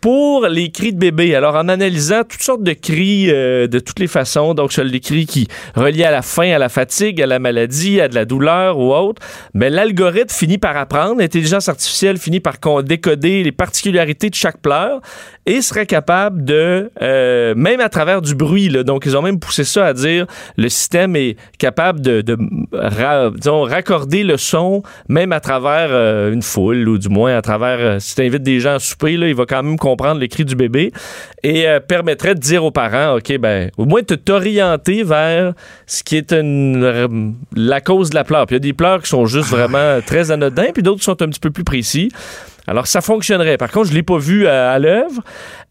pour 0.03 0.49
les 0.49 0.73
cris 0.73 0.93
de 0.93 0.99
bébé. 0.99 1.37
Alors, 1.37 1.55
en 1.55 1.69
analysant 1.69 2.25
toutes 2.25 2.43
sortes 2.43 2.65
de 2.65 2.73
cris 2.73 3.31
euh, 3.31 3.69
de 3.69 3.79
toutes 3.79 4.01
les 4.01 4.09
façons, 4.09 4.53
donc 4.53 4.73
sur 4.73 4.83
les 4.83 4.99
cris 4.99 5.27
qui 5.27 5.47
relient 5.77 6.03
à 6.03 6.11
la 6.11 6.23
faim, 6.23 6.51
à 6.53 6.59
la 6.59 6.69
fatigue, 6.69 7.23
à 7.23 7.27
la 7.27 7.39
maladie, 7.39 8.01
à 8.01 8.09
de 8.09 8.17
la 8.17 8.25
douleur 8.25 8.79
ou 8.79 8.93
autre, 8.93 9.23
mais 9.55 9.71
l'algorithme 9.71 10.35
finit 10.35 10.59
par 10.59 10.77
apprendre, 10.77 11.21
l'intelligence 11.21 11.69
artificielle 11.69 12.19
finit 12.19 12.41
par 12.41 12.57
décoder 12.83 13.45
les 13.45 13.53
particularités 13.53 14.29
de 14.29 14.35
chaque 14.35 14.59
pleur 14.59 15.01
et 15.45 15.61
serait 15.61 15.87
capable 15.87 16.45
de, 16.45 16.91
euh, 17.03 17.55
même 17.57 17.81
à 17.81 17.89
travers 17.89 18.23
du 18.23 18.35
bruit, 18.35 18.69
là, 18.69 18.85
donc 18.85 19.05
ils 19.07 19.17
ont 19.17 19.23
même 19.23 19.41
poussé 19.41 19.65
ça 19.65 19.87
à 19.87 19.93
dire 19.93 20.27
le 20.57 20.69
système 20.69 21.17
est 21.17 21.37
capable 21.59 22.01
de, 22.01 22.21
de 22.21 22.39
ra- 22.73 23.31
disons, 23.35 23.63
raccorder 23.63 24.23
le 24.23 24.37
son 24.37 24.83
même 25.09 25.33
à 25.33 25.41
travers 25.41 25.89
euh, 25.91 26.33
une 26.33 26.43
foule 26.43 26.89
ou 26.89 26.97
du 26.97 27.09
moins 27.09 27.37
à 27.37 27.43
travers, 27.43 27.79
euh, 27.81 27.99
si 27.99 28.15
tu 28.15 28.23
invites 28.23 28.45
des 28.45 28.61
gens 28.61 28.75
à 28.75 28.79
souper, 28.79 29.17
là, 29.17 29.27
il 29.27 29.35
va 29.35 29.45
quand 29.47 29.63
même 29.63 29.79
comprendre 29.79 30.21
le 30.21 30.29
cri 30.29 30.45
du 30.45 30.55
bébé 30.55 30.93
et 31.43 31.67
euh, 31.67 31.81
permettrait 31.81 32.35
de 32.37 32.41
dire 32.41 32.65
aux 32.65 32.71
parents, 32.71 33.17
OK, 33.17 33.37
ben, 33.39 33.71
au 33.77 33.85
moins 33.85 34.03
de 34.07 34.15
t'orienter 34.15 35.03
vers 35.03 35.55
ce 35.87 36.05
qui 36.05 36.17
est 36.17 36.33
une, 36.33 37.35
la 37.57 37.81
cause 37.81 38.11
de 38.11 38.15
la 38.15 38.23
pleure. 38.23 38.47
Puis 38.47 38.55
il 38.55 38.59
y 38.59 38.63
a 38.63 38.69
des 38.71 38.73
pleurs 38.73 39.03
qui 39.03 39.09
sont 39.09 39.27
juste 39.27 39.49
vraiment 39.49 39.99
très 40.07 40.31
anodins, 40.31 40.69
puis 40.73 40.85
d'autres 40.85 40.99
qui 41.01 41.05
sont 41.05 41.21
un 41.21 41.29
petit 41.29 41.41
peu 41.41 41.51
plus 41.51 41.65
précis. 41.65 42.11
Alors, 42.73 42.87
ça 42.87 43.03
fonctionnerait. 43.03 43.59
Par 43.59 43.71
contre, 43.71 43.89
je 43.89 43.91
ne 43.91 43.97
l'ai 43.97 44.03
pas 44.03 44.17
vu 44.17 44.47
à, 44.47 44.71
à 44.71 44.79
l'œuvre. 44.79 45.21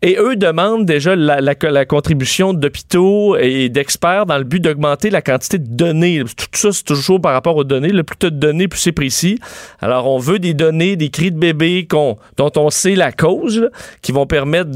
Et 0.04 0.18
eux 0.20 0.36
demandent 0.36 0.86
déjà 0.86 1.16
la, 1.16 1.86
contribution 1.86 2.54
d'hôpitaux 2.54 3.36
et 3.38 3.70
d'experts 3.70 4.28
dans 4.28 4.38
le 4.38 4.43
but 4.43 4.60
d'augmenter 4.60 5.10
la 5.10 5.24
quantité 5.24 5.58
de 5.58 5.66
données. 5.68 6.22
Tout 6.24 6.45
ça, 6.54 6.72
c'est 6.72 6.84
toujours 6.84 7.20
par 7.20 7.34
rapport 7.34 7.56
aux 7.56 7.64
données. 7.64 7.89
Le 7.89 8.04
plus 8.04 8.18
tu 8.20 8.28
as 8.28 8.30
de 8.30 8.38
données, 8.38 8.68
plus 8.68 8.80
c'est 8.80 8.91
précis. 8.91 9.39
Alors, 9.82 10.08
on 10.12 10.20
veut 10.20 10.38
des 10.38 10.54
données, 10.54 10.95
des 10.95 11.10
cris 11.10 11.32
de 11.32 11.39
bébé 11.39 11.88
dont 11.89 12.52
on 12.56 12.70
sait 12.70 12.93
la 12.93 13.12
cause, 13.12 13.72
qui 14.04 14.12
vont 14.12 14.28
permettre 14.28 14.70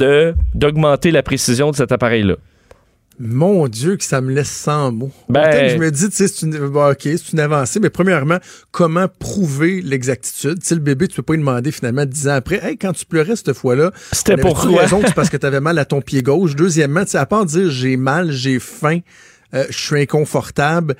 d'augmenter 0.55 1.11
la 1.11 1.21
précision 1.21 1.69
de 1.69 1.75
cet 1.75 1.91
appareil-là. 1.91 2.37
Mon 3.17 3.67
Dieu, 3.67 3.95
que 3.95 4.03
ça 4.03 4.19
me 4.19 4.33
laisse 4.33 4.49
sans 4.51 4.91
mots. 4.91 5.11
Ben- 5.29 5.49
que 5.49 5.69
je 5.69 5.77
me 5.77 5.89
dis, 5.89 6.09
tu 6.09 6.15
sais, 6.15 6.27
c'est 6.27 6.45
une, 6.45 6.55
OK, 6.57 6.99
c'est 7.03 7.31
une 7.31 7.39
avancée, 7.39 7.79
mais 7.79 7.89
premièrement, 7.89 8.37
comment 8.71 9.07
prouver 9.07 9.81
l'exactitude? 9.81 10.61
Tu 10.61 10.73
le 10.73 10.81
bébé, 10.81 11.07
tu 11.07 11.15
peux 11.15 11.23
pas 11.23 11.33
lui 11.33 11.39
demander 11.39 11.71
finalement 11.71 12.05
dix 12.05 12.27
ans 12.27 12.33
après, 12.35 12.59
hey, 12.63 12.77
quand 12.77 12.91
tu 12.93 13.05
pleurais 13.05 13.35
cette 13.35 13.53
fois-là, 13.53 13.91
C'était 14.11 14.35
pourquoi? 14.37 14.81
raison 14.81 15.01
c'est 15.05 15.13
parce 15.13 15.29
que 15.29 15.37
tu 15.37 15.45
avais 15.45 15.61
mal 15.61 15.79
à 15.79 15.85
ton 15.85 16.01
pied 16.01 16.21
gauche. 16.21 16.55
Deuxièmement, 16.55 17.03
à 17.13 17.25
part 17.25 17.45
dire 17.45 17.69
j'ai 17.69 17.95
mal, 17.97 18.31
j'ai 18.31 18.59
faim, 18.59 18.99
euh, 19.55 19.65
je 19.69 19.77
suis 19.77 20.01
inconfortable, 20.01 20.95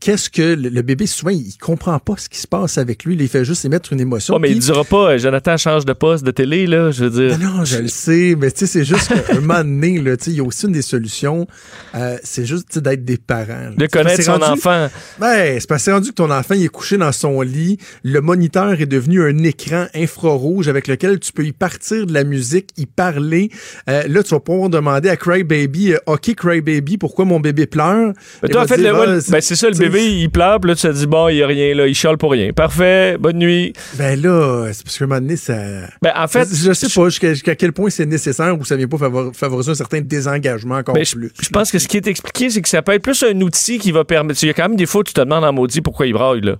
qu'est-ce 0.00 0.30
que 0.30 0.42
le, 0.54 0.68
le 0.68 0.82
bébé, 0.82 1.06
souvent, 1.06 1.30
il, 1.30 1.46
il 1.48 1.56
comprend 1.58 1.98
pas 1.98 2.14
ce 2.18 2.28
qui 2.28 2.38
se 2.38 2.46
passe 2.46 2.78
avec 2.78 3.04
lui, 3.04 3.16
il 3.18 3.28
fait 3.28 3.44
juste 3.44 3.64
émettre 3.64 3.92
une 3.92 4.00
émotion. 4.00 4.34
Oh, 4.36 4.38
mais 4.38 4.48
il 4.50 4.58
Puis- 4.58 4.66
dira 4.66 4.84
pas, 4.84 5.12
euh, 5.12 5.18
Jonathan 5.18 5.56
change 5.56 5.84
de 5.84 5.92
poste 5.92 6.24
de 6.24 6.30
télé, 6.30 6.66
là. 6.66 6.90
Je 6.90 7.04
veux 7.04 7.10
dire. 7.28 7.38
non, 7.38 7.58
non, 7.58 7.64
je 7.64 7.78
le 7.78 7.88
sais, 7.88 8.34
mais 8.38 8.50
tu 8.50 8.60
sais, 8.60 8.66
c'est 8.66 8.84
juste 8.84 9.08
qu'à 9.08 9.34
un 9.36 9.40
moment 9.40 9.58
donné, 9.58 10.00
là, 10.00 10.16
tu 10.16 10.24
sais, 10.24 10.30
il 10.32 10.36
y 10.36 10.40
a 10.40 10.44
aussi 10.44 10.66
une 10.66 10.72
des 10.72 10.82
solutions, 10.82 11.46
euh, 11.94 12.18
c'est 12.22 12.44
juste 12.46 12.78
d'être 12.78 13.04
des 13.04 13.16
parents. 13.16 13.46
là. 13.46 13.70
De 13.76 13.86
connaître 13.86 14.22
son 14.22 14.32
rendu- 14.32 14.44
enfant. 14.44 14.88
Ben, 15.18 15.58
c'est 15.60 15.78
c'est 15.78 15.92
rendu 15.92 16.08
que 16.10 16.14
ton 16.14 16.30
enfant 16.30 16.54
il 16.54 16.64
est 16.64 16.68
couché 16.68 16.96
dans 16.96 17.12
son 17.12 17.40
lit, 17.42 17.78
le 18.02 18.20
moniteur 18.20 18.80
est 18.80 18.86
devenu 18.86 19.22
un 19.22 19.38
écran 19.44 19.86
infrarouge 19.94 20.68
avec 20.68 20.88
lequel 20.88 21.18
tu 21.20 21.32
peux 21.32 21.44
y 21.44 21.52
partir 21.52 22.06
de 22.06 22.12
la 22.12 22.24
musique, 22.24 22.70
y 22.76 22.86
parler. 22.86 23.50
Euh, 23.88 24.04
là, 24.08 24.22
tu 24.22 24.30
vas 24.30 24.40
pouvoir 24.40 24.70
demander 24.70 25.08
à 25.08 25.16
Cry 25.16 25.44
Baby, 25.44 25.92
euh, 25.92 25.98
OK 26.06 26.34
Cry 26.34 26.60
Baby, 26.60 26.98
pourquoi 26.98 27.24
mon 27.24 27.40
bébé 27.40 27.65
pleure? 27.66 28.12
Mais 28.42 28.48
Il 28.48 28.50
toi, 28.50 28.62
en 28.62 28.66
fait, 28.66 28.86
Ah, 28.86 29.06
ben, 29.30 29.40
c'est 29.40 29.56
ça, 29.56 29.68
le 29.68 29.76
bébé, 29.76 30.04
il 30.20 30.30
pleure, 30.30 30.60
puis 30.60 30.70
là, 30.70 30.74
tu 30.76 30.82
te 30.86 30.92
dis, 30.92 31.06
bon, 31.06 31.28
il 31.28 31.36
y 31.36 31.42
a 31.42 31.46
rien, 31.46 31.74
là, 31.74 31.86
il 31.86 31.94
chiale 31.94 32.16
pour 32.18 32.32
rien. 32.32 32.52
Parfait, 32.52 33.16
bonne 33.18 33.38
nuit. 33.38 33.72
Ben 33.94 34.20
là, 34.20 34.68
c'est 34.72 34.84
parce 34.84 34.98
qu'à 34.98 35.04
un 35.04 35.08
moment 35.08 35.20
donné, 35.20 35.36
ça... 35.36 35.54
Ben, 36.02 36.12
en 36.16 36.28
fait, 36.28 36.48
je 36.52 36.72
sais 36.72 36.88
pas 36.88 37.08
jusqu'à 37.08 37.54
quel 37.54 37.72
point 37.72 37.90
c'est 37.90 38.06
nécessaire 38.06 38.58
ou 38.58 38.64
ça 38.64 38.76
vient 38.76 38.88
pas 38.88 38.98
favor- 38.98 39.32
favoriser 39.34 39.70
un 39.72 39.74
certain 39.74 40.00
désengagement 40.00 40.76
encore 40.76 40.94
Ben, 40.94 41.04
je, 41.04 41.14
plus. 41.16 41.30
je 41.40 41.48
pense 41.50 41.70
que 41.70 41.78
ce 41.78 41.88
qui 41.88 41.96
est 41.96 42.06
expliqué, 42.06 42.50
c'est 42.50 42.62
que 42.62 42.68
ça 42.68 42.82
peut 42.82 42.92
être 42.92 43.02
plus 43.02 43.22
un 43.22 43.40
outil 43.40 43.78
qui 43.78 43.92
va 43.92 44.04
permettre. 44.04 44.42
Il 44.42 44.46
y 44.46 44.50
a 44.50 44.54
quand 44.54 44.68
même 44.68 44.76
des 44.76 44.86
fois 44.86 45.00
où 45.00 45.04
tu 45.04 45.12
te 45.12 45.20
demandes 45.20 45.44
en 45.44 45.52
maudit 45.52 45.80
pourquoi 45.80 46.06
il 46.06 46.12
braille, 46.12 46.40
là. 46.42 46.56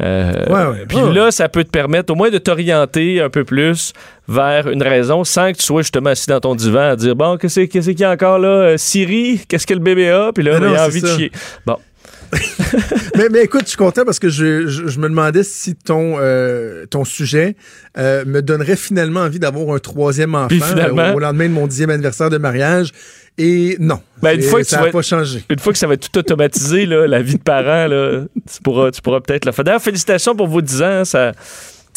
Euh, 0.00 0.32
Ouais. 0.72 0.84
Puis 0.88 0.98
Ouais. 0.98 1.12
là, 1.12 1.30
ça 1.30 1.48
peut 1.48 1.64
te 1.64 1.70
permettre 1.70 2.12
au 2.12 2.16
moins 2.16 2.30
de 2.30 2.38
t'orienter 2.38 3.20
un 3.20 3.30
peu 3.30 3.44
plus 3.44 3.92
vers 4.28 4.68
une 4.68 4.82
raison 4.82 5.24
sans 5.24 5.52
que 5.52 5.58
tu 5.58 5.64
sois 5.64 5.82
justement 5.82 6.10
assis 6.10 6.28
dans 6.28 6.40
ton 6.40 6.54
divan 6.54 6.90
à 6.90 6.96
dire 6.96 7.16
Bon, 7.16 7.36
qu'est-ce 7.36 7.60
qu'il 7.60 8.00
y 8.00 8.04
a 8.04 8.10
encore 8.10 8.38
là? 8.38 8.48
Euh, 8.48 8.76
Siri, 8.76 9.40
qu'est-ce 9.48 9.66
que 9.66 9.74
le 9.74 9.80
bébé 9.80 10.10
a? 10.10 10.32
Puis 10.32 10.44
là, 10.44 10.58
il 10.58 10.64
a 10.76 10.86
envie 10.86 11.02
de 11.02 11.06
chier. 11.06 11.32
Bon. 11.66 11.76
mais, 13.16 13.28
mais 13.28 13.42
écoute, 13.42 13.62
je 13.64 13.70
suis 13.70 13.76
content 13.76 14.04
parce 14.04 14.20
que 14.20 14.28
je, 14.28 14.68
je, 14.68 14.86
je 14.86 14.98
me 15.00 15.08
demandais 15.08 15.42
si 15.42 15.74
ton, 15.74 16.14
euh, 16.20 16.86
ton 16.86 17.04
sujet 17.04 17.56
euh, 17.98 18.24
me 18.24 18.40
donnerait 18.40 18.76
finalement 18.76 19.20
envie 19.20 19.40
d'avoir 19.40 19.74
un 19.74 19.78
troisième 19.80 20.36
enfant 20.36 20.54
euh, 20.76 21.12
au 21.14 21.18
lendemain 21.18 21.48
de 21.48 21.52
mon 21.54 21.66
dixième 21.66 21.90
anniversaire 21.90 22.30
de 22.30 22.38
mariage. 22.38 22.92
Et 23.42 23.76
non, 23.80 23.98
Ben, 24.22 24.34
une 24.36 24.42
fois 24.42 24.60
que 24.60 24.66
ça 24.66 24.76
tu 24.78 24.84
vas- 24.84 24.90
pas 24.90 25.00
changé. 25.02 25.42
Une 25.48 25.58
fois 25.58 25.72
que 25.72 25.78
ça 25.78 25.86
va 25.86 25.94
être 25.94 26.10
tout 26.10 26.18
automatisé, 26.18 26.84
là, 26.84 27.06
la 27.06 27.22
vie 27.22 27.36
de 27.36 27.42
parent, 27.42 27.86
là, 27.86 28.24
tu 28.34 28.62
pourras, 28.62 28.90
tu 28.90 29.00
pourras 29.00 29.20
peut-être 29.20 29.46
le 29.46 29.52
faire. 29.52 29.64
D'ailleurs, 29.64 29.80
félicitations 29.82 30.34
pour 30.36 30.46
vos 30.46 30.60
10 30.60 30.82
ans. 30.82 31.04
Ça, 31.06 31.32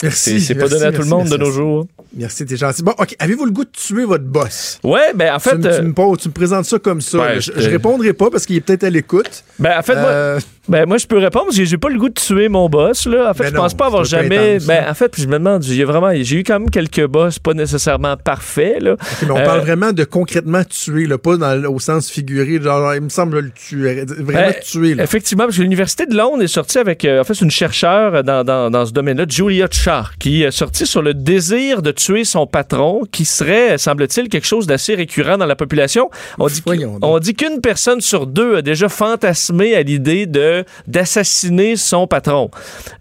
Merci. 0.01 0.39
c'est, 0.41 0.55
pas 0.55 0.67
donné 0.69 0.85
à 0.85 0.91
tout 0.91 0.97
merci, 0.99 1.09
le 1.09 1.15
monde 1.17 1.27
de 1.29 1.37
nos 1.37 1.51
jours. 1.51 1.85
Merci, 2.15 2.45
t'es 2.45 2.55
gentil. 2.57 2.81
Bon, 2.83 2.93
OK, 2.97 3.15
avez-vous 3.19 3.45
le 3.45 3.51
goût 3.51 3.63
de 3.65 3.69
tuer 3.71 4.05
votre 4.05 4.23
boss? 4.23 4.79
Ouais, 4.83 5.13
ben 5.15 5.33
en 5.33 5.39
fait, 5.39 5.51
tu, 5.51 5.57
me- 5.57 5.65
euh, 5.67 5.79
tu 5.79 5.85
me, 5.85 5.93
poses- 5.93 6.19
tu 6.19 6.27
me 6.29 6.33
présentes 6.33 6.65
ça 6.65 6.79
comme 6.79 7.01
ça. 7.01 7.17
Ben, 7.17 7.39
je 7.41 7.51
je, 7.55 7.59
je 7.61 7.69
répondrai 7.69 8.13
pas 8.13 8.29
parce 8.29 8.45
qu'il 8.45 8.55
est 8.55 8.61
peut-être 8.61 8.83
à 8.85 8.89
l'écoute. 8.89 9.43
ben, 9.59 9.77
en 9.77 9.81
fait, 9.81 9.95
moi, 9.95 10.05
Euh, 10.09 10.39
Ben, 10.69 10.85
moi, 10.87 10.97
je 10.97 11.05
peux 11.07 11.17
répondre 11.17 11.47
parce 11.47 11.57
que 11.57 11.65
j'ai 11.65 11.77
pas 11.77 11.89
le 11.89 11.99
goût 11.99 12.07
de 12.07 12.13
tuer 12.13 12.47
mon 12.47 12.69
boss, 12.69 13.05
là. 13.05 13.29
En 13.31 13.33
fait, 13.33 13.43
Ben 13.43 13.49
je 13.49 13.55
pense 13.55 13.71
non, 13.73 13.77
pas 13.77 13.85
avoir 13.87 14.05
jamais. 14.05 14.59
Ben, 14.59 14.85
en 14.89 14.93
fait, 14.93 15.09
puis 15.09 15.21
je 15.21 15.27
me 15.27 15.33
demande, 15.33 15.61
j'ai 15.63 15.83
vraiment, 15.83 16.11
j'ai 16.15 16.37
eu 16.37 16.43
quand 16.43 16.57
même 16.59 16.69
quelques 16.69 17.05
boss 17.05 17.37
pas 17.37 17.53
nécessairement 17.53 18.15
parfaits, 18.15 18.81
là. 18.81 18.95
Mais 19.23 19.31
on 19.31 19.37
Euh, 19.37 19.43
parle 19.43 19.59
vraiment 19.59 19.91
de 19.91 20.05
concrètement 20.05 20.63
tuer, 20.63 21.05
là, 21.05 21.17
pas 21.17 21.35
dans, 21.35 21.61
au 21.65 21.79
sens 21.79 22.09
figuré. 22.09 22.61
Genre, 22.61 22.95
il 22.95 23.01
me 23.01 23.09
semble 23.09 23.39
le 23.39 23.49
tuer. 23.51 24.05
Vraiment 24.07 24.39
Euh, 24.39 24.51
tuer, 24.63 24.95
là. 24.95 25.03
Effectivement, 25.03 25.43
parce 25.43 25.57
que 25.57 25.61
l'Université 25.63 26.05
de 26.05 26.15
Londres 26.15 26.41
est 26.43 26.47
sortie 26.47 26.77
avec, 26.77 27.03
euh, 27.03 27.19
en 27.19 27.23
fait, 27.25 27.41
une 27.41 27.51
chercheure 27.51 28.23
dans, 28.23 28.45
dans, 28.45 28.71
dans 28.71 28.85
ce 28.85 28.93
domaine-là, 28.93 29.25
Julia 29.27 29.67
Char, 29.69 30.13
qui 30.17 30.43
est 30.43 30.51
sortie 30.51 30.85
sur 30.85 31.01
le 31.01 31.13
désir 31.13 31.81
de 31.81 31.91
tuer 31.91 32.23
son 32.23 32.47
patron, 32.47 33.01
qui 33.11 33.25
serait, 33.25 33.77
semble-t-il, 33.77 34.29
quelque 34.29 34.47
chose 34.47 34.65
d'assez 34.65 34.95
récurrent 34.95 35.37
dans 35.37 35.45
la 35.45 35.57
population. 35.57 36.09
On 36.39 36.47
dit, 36.47 36.63
on 37.01 37.19
dit 37.19 37.33
qu'une 37.33 37.59
personne 37.59 37.99
sur 37.99 38.27
deux 38.27 38.55
a 38.55 38.61
déjà 38.61 38.87
fantasmé 38.87 39.75
à 39.75 39.81
l'idée 39.83 40.25
de 40.25 40.52
d'assassiner 40.87 41.75
son 41.75 42.07
patron. 42.07 42.49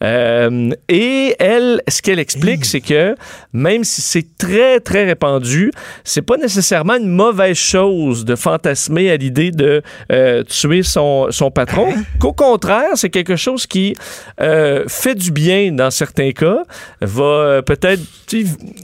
Euh, 0.02 0.70
et 0.88 1.34
elle, 1.38 1.82
ce 1.88 2.02
qu'elle 2.02 2.18
explique, 2.18 2.64
c'est 2.64 2.80
que 2.80 3.14
même 3.52 3.84
si 3.84 4.00
c'est 4.00 4.26
très, 4.38 4.80
très 4.80 5.04
répandu, 5.04 5.70
c'est 6.04 6.22
pas 6.22 6.36
nécessairement 6.36 6.96
une 6.96 7.08
mauvaise 7.08 7.56
chose 7.56 8.24
de 8.24 8.34
fantasmer 8.36 9.10
à 9.10 9.16
l'idée 9.16 9.50
de 9.50 9.82
euh, 10.10 10.42
tuer 10.44 10.82
son, 10.82 11.30
son 11.30 11.50
patron. 11.50 11.92
Qu'au 12.18 12.32
contraire, 12.32 12.90
c'est 12.94 13.10
quelque 13.10 13.36
chose 13.36 13.66
qui 13.66 13.94
euh, 14.40 14.84
fait 14.88 15.14
du 15.14 15.30
bien 15.30 15.72
dans 15.72 15.90
certains 15.90 16.32
cas, 16.32 16.62
va 17.00 17.62
peut-être 17.62 18.02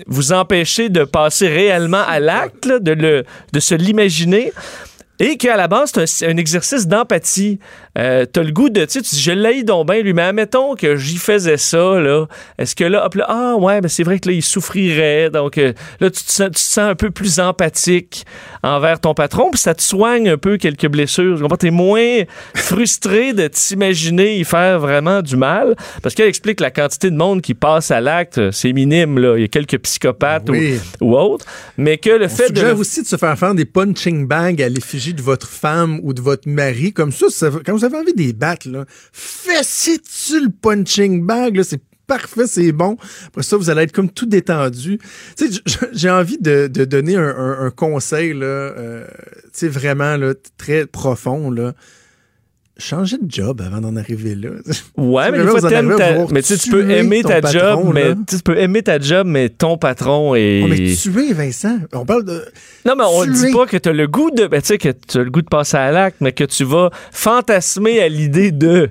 vous 0.06 0.32
empêcher 0.32 0.88
de 0.88 1.04
passer 1.04 1.48
réellement 1.48 2.02
à 2.06 2.20
l'acte, 2.20 2.68
de, 2.68 3.24
de 3.52 3.60
se 3.60 3.74
l'imaginer. 3.74 4.52
Et 5.20 5.36
qu'à 5.36 5.56
la 5.56 5.66
base, 5.66 5.92
c'est 6.06 6.26
un, 6.26 6.36
exercice 6.36 6.86
d'empathie. 6.86 7.58
Euh, 7.98 8.24
t'as 8.24 8.42
le 8.42 8.52
goût 8.52 8.70
de, 8.70 8.84
tu 8.84 9.02
sais, 9.02 9.16
je 9.20 9.32
l'ai 9.32 9.64
donc 9.64 9.88
bien, 9.88 10.00
lui, 10.00 10.12
mais 10.12 10.22
admettons 10.22 10.76
que 10.76 10.96
j'y 10.96 11.16
faisais 11.16 11.56
ça, 11.56 11.98
là. 11.98 12.26
Est-ce 12.58 12.76
que 12.76 12.84
là, 12.84 13.04
hop, 13.04 13.16
là, 13.16 13.26
ah 13.28 13.56
ouais, 13.56 13.80
mais 13.80 13.88
c'est 13.88 14.04
vrai 14.04 14.20
que 14.20 14.28
là, 14.28 14.34
il 14.34 14.42
souffrirait. 14.42 15.30
Donc 15.30 15.58
euh, 15.58 15.72
là, 16.00 16.10
tu 16.10 16.22
te, 16.22 16.30
sens, 16.30 16.46
tu 16.46 16.52
te 16.52 16.58
sens 16.58 16.90
un 16.90 16.94
peu 16.94 17.10
plus 17.10 17.40
empathique 17.40 18.24
envers 18.62 19.00
ton 19.00 19.14
patron, 19.14 19.50
puis 19.50 19.60
ça 19.60 19.74
te 19.74 19.82
soigne 19.82 20.28
un 20.28 20.36
peu 20.38 20.56
quelques 20.56 20.86
blessures. 20.86 21.36
Tu 21.36 21.42
comprends? 21.42 21.56
T'es 21.56 21.70
moins 21.70 22.22
frustré 22.54 23.32
de 23.32 23.48
t'imaginer 23.48 24.38
y 24.38 24.44
faire 24.44 24.78
vraiment 24.78 25.22
du 25.22 25.36
mal. 25.36 25.74
Parce 26.02 26.14
qu'elle 26.14 26.28
explique 26.28 26.60
la 26.60 26.70
quantité 26.70 27.10
de 27.10 27.16
monde 27.16 27.42
qui 27.42 27.54
passe 27.54 27.90
à 27.90 28.00
l'acte, 28.00 28.52
c'est 28.52 28.72
minime, 28.72 29.18
là. 29.18 29.36
Il 29.36 29.40
y 29.40 29.44
a 29.44 29.48
quelques 29.48 29.78
psychopathes 29.78 30.48
Oui. 30.48 30.78
ou, 31.00 31.14
ou 31.14 31.18
autres. 31.18 31.46
Mais 31.76 31.98
que 31.98 32.10
le 32.10 32.26
On 32.26 32.28
fait 32.28 32.52
de. 32.52 32.72
aussi 32.72 33.02
de 33.02 33.06
se 33.08 33.16
faire 33.16 33.36
faire 33.36 33.54
des 33.54 33.64
punching 33.64 34.26
bags 34.28 34.62
à 34.62 34.68
l'effigie 34.68 35.07
de 35.14 35.22
votre 35.22 35.48
femme 35.48 36.00
ou 36.02 36.12
de 36.12 36.20
votre 36.20 36.48
mari. 36.48 36.92
Comme 36.92 37.12
ça, 37.12 37.26
quand 37.64 37.72
vous 37.72 37.84
avez 37.84 37.96
envie 37.96 38.12
de 38.12 38.22
les 38.22 38.32
battre, 38.32 38.68
là, 38.68 38.84
fessez-tu 39.12 40.40
le 40.44 40.50
punching 40.50 41.24
bag, 41.24 41.56
là, 41.56 41.64
c'est 41.64 41.82
parfait, 42.06 42.46
c'est 42.46 42.72
bon. 42.72 42.96
Après 43.26 43.42
ça, 43.42 43.56
vous 43.56 43.70
allez 43.70 43.82
être 43.82 43.92
comme 43.92 44.10
tout 44.10 44.26
détendu. 44.26 44.98
J'ai 45.92 46.10
envie 46.10 46.38
de, 46.38 46.66
donner 46.66 47.16
un, 47.16 47.70
conseil, 47.70 48.32
là, 48.32 48.46
euh, 48.46 49.06
vraiment, 49.62 50.16
là, 50.16 50.34
très 50.56 50.86
profond, 50.86 51.50
là. 51.50 51.74
Changez 52.80 53.18
de 53.18 53.28
job 53.28 53.60
avant 53.60 53.80
d'en 53.80 53.96
arriver 53.96 54.36
là. 54.36 54.50
Ouais, 54.96 55.32
mais 55.32 55.44
fois, 55.44 55.60
ta... 55.60 55.82
Mais 55.82 56.42
tu 56.42 56.54
sais, 56.54 56.58
tu 56.58 56.70
peux 56.70 56.88
aimer 56.88 57.22
ta 57.24 57.40
patron, 57.40 57.58
job, 57.58 57.90
mais 57.92 58.08
là. 58.10 58.14
tu 58.14 58.20
sais, 58.28 58.36
tu 58.36 58.42
peux 58.44 58.56
aimer 58.56 58.82
ta 58.82 59.00
job, 59.00 59.26
mais 59.26 59.48
ton 59.48 59.76
patron 59.76 60.36
est. 60.36 60.62
Oh, 60.62 60.68
mais 60.68 60.94
tuer 60.94 61.32
Vincent. 61.32 61.78
On 61.92 62.06
parle 62.06 62.24
de. 62.24 62.44
Non, 62.86 62.94
mais 62.96 63.04
on 63.04 63.24
tuer. 63.24 63.32
dit 63.32 63.52
pas 63.52 63.66
que 63.66 63.76
t'as 63.76 63.92
le 63.92 64.06
goût 64.06 64.30
de. 64.30 64.46
Ben, 64.46 64.60
tu 64.60 64.68
sais, 64.68 64.78
que 64.78 64.90
tu 64.90 65.18
as 65.18 65.24
le 65.24 65.30
goût 65.30 65.42
de 65.42 65.48
passer 65.48 65.76
à 65.76 65.90
l'acte, 65.90 66.18
mais 66.20 66.30
que 66.30 66.44
tu 66.44 66.62
vas 66.62 66.90
fantasmer 67.10 68.00
à 68.00 68.08
l'idée 68.08 68.52
de. 68.52 68.88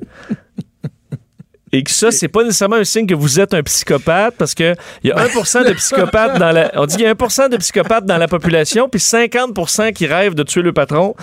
Et 1.74 1.84
que 1.84 1.92
ça, 1.92 2.12
c'est 2.12 2.30
pas 2.30 2.44
nécessairement 2.44 2.78
un 2.78 2.86
signe 2.86 3.06
que 3.08 3.14
vous 3.14 3.42
êtes 3.42 3.54
un 3.54 3.62
psychopathe 3.62 4.36
parce 4.38 4.54
que 4.56 4.74
il 5.04 5.10
y 5.10 5.12
a 5.12 5.18
1% 5.28 5.68
de 5.68 5.74
psychopathes 5.74 6.40
dans 6.40 6.52
la. 6.52 6.72
On 6.76 6.86
dit 6.86 6.96
qu'il 6.96 7.06
y 7.06 7.08
a 7.10 7.14
1% 7.14 7.50
de 7.50 7.58
psychopathes 7.58 8.06
dans 8.06 8.18
la 8.18 8.30
population, 8.30 8.88
puis 8.88 9.02
50% 9.02 9.92
qui 9.92 10.08
rêvent 10.08 10.34
de 10.34 10.44
tuer 10.44 10.62
le 10.62 10.72
patron. 10.72 11.14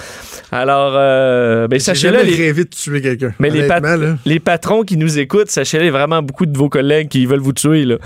Alors, 0.52 0.92
euh, 0.96 1.66
ben, 1.66 1.78
sachez-le, 1.80 2.20
les, 2.22 2.34
rêvé 2.36 2.64
de 2.64 2.68
tuer 2.68 3.00
quelqu'un. 3.00 3.32
mais 3.38 3.48
les, 3.48 3.66
pat- 3.66 3.82
les 4.26 4.38
patrons 4.38 4.82
qui 4.82 4.96
nous 4.98 5.18
écoutent, 5.18 5.50
sachez-le, 5.50 5.84
il 5.84 5.86
y 5.86 5.88
a 5.88 5.92
vraiment 5.92 6.20
beaucoup 6.22 6.44
de 6.46 6.56
vos 6.56 6.68
collègues 6.68 7.08
qui 7.08 7.24
veulent 7.24 7.40
vous 7.40 7.52
tuer. 7.54 7.84
Là. 7.84 7.96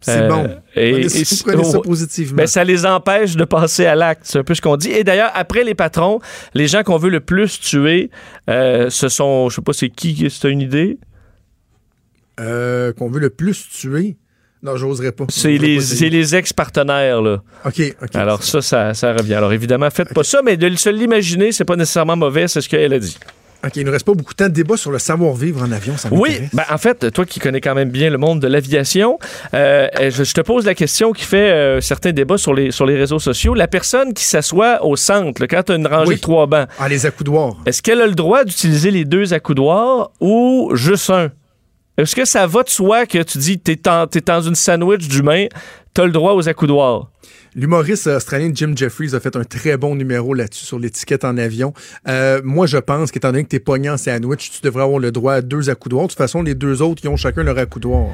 c'est 0.00 0.20
Euh, 0.22 0.28
bon. 0.28 0.48
et- 0.76 0.92
Prenez- 0.92 1.06
et- 1.20 1.24
vous 1.24 1.36
prenez 1.44 1.64
ça 1.64 1.78
positivement. 1.80 2.36
Ben, 2.36 2.46
ça 2.46 2.62
les 2.62 2.86
empêche 2.86 3.34
de 3.36 3.44
passer 3.44 3.86
à 3.86 3.96
l'acte. 3.96 4.22
C'est 4.24 4.38
un 4.38 4.44
peu 4.44 4.54
ce 4.54 4.60
qu'on 4.62 4.76
dit. 4.76 4.92
Et 4.92 5.02
d'ailleurs, 5.02 5.32
après 5.34 5.64
les 5.64 5.74
patrons, 5.74 6.20
les 6.54 6.68
gens 6.68 6.84
qu'on 6.84 6.98
veut 6.98 7.10
le 7.10 7.20
plus 7.20 7.58
tuer, 7.60 8.10
euh, 8.48 8.88
ce 8.90 9.08
sont, 9.08 9.48
je 9.48 9.56
sais 9.56 9.62
pas 9.62 9.72
c'est 9.72 9.88
qui, 9.88 10.28
t'as 10.40 10.48
une 10.50 10.60
idée? 10.60 10.98
Euh, 12.38 12.92
qu'on 12.92 13.08
veut 13.10 13.20
le 13.20 13.30
plus 13.30 13.68
tuer? 13.68 14.16
Non, 14.62 14.76
j'oserais 14.76 15.12
pas. 15.12 15.24
C'est 15.30 15.56
les, 15.56 15.78
les 16.10 16.34
ex-partenaires, 16.36 17.22
là. 17.22 17.42
OK, 17.64 17.80
OK. 18.02 18.14
Alors 18.14 18.42
ça, 18.42 18.60
ça, 18.60 18.92
ça 18.94 19.14
revient. 19.14 19.34
Alors 19.34 19.52
évidemment, 19.54 19.88
faites 19.90 20.12
pas 20.12 20.22
ça, 20.24 20.40
mais 20.44 20.56
de 20.58 20.74
se 20.76 20.90
l'imaginer, 20.90 21.50
c'est 21.52 21.64
pas 21.64 21.76
nécessairement 21.76 22.16
mauvais, 22.16 22.46
c'est 22.46 22.60
ce 22.60 22.68
qu'elle 22.68 22.92
a 22.92 22.98
dit. 22.98 23.16
OK, 23.64 23.76
il 23.76 23.84
nous 23.84 23.92
reste 23.92 24.06
pas 24.06 24.14
beaucoup 24.14 24.32
de 24.32 24.36
temps 24.36 24.48
de 24.48 24.54
débat 24.54 24.76
sur 24.78 24.90
le 24.90 24.98
savoir-vivre 24.98 25.62
en 25.62 25.70
avion, 25.70 25.94
ça 25.98 26.08
Oui, 26.10 26.40
ben, 26.54 26.62
en 26.70 26.78
fait, 26.78 27.10
toi 27.12 27.26
qui 27.26 27.40
connais 27.40 27.60
quand 27.60 27.74
même 27.74 27.90
bien 27.90 28.08
le 28.08 28.16
monde 28.16 28.40
de 28.40 28.46
l'aviation, 28.48 29.18
euh, 29.52 29.86
je, 30.10 30.24
je 30.24 30.32
te 30.32 30.40
pose 30.40 30.64
la 30.64 30.74
question 30.74 31.12
qui 31.12 31.24
fait 31.24 31.50
euh, 31.50 31.80
certains 31.82 32.12
débats 32.12 32.38
sur 32.38 32.54
les, 32.54 32.70
sur 32.70 32.86
les 32.86 32.96
réseaux 32.96 33.18
sociaux. 33.18 33.52
La 33.54 33.68
personne 33.68 34.14
qui 34.14 34.24
s'assoit 34.24 34.82
au 34.84 34.96
centre, 34.96 35.42
là, 35.42 35.46
quand 35.46 35.62
tu 35.64 35.72
as 35.72 35.74
une 35.74 35.86
rangée 35.86 36.08
Oui. 36.08 36.16
de 36.16 36.20
trois 36.22 36.46
bancs, 36.46 36.68
Ah, 36.78 36.88
les 36.88 37.04
accoudoirs. 37.04 37.56
est-ce 37.66 37.82
qu'elle 37.82 38.00
a 38.00 38.06
le 38.06 38.14
droit 38.14 38.44
d'utiliser 38.44 38.90
les 38.90 39.04
deux 39.04 39.34
accoudoirs 39.34 40.10
ou 40.20 40.70
juste 40.74 41.10
un? 41.10 41.30
Est-ce 41.98 42.16
que 42.16 42.24
ça 42.24 42.46
va 42.46 42.62
de 42.62 42.68
soi 42.68 43.04
que 43.06 43.22
tu 43.22 43.38
dis 43.38 43.58
t'es 43.58 43.86
en- 43.88 44.06
t'es 44.06 44.20
dans 44.20 44.40
une 44.40 44.54
sandwich 44.54 45.06
d'humain, 45.08 45.46
t'as 45.92 46.04
le 46.06 46.12
droit 46.12 46.32
aux 46.34 46.48
accoudoirs? 46.48 47.10
L'humoriste 47.54 48.06
australien 48.06 48.52
Jim 48.54 48.72
Jeffries 48.76 49.14
a 49.14 49.20
fait 49.20 49.34
un 49.34 49.42
très 49.42 49.76
bon 49.76 49.96
numéro 49.96 50.34
là-dessus 50.34 50.64
sur 50.64 50.78
l'étiquette 50.78 51.24
en 51.24 51.36
avion. 51.36 51.74
Euh, 52.08 52.40
moi, 52.44 52.66
je 52.66 52.78
pense 52.78 53.10
qu'étant 53.10 53.32
donné 53.32 53.42
que 53.42 53.48
t'es 53.48 53.58
pogné 53.58 53.90
en 53.90 53.96
sandwich, 53.96 54.50
tu 54.52 54.60
devrais 54.62 54.84
avoir 54.84 55.00
le 55.00 55.10
droit 55.10 55.34
à 55.34 55.42
deux 55.42 55.68
accoudoirs. 55.68 56.04
De 56.04 56.08
toute 56.10 56.18
façon, 56.18 56.42
les 56.42 56.54
deux 56.54 56.80
autres, 56.80 57.02
ils 57.04 57.08
ont 57.08 57.16
chacun 57.16 57.42
leur 57.42 57.58
accoudoir. 57.58 58.10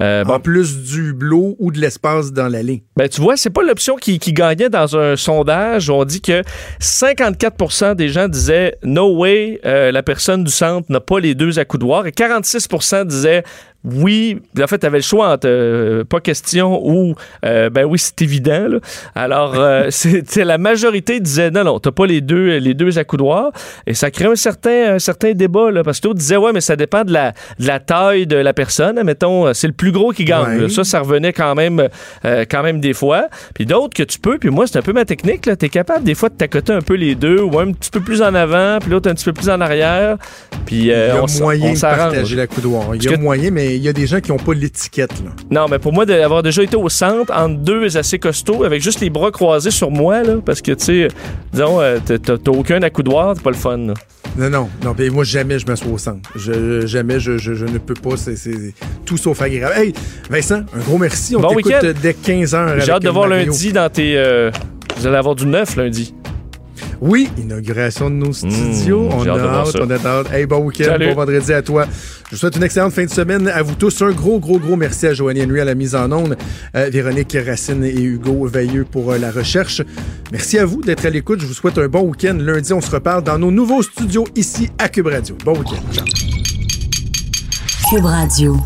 Euh, 0.00 0.24
bon, 0.24 0.34
En 0.34 0.40
plus 0.40 0.82
du 0.82 1.10
hublot 1.10 1.56
ou 1.58 1.70
de 1.70 1.78
l'espace 1.78 2.32
dans 2.32 2.48
l'allée. 2.48 2.82
Ben, 2.96 3.08
tu 3.08 3.20
vois, 3.20 3.36
c'est 3.36 3.50
pas 3.50 3.62
l'option 3.62 3.96
qui, 3.96 4.18
qui 4.18 4.32
gagnait 4.32 4.68
dans 4.68 4.96
un 4.96 5.16
sondage. 5.16 5.88
On 5.88 6.04
dit 6.04 6.20
que 6.20 6.42
54% 6.80 7.94
des 7.94 8.08
gens 8.08 8.28
disaient 8.28 8.76
No 8.82 9.16
way, 9.16 9.60
euh, 9.64 9.92
la 9.92 10.02
personne 10.02 10.44
du 10.44 10.50
centre 10.50 10.90
n'a 10.90 11.00
pas 11.00 11.20
les 11.20 11.34
deux 11.34 11.58
accoudoirs. 11.58 12.06
Et 12.06 12.10
46% 12.10 13.06
disaient 13.06 13.44
oui. 13.84 14.38
En 14.60 14.66
fait, 14.66 14.78
tu 14.78 14.86
avais 14.86 14.98
le 14.98 15.02
choix 15.02 15.32
entre 15.32 15.46
euh, 15.48 16.04
pas 16.04 16.20
question 16.20 16.80
ou 16.84 17.14
euh, 17.44 17.70
ben 17.70 17.84
oui, 17.84 17.98
c'est 17.98 18.22
évident. 18.22 18.68
là. 18.68 18.78
Alors, 19.14 19.54
euh, 19.56 19.86
c'était 19.90 20.44
la 20.44 20.58
majorité 20.58 21.20
disait 21.20 21.50
non, 21.50 21.64
non, 21.64 21.78
t'as 21.78 21.92
pas 21.92 22.06
les 22.06 22.20
deux, 22.20 22.58
les 22.58 22.74
deux 22.74 22.98
accoudoirs. 22.98 23.52
Et 23.86 23.94
ça 23.94 24.10
crée 24.10 24.26
un 24.26 24.36
certain, 24.36 24.94
un 24.94 24.98
certain 24.98 25.32
débat, 25.32 25.70
là, 25.70 25.82
parce 25.82 25.98
que 26.00 26.08
d'autres 26.08 26.18
disaient 26.18 26.36
ouais, 26.36 26.52
mais 26.52 26.60
ça 26.60 26.76
dépend 26.76 27.04
de 27.04 27.12
la, 27.12 27.32
de 27.58 27.66
la 27.66 27.80
taille 27.80 28.26
de 28.26 28.36
la 28.36 28.52
personne. 28.52 29.02
Mettons, 29.02 29.52
c'est 29.52 29.66
le 29.66 29.72
plus 29.72 29.92
gros 29.92 30.12
qui 30.12 30.24
gagne. 30.24 30.56
Ouais. 30.56 30.60
là. 30.62 30.68
Ça, 30.68 30.84
ça 30.84 31.00
revenait 31.00 31.32
quand 31.32 31.54
même, 31.54 31.88
euh, 32.24 32.44
quand 32.48 32.62
même 32.62 32.80
des 32.80 32.94
fois. 32.94 33.28
Puis 33.54 33.66
d'autres 33.66 33.94
que 33.94 34.02
tu 34.02 34.18
peux, 34.18 34.38
puis 34.38 34.50
moi, 34.50 34.66
c'est 34.66 34.78
un 34.78 34.82
peu 34.82 34.92
ma 34.92 35.04
technique. 35.04 35.42
Tu 35.42 35.66
es 35.66 35.68
capable 35.68 36.04
des 36.04 36.14
fois 36.14 36.28
de 36.28 36.34
t'accoter 36.34 36.72
un 36.72 36.80
peu 36.80 36.94
les 36.94 37.14
deux, 37.14 37.40
ou 37.40 37.58
un 37.58 37.72
petit 37.72 37.90
peu 37.90 38.00
plus 38.00 38.22
en 38.22 38.34
avant, 38.34 38.78
puis 38.80 38.90
l'autre 38.90 39.10
un 39.10 39.14
petit 39.14 39.24
peu 39.24 39.32
plus 39.32 39.48
en 39.48 39.60
arrière. 39.60 40.16
Puis 40.66 40.76
Il 40.76 40.84
y 40.86 40.92
euh, 40.92 41.16
a 41.16 41.22
on, 41.22 41.40
moyen 41.40 41.70
on 41.70 41.74
de 41.74 41.80
partager 41.80 42.36
l'accoudoir. 42.36 42.94
Il 42.94 43.02
y 43.02 43.08
a 43.12 43.16
moyen, 43.16 43.50
mais 43.50 43.73
il 43.76 43.82
y 43.82 43.88
a 43.88 43.92
des 43.92 44.06
gens 44.06 44.20
qui 44.20 44.30
n'ont 44.30 44.38
pas 44.38 44.54
l'étiquette. 44.54 45.12
là. 45.24 45.30
Non, 45.50 45.66
mais 45.68 45.78
pour 45.78 45.92
moi, 45.92 46.06
d'avoir 46.06 46.42
déjà 46.42 46.62
été 46.62 46.76
au 46.76 46.88
centre, 46.88 47.32
entre 47.32 47.56
deux 47.58 47.96
assez 47.96 48.18
costauds, 48.18 48.64
avec 48.64 48.82
juste 48.82 49.00
les 49.00 49.10
bras 49.10 49.30
croisés 49.30 49.70
sur 49.70 49.90
moi, 49.90 50.22
là, 50.22 50.36
parce 50.44 50.60
que, 50.62 50.72
tu 50.72 50.84
sais, 50.84 51.08
disons, 51.52 51.80
euh, 51.80 51.98
t'as- 52.04 52.50
aucun 52.50 52.82
accoudoir, 52.82 53.34
c'est 53.36 53.42
pas 53.42 53.50
le 53.50 53.56
fun. 53.56 53.76
là. 53.78 53.94
Non, 54.36 54.50
non, 54.50 54.68
non. 54.82 54.94
puis 54.94 55.10
moi, 55.10 55.22
jamais 55.22 55.58
je 55.60 55.66
m'assois 55.66 55.92
au 55.92 55.98
centre. 55.98 56.28
Je, 56.34 56.86
jamais, 56.86 57.20
je, 57.20 57.38
je, 57.38 57.54
je 57.54 57.66
ne 57.66 57.78
peux 57.78 57.94
pas. 57.94 58.16
C'est 58.16 58.34
tout 59.04 59.16
sauf 59.16 59.40
agréable. 59.40 59.74
Hey, 59.76 59.92
Vincent, 60.28 60.62
un 60.74 60.80
gros 60.80 60.98
merci. 60.98 61.36
On 61.36 61.40
Bon 61.40 61.54
t'écoute 61.54 61.72
dès 62.02 62.12
15h. 62.12 62.80
J'ai 62.84 62.90
hâte 62.90 63.02
de 63.02 63.10
voir 63.10 63.28
lundi 63.28 63.72
dans 63.72 63.88
tes. 63.88 64.16
euh, 64.16 64.50
vous 64.96 65.06
allez 65.06 65.16
avoir 65.16 65.34
du 65.36 65.46
neuf 65.46 65.76
lundi. 65.76 66.14
Oui, 67.06 67.28
inauguration 67.36 68.08
de 68.08 68.14
nos 68.14 68.32
studios. 68.32 69.10
on 69.12 69.26
a 69.26 69.38
hâte 69.38 69.76
on 69.78 69.90
a 69.90 69.96
hâte. 69.96 70.32
Hey, 70.32 70.46
bon 70.46 70.60
week-end, 70.64 70.84
Salut. 70.84 71.08
bon 71.08 71.14
vendredi 71.16 71.52
à 71.52 71.60
toi. 71.60 71.84
Je 72.30 72.30
vous 72.30 72.36
souhaite 72.38 72.56
une 72.56 72.62
excellente 72.62 72.94
fin 72.94 73.04
de 73.04 73.10
semaine 73.10 73.46
à 73.46 73.60
vous 73.60 73.74
tous. 73.74 74.00
Un 74.00 74.12
gros, 74.12 74.38
gros, 74.40 74.58
gros 74.58 74.74
merci 74.74 75.06
à 75.08 75.12
Joanie 75.12 75.42
Henry 75.44 75.60
à 75.60 75.66
la 75.66 75.74
mise 75.74 75.94
en 75.94 76.10
onde, 76.10 76.34
euh, 76.74 76.88
Véronique 76.90 77.36
Racine 77.46 77.84
et 77.84 78.00
Hugo 78.00 78.46
Veilleux 78.46 78.86
pour 78.90 79.12
euh, 79.12 79.18
la 79.18 79.30
recherche. 79.30 79.82
Merci 80.32 80.58
à 80.58 80.64
vous 80.64 80.80
d'être 80.80 81.04
à 81.04 81.10
l'écoute. 81.10 81.40
Je 81.42 81.46
vous 81.46 81.52
souhaite 81.52 81.76
un 81.76 81.88
bon 81.88 82.08
week-end. 82.08 82.38
Lundi, 82.40 82.72
on 82.72 82.80
se 82.80 82.90
reparle 82.90 83.22
dans 83.22 83.38
nos 83.38 83.50
nouveaux 83.50 83.82
studios 83.82 84.24
ici 84.34 84.70
à 84.78 84.88
Cube 84.88 85.08
Radio. 85.08 85.36
Bon 85.44 85.52
week-end. 85.52 85.82
Ciao. 85.92 86.06
Cube 87.90 88.06
Radio. 88.06 88.56